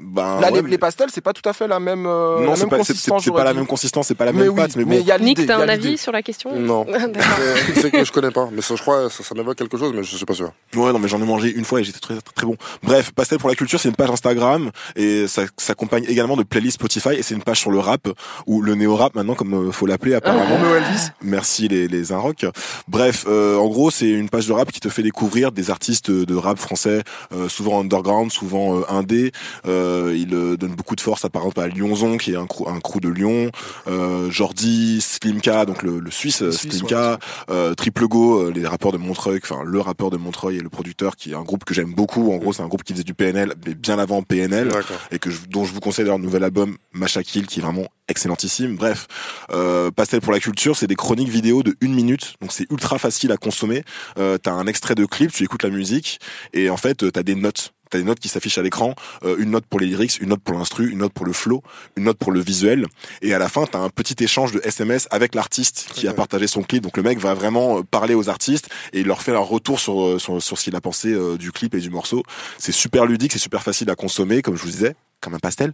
[0.00, 2.06] Ben, Là, ouais, les, mais- les pastels, c'est pas tout à fait la même.
[2.06, 4.14] euh, non, la c'est même pas, c'est, c'est, consistance, c'est pas la même consistance, c'est
[4.14, 4.90] pas la Mais même oui, pâte, mais bon.
[4.90, 6.84] mais y a Nick, t'as il y a un avis sur la question Non.
[6.84, 7.22] D'accord.
[7.74, 10.02] C'est que je connais pas, mais ça, je crois ça, ça m'évoque quelque chose, mais
[10.04, 10.52] je suis pas sûr.
[10.76, 12.56] Ouais, non, mais j'en ai mangé une fois et j'étais très, très, très bon.
[12.82, 16.74] Bref, Pastel pour la culture, c'est une page Instagram et ça s'accompagne également de playlists
[16.76, 18.08] Spotify et c'est une page sur le rap
[18.46, 20.44] ou le néo-rap maintenant, comme euh, faut l'appeler apparemment.
[20.76, 21.08] Elvis.
[21.22, 22.46] Merci les, les Inrock.
[22.86, 26.10] Bref, euh, en gros, c'est une page de rap qui te fait découvrir des artistes
[26.10, 27.02] de rap français,
[27.34, 29.32] euh, souvent underground, souvent euh, indé.
[29.66, 32.46] Euh, il euh, donne beaucoup de force à par exemple à Lyonzon, qui est un
[32.46, 33.50] crew, un crew de Lyon,
[33.86, 37.18] euh, Jordi, Slimka, donc le, le Suisse, euh, Suisse, Slimka,
[37.50, 40.68] euh, Triple Go, euh, les rappeurs de Montreuil, enfin le rappeur de Montreuil et le
[40.68, 42.32] producteur, qui est un groupe que j'aime beaucoup.
[42.32, 44.68] En gros, c'est un groupe qui faisait du PNL, mais bien avant PNL
[45.10, 47.86] et que je- dont je vous conseille d'ailleurs le nouvel album Machakil qui est vraiment
[48.08, 48.76] excellentissime.
[48.76, 49.06] Bref,
[49.52, 52.98] euh, Pastel pour la culture, c'est des chroniques vidéo de une minute, donc c'est ultra
[52.98, 53.84] facile à consommer.
[54.18, 56.18] Euh, t'as un extrait de clip, tu écoutes la musique
[56.54, 57.72] et en fait euh, t'as des notes.
[57.90, 58.94] T'as des notes qui s'affichent à l'écran,
[59.24, 61.62] euh, une note pour les lyrics, une note pour l'instru, une note pour le flow,
[61.96, 62.86] une note pour le visuel,
[63.22, 66.46] et à la fin t'as un petit échange de SMS avec l'artiste qui a partagé
[66.46, 66.82] son clip.
[66.82, 69.80] Donc le mec va vraiment euh, parler aux artistes et il leur fait un retour
[69.80, 72.22] sur euh, sur, sur ce qu'il a pensé euh, du clip et du morceau.
[72.58, 75.72] C'est super ludique, c'est super facile à consommer, comme je vous disais comme un pastel.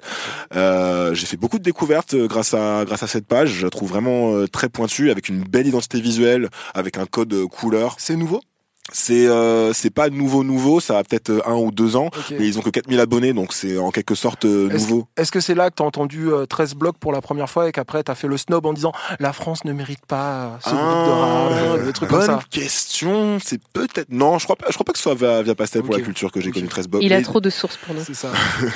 [0.57, 3.51] Euh, j'ai fait beaucoup de découvertes grâce à grâce à cette page.
[3.51, 7.97] Je la trouve vraiment très pointue, avec une belle identité visuelle, avec un code couleur.
[7.99, 8.41] C'est nouveau?
[8.93, 12.47] C'est euh, c'est pas nouveau nouveau, ça a peut-être euh, un ou deux ans, mais
[12.47, 15.09] ils ont que 4000 abonnés, donc c'est en quelque sorte euh, Est-ce nouveau.
[15.16, 17.73] est-ce que c'est là que t'as entendu euh, 13 blocs pour la première fois et
[17.73, 21.11] qu'après t'as fait le snob en disant la France ne mérite pas ce bruit de
[21.11, 22.40] rap, euh, des trucs comme bonne ça?
[22.51, 23.39] question.
[23.43, 24.66] C'est peut-être non, je crois pas.
[24.69, 26.69] Je crois pas que ce soit via, via Pastel pour la culture que j'ai connu
[26.69, 27.02] 13 blocs.
[27.02, 28.05] Il a trop de sources pour nous.
[28.05, 28.28] C'est ça.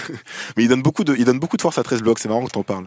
[0.56, 2.18] mais il donne beaucoup de, il donne beaucoup de force à 13 blocs.
[2.18, 2.86] C'est marrant que t'en parles.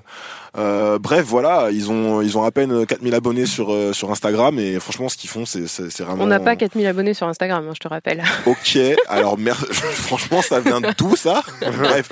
[0.58, 4.58] Euh, bref, voilà, ils ont, ils ont à peine 4000 abonnés sur euh, sur Instagram
[4.58, 6.24] et franchement, ce qu'ils font, c'est c'est c'est vraiment.
[6.24, 8.24] On n'a pas 4000 abonnés sur Instagram, hein, je te rappelle.
[8.46, 8.78] Ok,
[9.08, 11.42] alors mer- franchement, ça vient d'où ça?
[11.62, 12.10] Bref,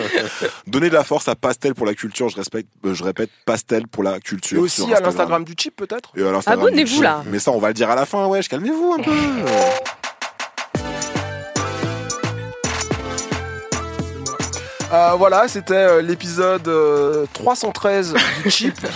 [0.68, 2.30] donner de la force à Pastel pour la culture.
[2.30, 4.62] Je respecte, euh, je répète, Pastel pour la Et culture.
[4.62, 6.12] aussi sur à l'Instagram du chip peut-être?
[6.46, 7.24] Abonnez-vous, là.
[7.28, 8.26] Mais ça, on va le dire à la fin.
[8.28, 9.12] Ouais, calmez-vous un peu.
[14.92, 18.76] Euh, voilà, c'était euh, l'épisode euh, 313 du chip.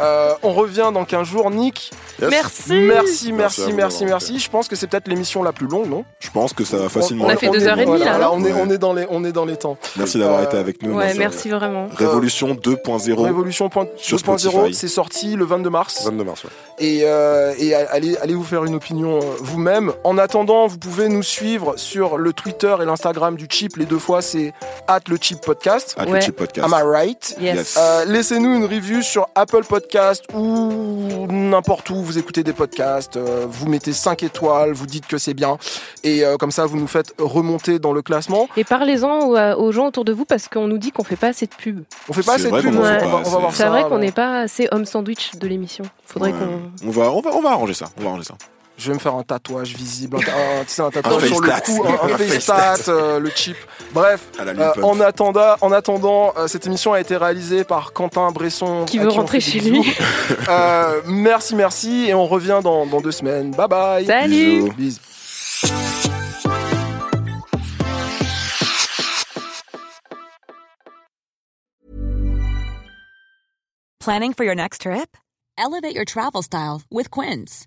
[0.00, 1.50] Euh, on revient dans 15 jours.
[1.50, 2.30] Nick, Yes.
[2.30, 3.32] merci, Merci.
[3.32, 4.38] merci, merci, merci.
[4.40, 6.04] Je pense que c'est peut-être l'émission la plus longue, non?
[6.18, 7.26] Je pense que ça va facilement.
[7.26, 8.60] On a fait deux heures et demie, voilà, là, non on est, Ouais.
[8.66, 9.76] on est dans les, on est dans les temps.
[9.96, 10.94] Merci d'avoir Euh, été avec nous.
[10.94, 11.88] Ouais, merci vraiment.
[11.94, 13.22] Révolution 2.0.
[13.22, 14.74] Révolution point- Sur 2.0, Spotify.
[14.74, 16.02] c'est sorti le 22 mars.
[16.04, 16.50] 22 mars, ouais.
[16.78, 19.92] Et, euh, et allez, allez vous faire une opinion euh, vous-même.
[20.04, 23.76] En attendant, vous pouvez nous suivre sur le Twitter et l'Instagram du Chip.
[23.76, 24.52] Les deux fois, c'est
[24.88, 25.94] at le Chip Podcast.
[26.36, 26.58] Podcast.
[26.64, 27.36] Am I right?
[27.40, 27.76] Yes.
[27.78, 33.16] Euh, Laissez-nous une review sur Apple Podcast ou n'importe où vous écoutez des podcasts.
[33.16, 35.58] Euh, vous mettez 5 étoiles, vous dites que c'est bien.
[36.04, 38.48] Et euh, comme ça, vous nous faites remonter dans le classement.
[38.56, 41.28] Et parlez-en aux, aux gens autour de vous parce qu'on nous dit qu'on fait pas
[41.28, 41.82] assez de pub.
[42.08, 43.16] On fait pas assez de vrai pub, qu'on en on, fait va- pas on va,
[43.16, 43.38] on va assez.
[43.40, 45.84] voir C'est vrai qu'on n'est pas assez homme sandwich de l'émission.
[46.06, 46.38] Faudrait Ouais.
[46.38, 46.88] qu'on.
[46.88, 47.86] On va, on va, on va arranger ça.
[47.98, 48.34] On va arranger ça.
[48.82, 51.40] Je vais me faire un tatouage visible, un, un- tu sais, un tatouage Un sur
[51.40, 53.56] le cou, un, un face euh, le chip.
[53.92, 58.84] Bref, euh, en attendant, en attendant euh, cette émission a été réalisée par Quentin Bresson.
[58.86, 59.82] Qui veut rentrer chez lui.
[60.48, 63.52] Euh, merci, merci, et on revient dans, dans deux semaines.
[63.52, 64.06] Bye bye.
[64.06, 64.70] Salut.
[64.76, 64.98] Bisous.
[65.68, 66.02] Bisous.
[74.00, 75.16] Planning for your next trip?
[75.56, 77.66] Elevate your travel style with Quince.